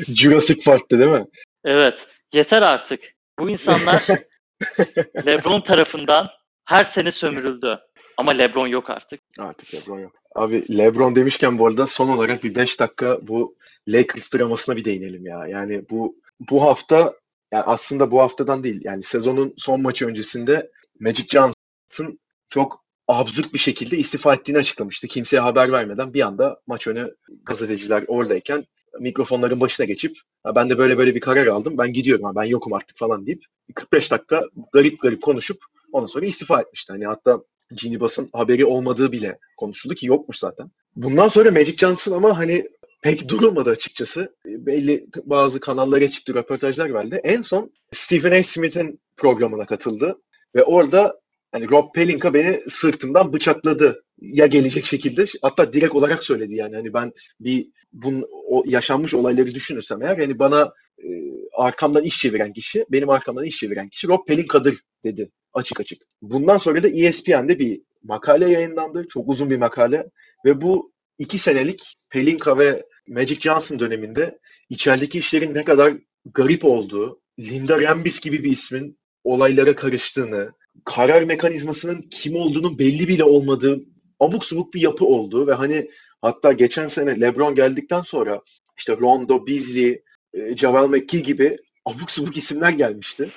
Jurassic 0.17 0.65
Park'ta 0.65 0.99
değil 0.99 1.11
mi? 1.11 1.25
Evet, 1.65 2.07
yeter 2.33 2.63
artık. 2.63 3.01
Bu 3.39 3.51
insanlar 3.51 4.07
LeBron 5.27 5.61
tarafından 5.61 6.29
her 6.65 6.85
sene 6.85 7.11
sömürüldü. 7.11 7.79
Ama 8.17 8.33
LeBron 8.33 8.67
yok 8.67 8.91
artık. 8.91 9.21
Artık 9.39 9.75
LeBron 9.75 9.99
yok. 9.99 10.13
Abi 10.35 10.79
LeBron 10.79 11.17
demişken 11.17 11.59
bu 11.59 11.67
arada 11.67 11.87
son 11.87 12.09
olarak 12.09 12.45
bir 12.45 12.55
5 12.55 12.81
dakika 12.81 13.19
bu 13.23 13.57
Lakers 13.89 14.35
dramasına 14.35 14.77
bir 14.77 14.85
değinelim 14.85 15.27
ya. 15.27 15.47
Yani 15.49 15.85
bu 15.91 16.17
bu 16.51 16.63
hafta 16.63 17.15
yani 17.53 17.63
aslında 17.65 18.11
bu 18.11 18.21
haftadan 18.21 18.65
değil 18.65 18.81
yani 18.85 19.03
sezonun 19.03 19.55
son 19.57 19.83
maçı 19.83 20.07
öncesinde 20.07 20.71
Magic 21.01 21.25
Johnson 21.29 22.19
çok 22.49 22.85
absürt 23.09 23.55
bir 23.55 23.59
şekilde 23.59 23.97
istifa 23.97 24.35
ettiğini 24.35 24.59
açıklamıştı. 24.59 25.09
Kimseye 25.09 25.41
haber 25.41 25.73
vermeden 25.73 26.15
bir 26.15 26.21
anda 26.27 26.61
maç 26.67 26.87
önü 26.89 27.15
gazeteciler 27.45 28.05
oradayken 28.09 28.65
mikrofonların 29.01 29.61
başına 29.61 29.87
geçip 29.87 30.17
"Ha, 30.43 30.55
ben 30.55 30.71
de 30.71 30.79
böyle 30.79 30.99
böyle 30.99 31.15
bir 31.15 31.21
karar 31.21 31.47
aldım 31.47 31.79
ben 31.79 31.93
gidiyorum 31.93 32.33
ben 32.37 32.45
yokum 32.45 32.73
artık 32.73 32.99
falan 32.99 33.27
deyip 33.27 33.45
45 33.75 34.13
dakika 34.13 34.43
garip 34.73 35.01
garip 35.01 35.23
konuşup 35.23 35.59
ondan 35.93 36.07
sonra 36.07 36.27
istifa 36.27 36.61
etmişti. 36.61 36.93
Hani 36.93 37.07
hatta 37.07 37.41
Ginny 37.77 38.01
Bass'ın 38.01 38.31
haberi 38.33 38.65
olmadığı 38.65 39.13
bile 39.13 39.39
konuşuldu 39.57 39.95
ki 39.95 40.07
yokmuş 40.07 40.39
zaten. 40.39 40.71
Bundan 40.97 41.29
sonra 41.29 41.51
Magic 41.51 41.77
Johnson 41.77 42.13
ama 42.13 42.39
hani 42.39 42.65
pek 43.03 43.29
durulmadı 43.29 43.71
açıkçası. 43.71 44.35
E, 44.47 44.67
Belli 44.67 45.07
bazı 45.25 45.61
kanallara 45.61 46.11
çıktı, 46.11 46.35
röportajlar 46.35 46.95
verdi. 46.95 47.21
En 47.25 47.43
son 47.43 47.73
Stephen 47.93 48.41
A. 48.41 48.43
Smith'in 48.43 49.01
programına 49.17 49.67
katıldı 49.67 50.21
ve 50.55 50.65
orada 50.65 51.21
hani 51.53 51.71
Rob 51.71 51.95
Pelinka 51.95 52.35
beni 52.35 52.61
sırtımdan 52.69 53.33
bıçakladı 53.33 54.05
ya 54.21 54.47
gelecek 54.47 54.87
şekilde. 54.87 55.25
Hatta 55.43 55.73
direkt 55.73 55.95
olarak 55.95 56.25
söyledi 56.25 56.55
yani 56.55 56.77
hani 56.77 56.95
ben 56.95 57.13
bir 57.41 57.67
bun, 57.93 58.25
o 58.49 58.63
yaşanmış 58.67 59.15
olayları 59.15 59.55
düşünürsem 59.55 60.03
eğer 60.03 60.19
yani 60.19 60.39
bana 60.39 60.73
e, 60.99 61.09
arkamdan 61.57 62.05
iş 62.05 62.19
çeviren 62.19 62.53
kişi, 62.53 62.87
benim 62.93 63.11
arkamdan 63.11 63.45
iş 63.45 63.57
çeviren 63.57 63.89
kişi 63.89 64.09
Rob 64.09 64.27
Pelinka'dır 64.27 64.81
dedi 65.05 65.31
açık 65.53 65.81
açık. 65.81 66.03
Bundan 66.23 66.57
sonra 66.57 66.83
da 66.83 66.89
ESPN'de 66.89 67.59
bir 67.59 67.81
makale 68.03 68.51
yayınlandı. 68.51 69.07
Çok 69.09 69.29
uzun 69.29 69.51
bir 69.51 69.57
makale 69.57 70.11
ve 70.45 70.61
bu 70.61 70.93
iki 71.19 71.39
senelik 71.39 71.95
Pelinka 72.11 72.59
ve 72.59 72.83
Magic 73.11 73.41
Johnson 73.41 73.79
döneminde 73.81 74.39
içerideki 74.69 75.19
işlerin 75.19 75.55
ne 75.55 75.65
kadar 75.65 75.93
garip 76.35 76.65
olduğu, 76.65 77.21
Linda 77.39 77.81
Rambis 77.83 78.21
gibi 78.21 78.45
bir 78.45 78.53
ismin 78.53 78.99
olaylara 79.25 79.77
karıştığını, 79.77 80.53
karar 80.85 81.23
mekanizmasının 81.23 82.03
kim 82.11 82.37
olduğunun 82.37 82.79
belli 82.79 83.09
bile 83.09 83.25
olmadığı 83.25 83.81
abuk 84.21 84.45
subuk 84.45 84.75
bir 84.75 84.81
yapı 84.81 85.05
oldu 85.05 85.47
ve 85.47 85.53
hani 85.53 85.91
hatta 86.23 86.53
geçen 86.53 86.89
sene 86.89 87.21
LeBron 87.21 87.55
geldikten 87.55 88.01
sonra 88.01 88.41
işte 88.79 88.97
Rondo, 88.97 89.47
Beasley, 89.47 90.03
e, 90.35 90.57
Javel 90.57 90.89
McGee 90.89 91.21
gibi 91.21 91.57
abuk 91.85 92.11
subuk 92.11 92.37
isimler 92.37 92.71
gelmişti. 92.71 93.29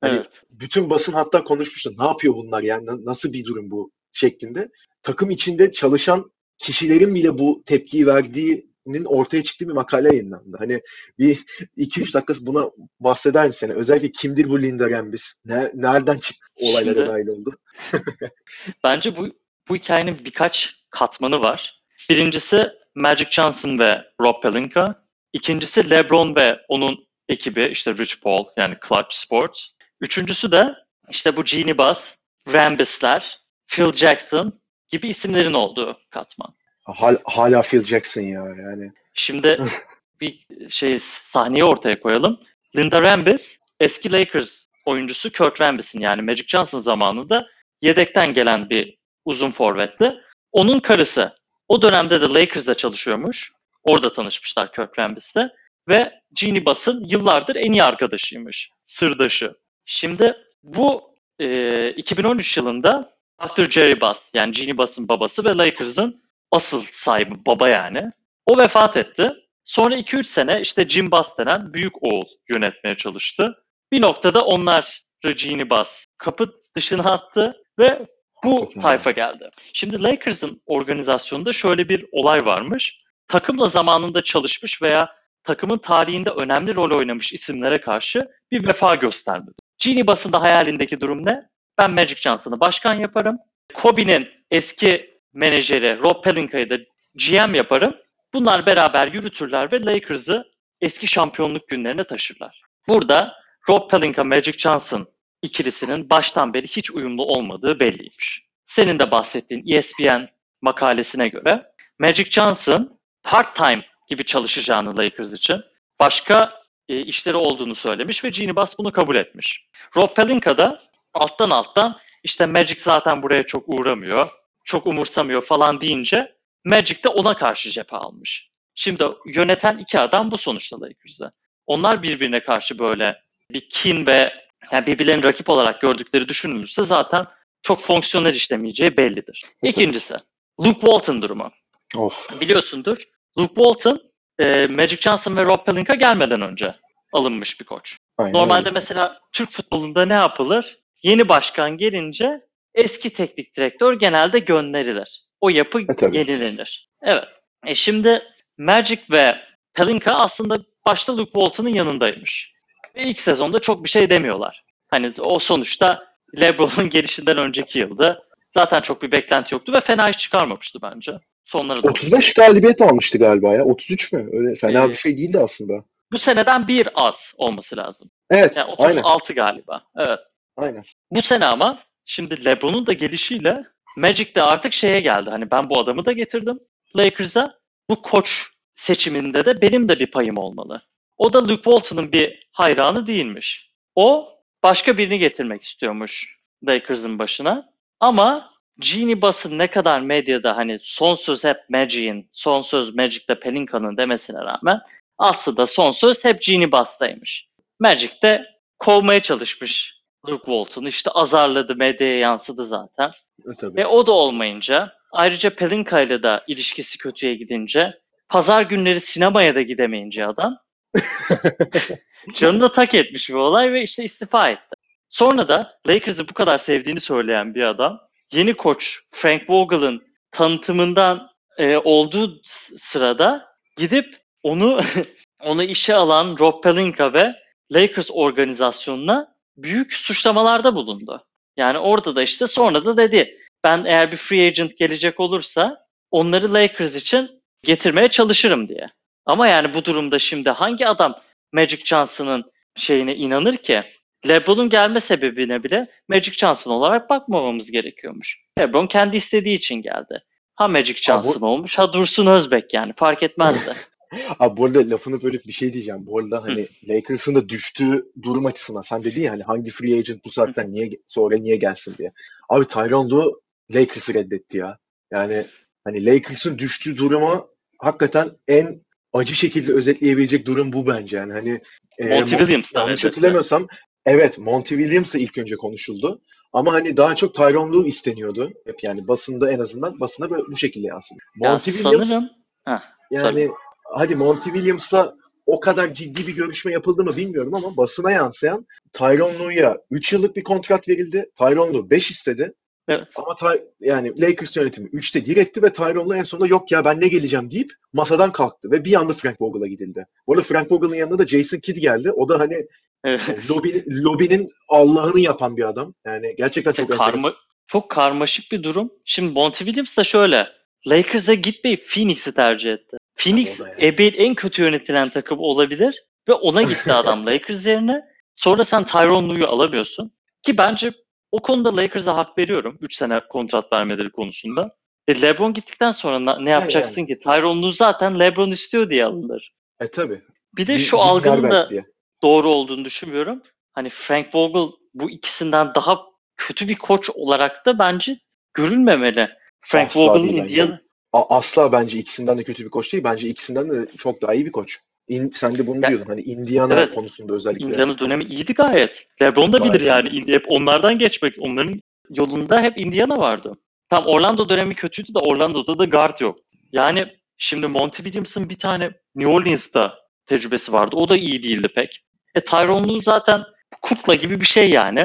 Hani 0.00 0.14
evet. 0.16 0.26
bütün 0.50 0.90
basın 0.90 1.12
hatta 1.12 1.44
konuşmuştu. 1.44 1.90
Ne 1.98 2.04
yapıyor 2.04 2.34
bunlar 2.34 2.62
yani? 2.62 2.86
Na- 2.86 3.04
Nasıl 3.04 3.32
bir 3.32 3.44
durum 3.44 3.70
bu 3.70 3.90
şeklinde. 4.12 4.68
Takım 5.02 5.30
içinde 5.30 5.72
çalışan 5.72 6.30
kişilerin 6.58 7.14
bile 7.14 7.38
bu 7.38 7.62
tepkiyi 7.66 8.06
verdiğinin 8.06 8.73
ortaya 9.06 9.42
çıktığı 9.42 9.68
bir 9.68 9.72
makale 9.72 10.08
yayınlandı. 10.08 10.56
Hani 10.58 10.80
bir 11.18 11.44
2-3 11.76 12.14
dakika 12.14 12.34
buna 12.40 12.70
bahseder 13.00 13.46
misin? 13.46 13.68
Yani 13.68 13.78
özellikle 13.78 14.12
kimdir 14.12 14.48
bu 14.48 14.62
Linda 14.62 14.90
Rambis? 14.90 15.36
Ne, 15.44 15.70
nereden 15.74 16.18
çıktı 16.18 16.46
olaylara 16.56 16.94
Şimdi- 16.94 17.08
dahil 17.08 17.26
oldu? 17.26 17.58
Bence 18.84 19.16
bu 19.16 19.28
bu 19.68 19.76
hikayenin 19.76 20.18
birkaç 20.24 20.76
katmanı 20.90 21.40
var. 21.42 21.82
Birincisi 22.10 22.68
Magic 22.94 23.30
Johnson 23.30 23.78
ve 23.78 24.04
Rob 24.20 24.42
Pelinka. 24.42 25.04
İkincisi 25.32 25.90
LeBron 25.90 26.36
ve 26.36 26.60
onun 26.68 27.06
ekibi 27.28 27.68
işte 27.72 27.94
Rich 27.94 28.14
Paul 28.22 28.44
yani 28.56 28.76
Clutch 28.88 29.14
Sports. 29.16 29.66
Üçüncüsü 30.00 30.52
de 30.52 30.74
işte 31.10 31.36
bu 31.36 31.44
Jeannie 31.44 31.78
Buss, 31.78 32.14
Rambis'ler, 32.52 33.38
Phil 33.66 33.92
Jackson 33.92 34.60
gibi 34.88 35.08
isimlerin 35.08 35.52
olduğu 35.52 35.98
katman. 36.10 36.54
Hal, 36.84 37.16
hala 37.24 37.62
Phil 37.62 37.82
Jackson 37.82 38.22
ya 38.22 38.44
yani. 38.44 38.92
Şimdi 39.14 39.58
bir 40.20 40.46
şey 40.68 40.98
sahneyi 41.00 41.64
ortaya 41.64 42.00
koyalım. 42.00 42.40
Linda 42.76 43.02
Rambis 43.02 43.58
eski 43.80 44.12
Lakers 44.12 44.66
oyuncusu 44.84 45.32
Kurt 45.32 45.60
Rambis'in 45.60 46.00
yani 46.00 46.22
Magic 46.22 46.44
Johnson 46.48 46.80
zamanında 46.80 47.46
yedekten 47.82 48.34
gelen 48.34 48.70
bir 48.70 48.96
uzun 49.24 49.50
forvetti. 49.50 50.14
Onun 50.52 50.78
karısı 50.78 51.34
o 51.68 51.82
dönemde 51.82 52.20
de 52.20 52.28
Lakers'da 52.40 52.74
çalışıyormuş. 52.74 53.52
Orada 53.82 54.12
tanışmışlar 54.12 54.72
Kurt 54.72 54.98
Rambis'le. 54.98 55.48
Ve 55.88 56.20
Jeannie 56.34 56.66
Buss'ın 56.66 57.04
yıllardır 57.08 57.56
en 57.56 57.72
iyi 57.72 57.82
arkadaşıymış. 57.82 58.70
Sırdaşı. 58.84 59.54
Şimdi 59.84 60.34
bu 60.62 61.14
e, 61.38 61.90
2013 61.90 62.56
yılında 62.56 63.14
Dr. 63.42 63.70
Jerry 63.70 64.00
Buss 64.00 64.30
yani 64.34 64.54
Jeannie 64.54 64.78
Buss'ın 64.78 65.08
babası 65.08 65.44
ve 65.44 65.48
Lakers'ın 65.48 66.23
asıl 66.54 66.84
sahibi 66.90 67.34
baba 67.46 67.68
yani. 67.68 68.12
O 68.46 68.58
vefat 68.58 68.96
etti. 68.96 69.30
Sonra 69.64 69.94
2-3 69.94 70.24
sene 70.24 70.60
işte 70.60 70.88
Jim 70.88 71.10
Buss 71.10 71.38
denen 71.38 71.74
büyük 71.74 72.02
oğul 72.02 72.24
yönetmeye 72.54 72.96
çalıştı. 72.96 73.64
Bir 73.92 74.02
noktada 74.02 74.44
onlar 74.44 75.04
Jeannie 75.36 75.70
Buss 75.70 76.06
kapı 76.18 76.52
dışına 76.76 77.12
attı 77.12 77.52
ve 77.78 78.06
bu 78.44 78.68
tayfa 78.82 79.10
geldi. 79.10 79.50
Şimdi 79.72 80.02
Lakers'ın 80.02 80.62
organizasyonunda 80.66 81.52
şöyle 81.52 81.88
bir 81.88 82.06
olay 82.12 82.38
varmış. 82.44 82.98
Takımla 83.28 83.68
zamanında 83.68 84.24
çalışmış 84.24 84.82
veya 84.82 85.08
takımın 85.44 85.78
tarihinde 85.78 86.30
önemli 86.30 86.74
rol 86.74 86.98
oynamış 86.98 87.32
isimlere 87.32 87.80
karşı 87.80 88.20
bir 88.50 88.66
vefa 88.66 88.94
göstermedi. 88.94 89.54
Jeannie 89.78 90.06
Buss'ın 90.06 90.32
da 90.32 90.42
hayalindeki 90.42 91.00
durum 91.00 91.26
ne? 91.26 91.42
Ben 91.80 91.90
Magic 91.90 92.20
Johnson'ı 92.20 92.60
başkan 92.60 92.94
yaparım. 92.94 93.38
Kobe'nin 93.74 94.28
eski 94.50 95.13
menajeri 95.34 95.98
Rob 95.98 96.24
Pelinka'yı 96.24 96.70
da 96.70 96.76
GM 97.14 97.54
yaparım. 97.54 97.94
Bunlar 98.34 98.66
beraber 98.66 99.08
yürütürler 99.08 99.72
ve 99.72 99.84
Lakers'ı 99.84 100.44
eski 100.80 101.06
şampiyonluk 101.06 101.68
günlerine 101.68 102.04
taşırlar. 102.04 102.62
Burada 102.88 103.36
Rob 103.68 103.90
Pelinka, 103.90 104.24
Magic 104.24 104.58
Johnson 104.58 105.06
ikilisinin 105.42 106.10
baştan 106.10 106.54
beri 106.54 106.66
hiç 106.66 106.90
uyumlu 106.90 107.24
olmadığı 107.24 107.80
belliymiş. 107.80 108.46
Senin 108.66 108.98
de 108.98 109.10
bahsettiğin 109.10 109.76
ESPN 109.76 110.28
makalesine 110.62 111.28
göre 111.28 111.62
Magic 111.98 112.30
Johnson 112.30 112.98
part-time 113.22 113.82
gibi 114.06 114.24
çalışacağını 114.24 114.98
Lakers 114.98 115.32
için 115.32 115.62
başka 116.00 116.62
e, 116.88 116.96
işleri 116.96 117.36
olduğunu 117.36 117.74
söylemiş 117.74 118.24
ve 118.24 118.32
Jeannie 118.32 118.56
Buss 118.56 118.78
bunu 118.78 118.92
kabul 118.92 119.16
etmiş. 119.16 119.66
Rob 119.96 120.16
Pelinka 120.16 120.58
da 120.58 120.80
alttan 121.14 121.50
alttan 121.50 121.96
işte 122.22 122.46
Magic 122.46 122.80
zaten 122.80 123.22
buraya 123.22 123.42
çok 123.42 123.64
uğramıyor, 123.68 124.28
çok 124.64 124.86
umursamıyor 124.86 125.42
falan 125.42 125.80
deyince 125.80 126.34
Magic 126.64 127.04
de 127.04 127.08
ona 127.08 127.36
karşı 127.36 127.70
cephe 127.70 127.96
almış. 127.96 128.48
Şimdi 128.74 129.04
yöneten 129.26 129.78
iki 129.78 130.00
adam 130.00 130.30
bu 130.30 130.38
sonuçta 130.38 130.80
Lakers'da. 130.80 131.30
Onlar 131.66 132.02
birbirine 132.02 132.44
karşı 132.44 132.78
böyle 132.78 133.20
bir 133.50 133.68
kin 133.68 134.06
ve 134.06 134.32
yani 134.72 134.86
birbirlerini 134.86 135.24
rakip 135.24 135.50
olarak 135.50 135.80
gördükleri 135.80 136.28
düşünülürse 136.28 136.84
zaten 136.84 137.24
çok 137.62 137.80
fonksiyonel 137.80 138.34
işlemeyeceği 138.34 138.96
bellidir. 138.96 139.42
İkincisi, 139.62 140.14
Luke 140.60 140.80
Walton 140.80 141.22
durumu. 141.22 141.50
Of. 141.96 142.40
Biliyorsundur, 142.40 143.08
Luke 143.38 143.54
Walton 143.54 144.00
e, 144.38 144.66
Magic 144.66 144.96
Johnson 144.96 145.36
ve 145.36 145.44
Rob 145.44 145.66
Pelinka 145.66 145.94
gelmeden 145.94 146.42
önce 146.42 146.74
alınmış 147.12 147.60
bir 147.60 147.66
koç. 147.66 147.96
Aynen 148.18 148.32
Normalde 148.32 148.70
mesela 148.70 149.20
Türk 149.32 149.50
futbolunda 149.50 150.06
ne 150.06 150.12
yapılır? 150.12 150.78
Yeni 151.02 151.28
başkan 151.28 151.78
gelince 151.78 152.40
eski 152.74 153.10
teknik 153.12 153.56
direktör 153.56 153.92
genelde 153.98 154.38
gönderilir. 154.38 155.24
O 155.40 155.48
yapı 155.48 155.80
E, 155.80 155.86
tabii. 155.96 156.16
yenilenir. 156.16 156.88
Evet. 157.02 157.24
E 157.66 157.74
şimdi 157.74 158.22
Magic 158.58 159.00
ve 159.10 159.36
Pelinka 159.74 160.12
aslında 160.14 160.54
başta 160.86 161.16
Luke 161.16 161.32
Walton'ın 161.32 161.68
yanındaymış. 161.68 162.52
Ve 162.96 163.02
ilk 163.02 163.20
sezonda 163.20 163.58
çok 163.58 163.84
bir 163.84 163.88
şey 163.88 164.10
demiyorlar. 164.10 164.64
Hani 164.88 165.12
o 165.20 165.38
sonuçta 165.38 166.06
LeBron'un 166.40 166.90
gelişinden 166.90 167.38
önceki 167.38 167.78
yılda 167.78 168.22
zaten 168.54 168.80
çok 168.80 169.02
bir 169.02 169.12
beklenti 169.12 169.54
yoktu 169.54 169.72
ve 169.72 169.80
fena 169.80 170.10
iş 170.10 170.18
çıkarmamıştı 170.18 170.78
bence. 170.82 171.12
Sonları 171.44 171.82
da 171.82 171.88
35 171.88 172.34
galibiyet 172.34 172.82
almıştı 172.82 173.18
galiba 173.18 173.54
ya. 173.54 173.64
33 173.64 174.12
mü? 174.12 174.28
Öyle 174.32 174.54
fena 174.54 174.84
Ee, 174.84 174.88
bir 174.88 174.94
şey 174.94 175.16
değildi 175.18 175.38
aslında. 175.38 175.84
bu 176.12 176.18
seneden 176.18 176.68
bir 176.68 176.88
az 176.94 177.34
olması 177.36 177.76
lazım. 177.76 178.10
Evet. 178.30 178.56
Yani 178.56 178.74
aynen. 178.78 178.96
36 179.02 179.34
galiba. 179.34 179.82
Evet. 179.98 180.18
Aynen. 180.56 180.84
Bu 181.10 181.22
sene 181.22 181.46
ama 181.46 181.78
şimdi 182.04 182.44
LeBron'un 182.44 182.86
da 182.86 182.92
gelişiyle 182.92 183.64
Magic 183.96 184.34
de 184.34 184.42
artık 184.42 184.72
şeye 184.72 185.00
geldi. 185.00 185.30
Hani 185.30 185.50
ben 185.50 185.70
bu 185.70 185.78
adamı 185.78 186.04
da 186.04 186.12
getirdim 186.12 186.58
Lakers'a. 186.96 187.58
Bu 187.90 188.02
koç 188.02 188.46
seçiminde 188.76 189.46
de 189.46 189.62
benim 189.62 189.88
de 189.88 189.98
bir 189.98 190.10
payım 190.10 190.38
olmalı. 190.38 190.82
O 191.16 191.32
da 191.32 191.42
Luke 191.42 191.62
Walton'ın 191.62 192.12
bir 192.12 192.48
hayranı 192.52 193.06
değilmiş. 193.06 193.70
O 193.94 194.38
başka 194.62 194.98
birini 194.98 195.18
getirmek 195.18 195.62
istiyormuş 195.62 196.38
Lakers'ın 196.66 197.18
başına. 197.18 197.72
Ama 198.00 198.50
Jeannie 198.80 199.22
Buss'ın 199.22 199.58
ne 199.58 199.66
kadar 199.66 200.00
medyada 200.00 200.56
hani 200.56 200.78
son 200.82 201.14
söz 201.14 201.44
hep 201.44 201.56
Magic'in, 201.68 202.28
son 202.30 202.62
söz 202.62 202.94
Magic'te 202.94 203.40
Pelinka'nın 203.40 203.96
demesine 203.96 204.38
rağmen 204.38 204.80
aslında 205.18 205.66
son 205.66 205.90
söz 205.90 206.24
hep 206.24 206.42
Jeannie 206.42 206.72
Buss'taymış. 206.72 207.48
Magic 207.80 208.12
de 208.22 208.46
kovmaya 208.78 209.20
çalışmış 209.20 209.93
Luke 210.28 210.44
Walton'u. 210.44 210.88
işte 210.88 211.10
azarladı, 211.10 211.76
medyaya 211.76 212.18
yansıdı 212.18 212.64
zaten. 212.64 213.10
E, 213.52 213.56
tabii. 213.58 213.76
Ve 213.76 213.86
o 213.86 214.06
da 214.06 214.12
olmayınca, 214.12 214.92
ayrıca 215.12 215.50
Pelinka 215.50 216.00
ile 216.00 216.22
de 216.22 216.40
ilişkisi 216.46 216.98
kötüye 216.98 217.34
gidince, 217.34 217.92
pazar 218.28 218.62
günleri 218.62 219.00
sinemaya 219.00 219.54
da 219.54 219.62
gidemeyince 219.62 220.26
adam, 220.26 220.56
canını 222.34 222.72
tak 222.72 222.94
etmiş 222.94 223.30
bir 223.30 223.34
olay 223.34 223.72
ve 223.72 223.82
işte 223.82 224.04
istifa 224.04 224.50
etti. 224.50 224.76
Sonra 225.08 225.48
da 225.48 225.78
Lakers'ı 225.86 226.28
bu 226.28 226.32
kadar 226.32 226.58
sevdiğini 226.58 227.00
söyleyen 227.00 227.54
bir 227.54 227.62
adam, 227.62 228.00
yeni 228.32 228.54
koç 228.54 229.00
Frank 229.10 229.42
Vogel'ın 229.50 230.02
tanıtımından 230.30 231.28
e, 231.58 231.76
olduğu 231.76 232.40
sırada 232.44 233.46
gidip 233.76 234.16
onu 234.42 234.80
onu 235.44 235.62
işe 235.62 235.94
alan 235.94 236.36
Rob 236.38 236.62
Pelinka 236.62 237.12
ve 237.12 237.34
Lakers 237.72 238.10
organizasyonuna 238.12 239.33
büyük 239.56 239.92
suçlamalarda 239.94 240.74
bulundu. 240.74 241.24
Yani 241.56 241.78
orada 241.78 242.16
da 242.16 242.22
işte 242.22 242.46
sonra 242.46 242.84
da 242.84 242.96
dedi 242.96 243.38
ben 243.64 243.84
eğer 243.84 244.12
bir 244.12 244.16
free 244.16 244.46
agent 244.46 244.78
gelecek 244.78 245.20
olursa 245.20 245.86
onları 246.10 246.54
Lakers 246.54 246.94
için 246.96 247.42
getirmeye 247.62 248.08
çalışırım 248.08 248.68
diye. 248.68 248.86
Ama 249.26 249.48
yani 249.48 249.74
bu 249.74 249.84
durumda 249.84 250.18
şimdi 250.18 250.50
hangi 250.50 250.88
adam 250.88 251.20
Magic 251.52 251.84
Johnson'ın 251.84 252.44
şeyine 252.76 253.14
inanır 253.16 253.56
ki? 253.56 253.82
LeBron'un 254.28 254.68
gelme 254.68 255.00
sebebine 255.00 255.62
bile 255.64 255.86
Magic 256.08 256.32
Johnson 256.32 256.70
olarak 256.72 257.10
bakmamamız 257.10 257.70
gerekiyormuş. 257.70 258.40
LeBron 258.58 258.86
kendi 258.86 259.16
istediği 259.16 259.54
için 259.56 259.74
geldi. 259.74 260.22
Ha 260.56 260.68
Magic 260.68 260.94
Ha, 261.12 261.18
bu- 261.18 261.22
Johnson 261.26 261.46
olmuş 261.46 261.78
ha 261.78 261.92
Dursun 261.92 262.26
Özbek 262.26 262.74
yani 262.74 262.92
fark 262.96 263.22
etmezdi. 263.22 263.72
Abi 264.38 264.56
bu 264.56 264.64
arada 264.64 264.90
lafını 264.90 265.22
bölüp 265.22 265.46
bir 265.46 265.52
şey 265.52 265.72
diyeceğim. 265.72 266.06
Bu 266.06 266.18
arada 266.18 266.42
hani 266.42 266.68
Lakers'ın 266.88 267.34
da 267.34 267.48
düştüğü 267.48 268.04
durum 268.22 268.46
açısından 268.46 268.82
sen 268.82 269.04
dedin 269.04 269.22
ya 269.22 269.32
hani 269.32 269.42
hangi 269.42 269.70
free 269.70 269.98
agent 269.98 270.24
bu 270.24 270.30
saatten 270.30 270.72
niye 270.72 270.90
sonra 271.06 271.36
niye 271.36 271.56
gelsin 271.56 271.94
diye. 271.98 272.12
Abi 272.48 272.64
Tyronn 272.64 273.10
Lue 273.10 273.32
Lakers'ı 273.74 274.14
reddetti 274.14 274.58
ya. 274.58 274.78
Yani 275.12 275.44
hani 275.84 276.06
Lakers'ın 276.06 276.58
düştüğü 276.58 276.96
duruma 276.96 277.46
hakikaten 277.78 278.30
en 278.48 278.80
acı 279.12 279.34
şekilde 279.34 279.72
özetleyebilecek 279.72 280.46
durum 280.46 280.72
bu 280.72 280.86
bence. 280.86 281.16
Yani 281.16 281.32
hani 281.32 281.60
e, 281.98 282.04
Monty 282.04 282.34
Mo- 282.34 282.38
Williams 282.38 282.74
da 282.74 282.80
yanlış 282.80 283.04
hatırlamıyorsam 283.04 283.66
evet 284.06 284.38
Monty 284.38 284.74
Williams'la 284.74 285.18
ilk 285.18 285.38
önce 285.38 285.56
konuşuldu. 285.56 286.20
Ama 286.52 286.72
hani 286.72 286.96
daha 286.96 287.14
çok 287.14 287.34
Tyronn 287.34 287.72
Lue 287.72 287.88
isteniyordu. 287.88 288.52
Hep 288.66 288.84
yani 288.84 289.08
basında 289.08 289.50
en 289.50 289.58
azından 289.58 290.00
basına 290.00 290.30
böyle 290.30 290.42
bu 290.46 290.56
şekilde 290.56 290.86
yansıdı. 290.86 291.18
Ya 291.36 291.50
Monty 291.50 291.70
Williams 291.70 292.08
sanırım 292.08 292.30
Heh, 292.64 292.80
yani 293.10 293.22
söyle. 293.22 293.50
Hadi 293.96 294.14
Monty 294.16 294.50
Williams'la 294.50 295.14
o 295.46 295.60
kadar 295.60 295.94
ciddi 295.94 296.26
bir 296.26 296.36
görüşme 296.36 296.72
yapıldı 296.72 297.04
mı 297.04 297.16
bilmiyorum 297.16 297.54
ama 297.54 297.76
basına 297.76 298.10
yansıyan 298.10 298.66
Tyronn 298.92 299.38
Lue'ya 299.44 299.76
3 299.90 300.12
yıllık 300.12 300.36
bir 300.36 300.44
kontrat 300.44 300.88
verildi. 300.88 301.30
Tyronn 301.38 301.74
Lue 301.74 301.90
5 301.90 302.10
istedi. 302.10 302.52
Evet. 302.88 303.08
Ama 303.16 303.32
Ty- 303.34 303.62
yani 303.80 304.20
Lakers 304.20 304.56
yönetimi 304.56 304.88
3'te 304.88 305.26
diretti 305.26 305.62
ve 305.62 305.72
Tyronn 305.72 306.08
Lue 306.08 306.18
en 306.18 306.22
sonunda 306.24 306.46
yok 306.48 306.72
ya 306.72 306.84
ben 306.84 307.00
ne 307.00 307.08
geleceğim 307.08 307.50
deyip 307.50 307.70
masadan 307.92 308.32
kalktı 308.32 308.70
ve 308.70 308.84
bir 308.84 308.94
anda 308.94 309.12
Frank 309.12 309.36
Vogel'a 309.40 309.66
gidildi. 309.66 310.06
Bu 310.26 310.32
arada 310.32 310.42
Frank 310.42 310.72
Vogel'ın 310.72 310.94
yanında 310.94 311.18
da 311.18 311.26
Jason 311.26 311.58
Kidd 311.58 311.76
geldi. 311.76 312.10
O 312.12 312.28
da 312.28 312.38
hani 312.38 312.66
Evet. 313.04 313.50
lobi, 313.50 313.84
lobinin 314.04 314.50
Allah'ını 314.68 315.20
yapan 315.20 315.56
bir 315.56 315.68
adam. 315.68 315.94
Yani 316.06 316.34
gerçekten 316.38 316.70
çok 316.72 316.80
İşte 316.90 316.92
enteresan. 316.94 317.12
karma, 317.12 317.34
çok 317.66 317.90
karmaşık 317.90 318.52
bir 318.52 318.62
durum. 318.62 318.90
Şimdi 319.04 319.32
Monty 319.32 319.64
Williams 319.64 319.96
da 319.96 320.04
şöyle. 320.04 320.46
Lakers'a 320.86 321.34
gitmeyip 321.34 321.88
Phoenix'i 321.88 322.34
tercih 322.34 322.72
etti. 322.72 322.96
Phoenix 323.16 323.60
yani. 323.60 324.02
en 324.16 324.34
kötü 324.34 324.62
yönetilen 324.62 325.08
takım 325.08 325.38
olabilir 325.38 326.04
ve 326.28 326.32
ona 326.32 326.62
gitti 326.62 326.92
adam 326.92 327.26
Lakers 327.26 327.66
yerine. 327.66 328.04
Sonra 328.34 328.64
sen 328.64 328.84
Tyronn 328.84 329.28
Lue'yu 329.28 329.46
alamıyorsun. 329.46 330.12
Ki 330.42 330.58
bence 330.58 330.92
o 331.32 331.38
konuda 331.38 331.76
Lakers'a 331.76 332.16
hak 332.16 332.38
veriyorum. 332.38 332.78
3 332.80 332.94
sene 332.94 333.20
kontrat 333.28 333.72
vermeleri 333.72 334.10
konusunda. 334.10 334.76
E 335.08 335.22
LeBron 335.22 335.54
gittikten 335.54 335.92
sonra 335.92 336.38
ne 336.38 336.50
yapacaksın 336.50 337.06
ki? 337.06 337.18
Tyronn 337.18 337.62
Lue 337.62 337.72
zaten 337.72 338.18
LeBron 338.18 338.50
istiyor 338.50 338.90
diye 338.90 339.04
alınır. 339.04 339.52
E 339.80 339.88
tabi. 339.88 340.20
Bir 340.56 340.66
de 340.66 340.78
şu 340.78 340.98
algının 340.98 341.50
da 341.50 341.70
diye. 341.70 341.84
doğru 342.22 342.48
olduğunu 342.48 342.84
düşünmüyorum. 342.84 343.42
Hani 343.72 343.88
Frank 343.90 344.34
Vogel 344.34 344.72
bu 344.94 345.10
ikisinden 345.10 345.74
daha 345.74 346.00
kötü 346.36 346.68
bir 346.68 346.74
koç 346.74 347.10
olarak 347.10 347.66
da 347.66 347.78
bence 347.78 348.18
görülmemeli. 348.54 349.28
Frank 349.60 349.96
Vogel'ın. 349.96 350.28
Indiana 350.28 350.80
A- 351.14 351.36
asla 351.36 351.72
bence 351.72 351.98
ikisinden 351.98 352.38
de 352.38 352.42
kötü 352.42 352.64
bir 352.64 352.70
koç 352.70 352.92
değil. 352.92 353.04
Bence 353.04 353.28
ikisinden 353.28 353.70
de 353.70 353.86
çok 353.98 354.22
daha 354.22 354.34
iyi 354.34 354.46
bir 354.46 354.52
koç. 354.52 354.78
İn- 355.08 355.30
sen 355.32 355.58
de 355.58 355.66
bunu 355.66 355.80
Ya- 355.82 355.88
diyordun. 355.90 356.06
Hani 356.06 356.20
Indiana 356.20 356.74
Evet. 356.74 356.94
konusunda 356.94 357.34
özellikle. 357.34 357.66
Indiana 357.66 357.98
dönemi 357.98 358.24
iyiydi 358.24 358.54
gayet. 358.54 359.06
LeBron 359.22 359.52
da 359.52 359.64
bilir 359.64 359.80
yani. 359.80 360.24
Hep 360.28 360.44
onlardan 360.48 360.98
geçmek. 360.98 361.34
Onların 361.38 361.80
yolunda 362.10 362.62
hep 362.62 362.78
Indiana 362.78 363.16
vardı. 363.18 363.52
Tam 363.90 364.06
Orlando 364.06 364.48
dönemi 364.48 364.74
kötüydü 364.74 365.14
de 365.14 365.18
Orlando'da 365.18 365.78
da 365.78 365.84
guard 365.84 366.18
yok. 366.20 366.38
Yani 366.72 367.06
şimdi 367.38 367.66
Monty 367.66 368.02
Williams'ın 368.02 368.50
bir 368.50 368.58
tane 368.58 368.90
New 369.14 369.32
Orleans'ta 369.32 369.94
tecrübesi 370.26 370.72
vardı. 370.72 370.96
O 370.96 371.08
da 371.08 371.16
iyi 371.16 371.42
değildi 371.42 371.68
pek. 371.74 372.04
E 372.34 372.40
Tyronn 372.40 372.88
Lue 372.88 373.02
zaten 373.02 373.42
kukla 373.82 374.14
gibi 374.14 374.40
bir 374.40 374.46
şey 374.46 374.70
yani. 374.70 375.04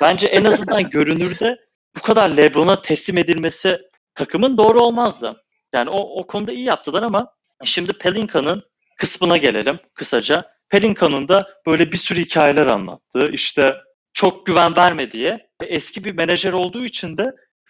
Bence 0.00 0.26
en 0.26 0.44
azından 0.44 0.82
görünürde 0.90 1.56
bu 1.96 2.00
kadar 2.00 2.36
LeBron'a 2.36 2.82
teslim 2.82 3.18
edilmesi 3.18 3.78
takımın 4.14 4.58
doğru 4.58 4.80
olmazdı. 4.80 5.42
Yani 5.74 5.90
o, 5.90 6.20
o 6.20 6.26
konuda 6.26 6.52
iyi 6.52 6.64
yaptılar 6.64 7.02
ama 7.02 7.32
şimdi 7.64 7.92
Pelinka'nın 7.92 8.62
kısmına 8.96 9.36
gelelim 9.36 9.78
kısaca. 9.94 10.50
Pelinka'nın 10.68 11.28
da 11.28 11.48
böyle 11.66 11.92
bir 11.92 11.96
sürü 11.96 12.20
hikayeler 12.20 12.66
anlattığı, 12.66 13.32
işte 13.32 13.76
çok 14.12 14.46
güven 14.46 14.76
vermediği 14.76 15.38
ve 15.62 15.66
eski 15.66 16.04
bir 16.04 16.12
menajer 16.12 16.52
olduğu 16.52 16.84
için 16.84 17.18
de 17.18 17.24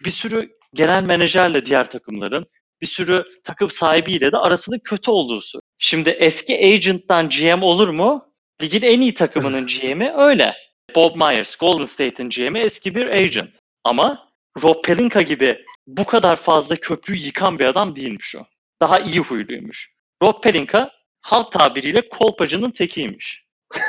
bir 0.05 0.11
sürü 0.11 0.49
genel 0.73 1.03
menajerle 1.03 1.65
diğer 1.65 1.91
takımların, 1.91 2.45
bir 2.81 2.87
sürü 2.87 3.23
takım 3.43 3.69
sahibiyle 3.69 4.31
de 4.31 4.37
arasında 4.37 4.79
kötü 4.83 5.11
olduğu 5.11 5.41
söyleniyor. 5.41 5.63
Şimdi 5.79 6.09
eski 6.09 6.55
agent'tan 6.55 7.29
GM 7.29 7.61
olur 7.63 7.89
mu? 7.89 8.33
Ligin 8.61 8.81
en 8.81 9.01
iyi 9.01 9.13
takımının 9.13 9.67
GM'i 9.81 10.13
öyle. 10.17 10.53
Bob 10.95 11.15
Myers, 11.15 11.55
Golden 11.55 11.85
State'in 11.85 12.29
GM'i 12.29 12.59
eski 12.59 12.95
bir 12.95 13.09
agent. 13.09 13.49
Ama 13.83 14.27
Rob 14.63 14.83
Pelinka 14.83 15.21
gibi 15.21 15.65
bu 15.87 16.05
kadar 16.05 16.35
fazla 16.35 16.75
köprüyü 16.75 17.19
yıkan 17.19 17.59
bir 17.59 17.65
adam 17.65 17.95
değilmiş 17.95 18.35
o. 18.35 18.45
Daha 18.81 18.99
iyi 18.99 19.19
huyluymuş. 19.19 19.93
Rob 20.23 20.43
Pelinka 20.43 20.91
halk 21.21 21.51
tabiriyle 21.51 22.09
kolpacının 22.09 22.71
tekiymiş. 22.71 23.45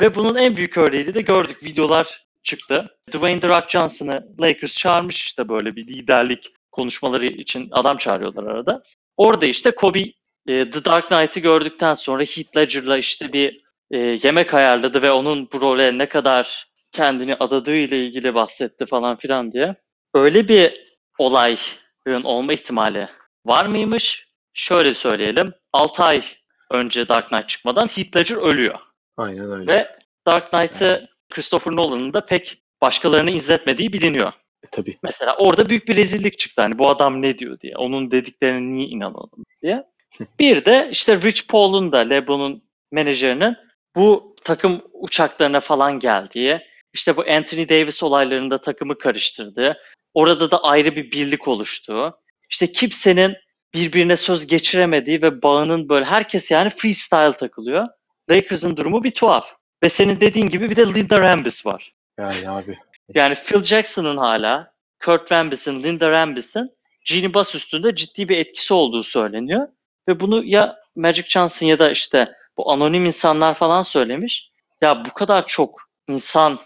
Ve 0.00 0.14
bunun 0.14 0.36
en 0.36 0.56
büyük 0.56 0.78
örneğini 0.78 1.14
de 1.14 1.20
gördük. 1.20 1.64
Videolar 1.64 2.26
çıktı. 2.42 2.98
Dwayne 3.12 3.40
The 3.40 3.48
Rock 3.48 3.70
Johnson'ı 3.70 4.28
Lakers 4.40 4.76
çağırmış 4.76 5.26
işte 5.26 5.48
böyle 5.48 5.76
bir 5.76 5.86
liderlik 5.86 6.52
konuşmaları 6.72 7.26
için 7.26 7.68
adam 7.72 7.96
çağırıyorlar 7.96 8.44
arada. 8.44 8.82
Orada 9.16 9.46
işte 9.46 9.70
Kobe 9.70 10.00
e, 10.46 10.70
The 10.70 10.84
Dark 10.84 11.08
Knight'ı 11.08 11.40
gördükten 11.40 11.94
sonra 11.94 12.22
Heath 12.22 12.56
Ledger'la 12.56 12.98
işte 12.98 13.32
bir 13.32 13.60
e, 13.90 13.98
yemek 13.98 14.54
ayarladı 14.54 15.02
ve 15.02 15.10
onun 15.10 15.48
bu 15.52 15.60
role 15.60 15.98
ne 15.98 16.08
kadar 16.08 16.68
kendini 16.92 17.34
adadığı 17.34 17.76
ile 17.76 18.06
ilgili 18.06 18.34
bahsetti 18.34 18.86
falan 18.86 19.16
filan 19.16 19.52
diye. 19.52 19.74
Öyle 20.18 20.48
bir 20.48 20.88
olayın 21.18 22.22
olma 22.24 22.52
ihtimali 22.52 23.08
var 23.46 23.66
mıymış? 23.66 24.28
Şöyle 24.54 24.94
söyleyelim. 24.94 25.52
6 25.72 26.02
ay 26.02 26.24
önce 26.70 27.08
Dark 27.08 27.28
Knight 27.28 27.48
çıkmadan 27.48 27.86
Heath 27.86 28.16
Ledger 28.16 28.36
ölüyor. 28.36 28.78
Aynen 29.16 29.52
öyle. 29.52 29.72
Ve 29.72 29.96
Dark 30.26 30.50
Knight'ı 30.50 31.08
Christopher 31.30 31.72
Nolan'ın 31.72 32.12
da 32.12 32.26
pek 32.26 32.62
başkalarını 32.82 33.30
izletmediği 33.30 33.92
biliniyor. 33.92 34.32
E, 34.62 34.66
tabii. 34.72 34.98
Mesela 35.02 35.36
orada 35.36 35.68
büyük 35.68 35.88
bir 35.88 35.96
rezillik 35.96 36.38
çıktı. 36.38 36.62
Hani 36.62 36.78
bu 36.78 36.88
adam 36.88 37.22
ne 37.22 37.38
diyor 37.38 37.60
diye. 37.60 37.76
Onun 37.76 38.10
dediklerine 38.10 38.72
niye 38.72 38.88
inanalım 38.88 39.44
diye. 39.62 39.84
Bir 40.38 40.64
de 40.64 40.88
işte 40.92 41.16
Rich 41.16 41.48
Paul'un 41.48 41.92
da 41.92 41.98
LeBron'un 41.98 42.62
menajerinin 42.92 43.56
bu 43.96 44.36
takım 44.44 44.82
uçaklarına 44.92 45.60
falan 45.60 46.00
geldiği, 46.00 46.60
işte 46.92 47.16
bu 47.16 47.24
Anthony 47.30 47.68
Davis 47.68 48.02
olaylarında 48.02 48.60
takımı 48.60 48.98
karıştırdığı, 48.98 49.76
orada 50.14 50.50
da 50.50 50.64
ayrı 50.64 50.96
bir 50.96 51.10
birlik 51.10 51.48
oluştuğu, 51.48 52.18
işte 52.50 52.72
kimsenin 52.72 53.36
birbirine 53.74 54.16
söz 54.16 54.46
geçiremediği 54.46 55.22
ve 55.22 55.42
bağının 55.42 55.88
böyle 55.88 56.04
herkes 56.04 56.50
yani 56.50 56.70
freestyle 56.70 57.32
takılıyor. 57.32 57.88
Lakers'ın 58.30 58.76
durumu 58.76 59.04
bir 59.04 59.10
tuhaf. 59.10 59.54
Ve 59.84 59.88
senin 59.88 60.20
dediğin 60.20 60.48
gibi 60.48 60.70
bir 60.70 60.76
de 60.76 60.94
Linda 60.94 61.18
Rambis 61.18 61.66
var. 61.66 61.92
Yani 62.18 62.50
abi. 62.50 62.78
Yani 63.14 63.34
Phil 63.34 63.64
Jackson'ın 63.64 64.16
hala, 64.16 64.72
Kurt 65.04 65.32
Rambis'in, 65.32 65.82
Linda 65.82 66.10
Rambis'in 66.10 66.70
Jeannie 67.04 67.34
Buss 67.34 67.54
üstünde 67.54 67.94
ciddi 67.94 68.28
bir 68.28 68.38
etkisi 68.38 68.74
olduğu 68.74 69.02
söyleniyor. 69.02 69.68
Ve 70.08 70.20
bunu 70.20 70.44
ya 70.44 70.76
Magic 70.96 71.28
Johnson 71.28 71.66
ya 71.66 71.78
da 71.78 71.90
işte 71.90 72.34
bu 72.56 72.72
anonim 72.72 73.06
insanlar 73.06 73.54
falan 73.54 73.82
söylemiş. 73.82 74.50
Ya 74.80 75.04
bu 75.04 75.12
kadar 75.12 75.46
çok 75.46 75.80
insanın, 76.08 76.58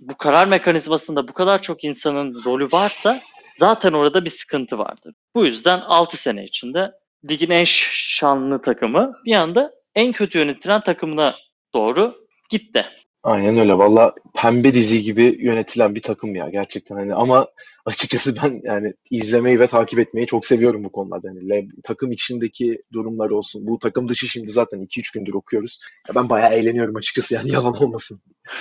bu 0.00 0.16
karar 0.18 0.46
mekanizmasında 0.46 1.28
bu 1.28 1.32
kadar 1.32 1.62
çok 1.62 1.84
insanın 1.84 2.44
rolü 2.44 2.68
varsa 2.72 3.20
zaten 3.58 3.92
orada 3.92 4.24
bir 4.24 4.30
sıkıntı 4.30 4.78
vardır. 4.78 5.14
Bu 5.34 5.46
yüzden 5.46 5.80
6 5.80 6.16
sene 6.16 6.44
içinde 6.44 6.90
ligin 7.30 7.50
en 7.50 7.64
şanlı 7.64 8.62
takımı 8.62 9.12
bir 9.24 9.34
anda 9.34 9.72
en 9.94 10.12
kötü 10.12 10.38
yönetilen 10.38 10.80
takımına 10.80 11.32
doğru 11.74 12.14
gitti. 12.50 12.84
Aynen 13.22 13.58
öyle. 13.58 13.78
Valla 13.78 14.14
pembe 14.36 14.74
dizi 14.74 15.02
gibi 15.02 15.36
yönetilen 15.40 15.94
bir 15.94 16.02
takım 16.02 16.34
ya 16.34 16.48
gerçekten 16.48 16.96
hani 16.96 17.14
ama 17.14 17.48
açıkçası 17.86 18.36
ben 18.42 18.60
yani 18.64 18.92
izlemeyi 19.10 19.60
ve 19.60 19.66
takip 19.66 19.98
etmeyi 19.98 20.26
çok 20.26 20.46
seviyorum 20.46 20.84
bu 20.84 20.92
konularda. 20.92 21.28
Hani 21.28 21.48
Le- 21.48 21.68
takım 21.84 22.12
içindeki 22.12 22.82
durumlar 22.92 23.30
olsun. 23.30 23.66
Bu 23.66 23.78
takım 23.78 24.08
dışı 24.08 24.26
şimdi 24.28 24.52
zaten 24.52 24.78
2-3 24.78 25.14
gündür 25.14 25.34
okuyoruz. 25.34 25.80
Ya 26.08 26.14
ben 26.14 26.28
bayağı 26.28 26.52
eğleniyorum 26.52 26.96
açıkçası 26.96 27.34
yani 27.34 27.50
yalan 27.52 27.82
olmasın 27.82 28.20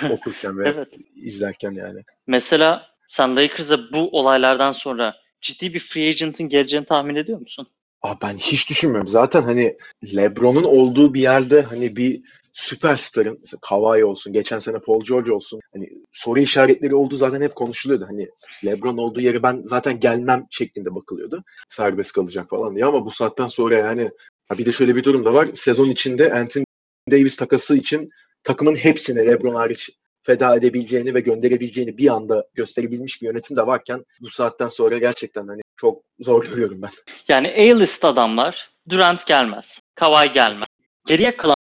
okurken 0.09 0.57
ve 0.59 0.69
Evet. 0.75 0.87
izlerken 1.15 1.71
yani. 1.71 2.01
Mesela 2.27 2.87
sen 3.09 3.35
Lakers'da 3.35 3.93
bu 3.93 4.09
olaylardan 4.19 4.71
sonra 4.71 5.15
ciddi 5.41 5.73
bir 5.73 5.79
free 5.79 6.09
agent'ın 6.09 6.49
geleceğini 6.49 6.85
tahmin 6.85 7.15
ediyor 7.15 7.39
musun? 7.39 7.67
Aa, 8.01 8.15
ben 8.21 8.37
hiç 8.37 8.69
düşünmüyorum. 8.69 9.07
Zaten 9.07 9.41
hani 9.41 9.77
LeBron'un 10.15 10.63
olduğu 10.63 11.13
bir 11.13 11.21
yerde 11.21 11.61
hani 11.61 11.95
bir 11.95 12.21
süperstarın 12.55 13.37
mesela 13.41 13.59
Kawhi 13.61 14.05
olsun, 14.05 14.33
geçen 14.33 14.59
sene 14.59 14.79
Paul 14.79 15.03
George 15.03 15.31
olsun 15.31 15.59
hani 15.73 15.89
soru 16.11 16.39
işaretleri 16.39 16.95
olduğu 16.95 17.17
zaten 17.17 17.41
hep 17.41 17.55
konuşuluyordu. 17.55 18.05
Hani 18.07 18.29
LeBron 18.65 18.97
olduğu 18.97 19.21
yere 19.21 19.43
ben 19.43 19.61
zaten 19.65 19.99
gelmem 19.99 20.47
şeklinde 20.51 20.95
bakılıyordu. 20.95 21.43
Serbest 21.69 22.13
kalacak 22.13 22.49
falan 22.49 22.75
diye 22.75 22.85
ama 22.85 23.05
bu 23.05 23.11
saatten 23.11 23.47
sonra 23.47 23.75
yani 23.75 24.11
bir 24.57 24.65
de 24.65 24.71
şöyle 24.71 24.95
bir 24.95 25.03
durum 25.03 25.25
da 25.25 25.33
var. 25.33 25.47
Sezon 25.53 25.87
içinde 25.87 26.33
Anthony 26.33 26.65
Davis 27.11 27.35
takası 27.35 27.77
için 27.77 28.09
takımın 28.43 28.75
hepsine 28.75 29.27
LeBron 29.27 29.55
hariç 29.55 29.89
feda 30.23 30.55
edebileceğini 30.55 31.13
ve 31.13 31.19
gönderebileceğini 31.19 31.97
bir 31.97 32.07
anda 32.07 32.45
gösterebilmiş 32.53 33.21
bir 33.21 33.27
yönetim 33.27 33.57
de 33.57 33.67
varken 33.67 34.05
bu 34.21 34.29
saatten 34.29 34.69
sonra 34.69 34.97
gerçekten 34.97 35.47
hani 35.47 35.61
çok 35.77 36.03
zor 36.19 36.45
görüyorum 36.45 36.81
ben. 36.81 36.91
Yani 37.27 37.47
A-list 37.47 38.05
adamlar 38.05 38.69
Durant 38.89 39.27
gelmez, 39.27 39.81
Kawhi 39.95 40.33
gelmez. 40.33 40.67
Geriye 41.07 41.37
kalan 41.37 41.55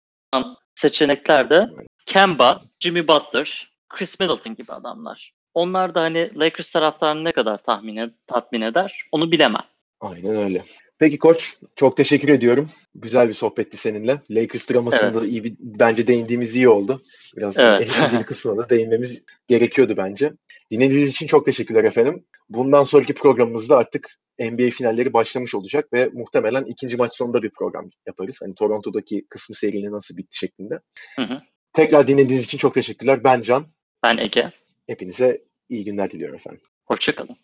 seçenekler 0.81 1.51
de 1.51 1.67
Kemba, 2.07 2.63
Jimmy 2.81 3.09
Butler, 3.09 3.71
Chris 3.89 4.21
Middleton 4.21 4.55
gibi 4.55 4.73
adamlar. 4.73 5.33
Onlar 5.55 5.95
da 5.95 6.01
hani 6.01 6.31
Lakers 6.37 6.71
taraftarını 6.71 7.25
ne 7.25 7.33
kadar 7.33 7.59
tahmin 7.59 7.97
ed- 7.97 8.15
tatmin 8.27 8.61
eder 8.61 9.03
onu 9.13 9.33
bilemem. 9.33 9.63
Aynen 10.01 10.37
öyle. 10.37 10.65
Peki 10.99 11.19
koç 11.19 11.57
çok 11.77 11.97
teşekkür 11.97 12.29
ediyorum. 12.29 12.71
Güzel 12.95 13.29
bir 13.29 13.33
sohbetti 13.33 13.77
seninle. 13.77 14.21
Lakers 14.31 14.71
dramasında 14.71 15.27
iyi 15.27 15.45
bir, 15.45 15.55
bence 15.61 16.07
değindiğimiz 16.07 16.57
iyi 16.57 16.69
oldu. 16.69 17.03
Biraz 17.37 17.59
Evet. 17.59 17.81
eğlenceli 17.99 18.25
kısmına 18.25 18.57
da 18.57 18.71
değinmemiz 18.71 19.23
gerekiyordu 19.49 19.95
bence. 19.97 20.33
Dinlediğiniz 20.71 21.13
için 21.13 21.27
çok 21.27 21.45
teşekkürler 21.47 21.85
efendim. 21.85 22.25
Bundan 22.49 22.85
sonraki 22.85 23.15
programımızda 23.15 23.77
artık 23.77 24.21
NBA 24.41 24.71
finalleri 24.71 25.13
başlamış 25.13 25.55
olacak 25.55 25.93
ve 25.93 26.11
muhtemelen 26.13 26.65
ikinci 26.65 26.97
maç 26.97 27.17
sonunda 27.17 27.43
bir 27.43 27.51
program 27.51 27.91
yaparız. 28.07 28.39
Hani 28.43 28.55
Toronto'daki 28.55 29.27
kısmı 29.31 29.57
serinin 29.57 29.93
nasıl 29.93 30.17
bitti 30.17 30.39
şeklinde. 30.39 30.75
Hı 31.17 31.23
hı. 31.23 31.39
Tekrar 31.73 32.07
dinlediğiniz 32.07 32.45
için 32.45 32.59
çok 32.59 32.75
teşekkürler. 32.75 33.25
Ben 33.25 33.43
Can. 33.43 33.67
Ben 34.03 34.19
Ege. 34.19 34.51
Hepinize 34.87 35.43
iyi 35.69 35.85
günler 35.85 36.11
diliyorum 36.11 36.37
efendim. 36.37 36.61
Hoşçakalın. 36.85 37.37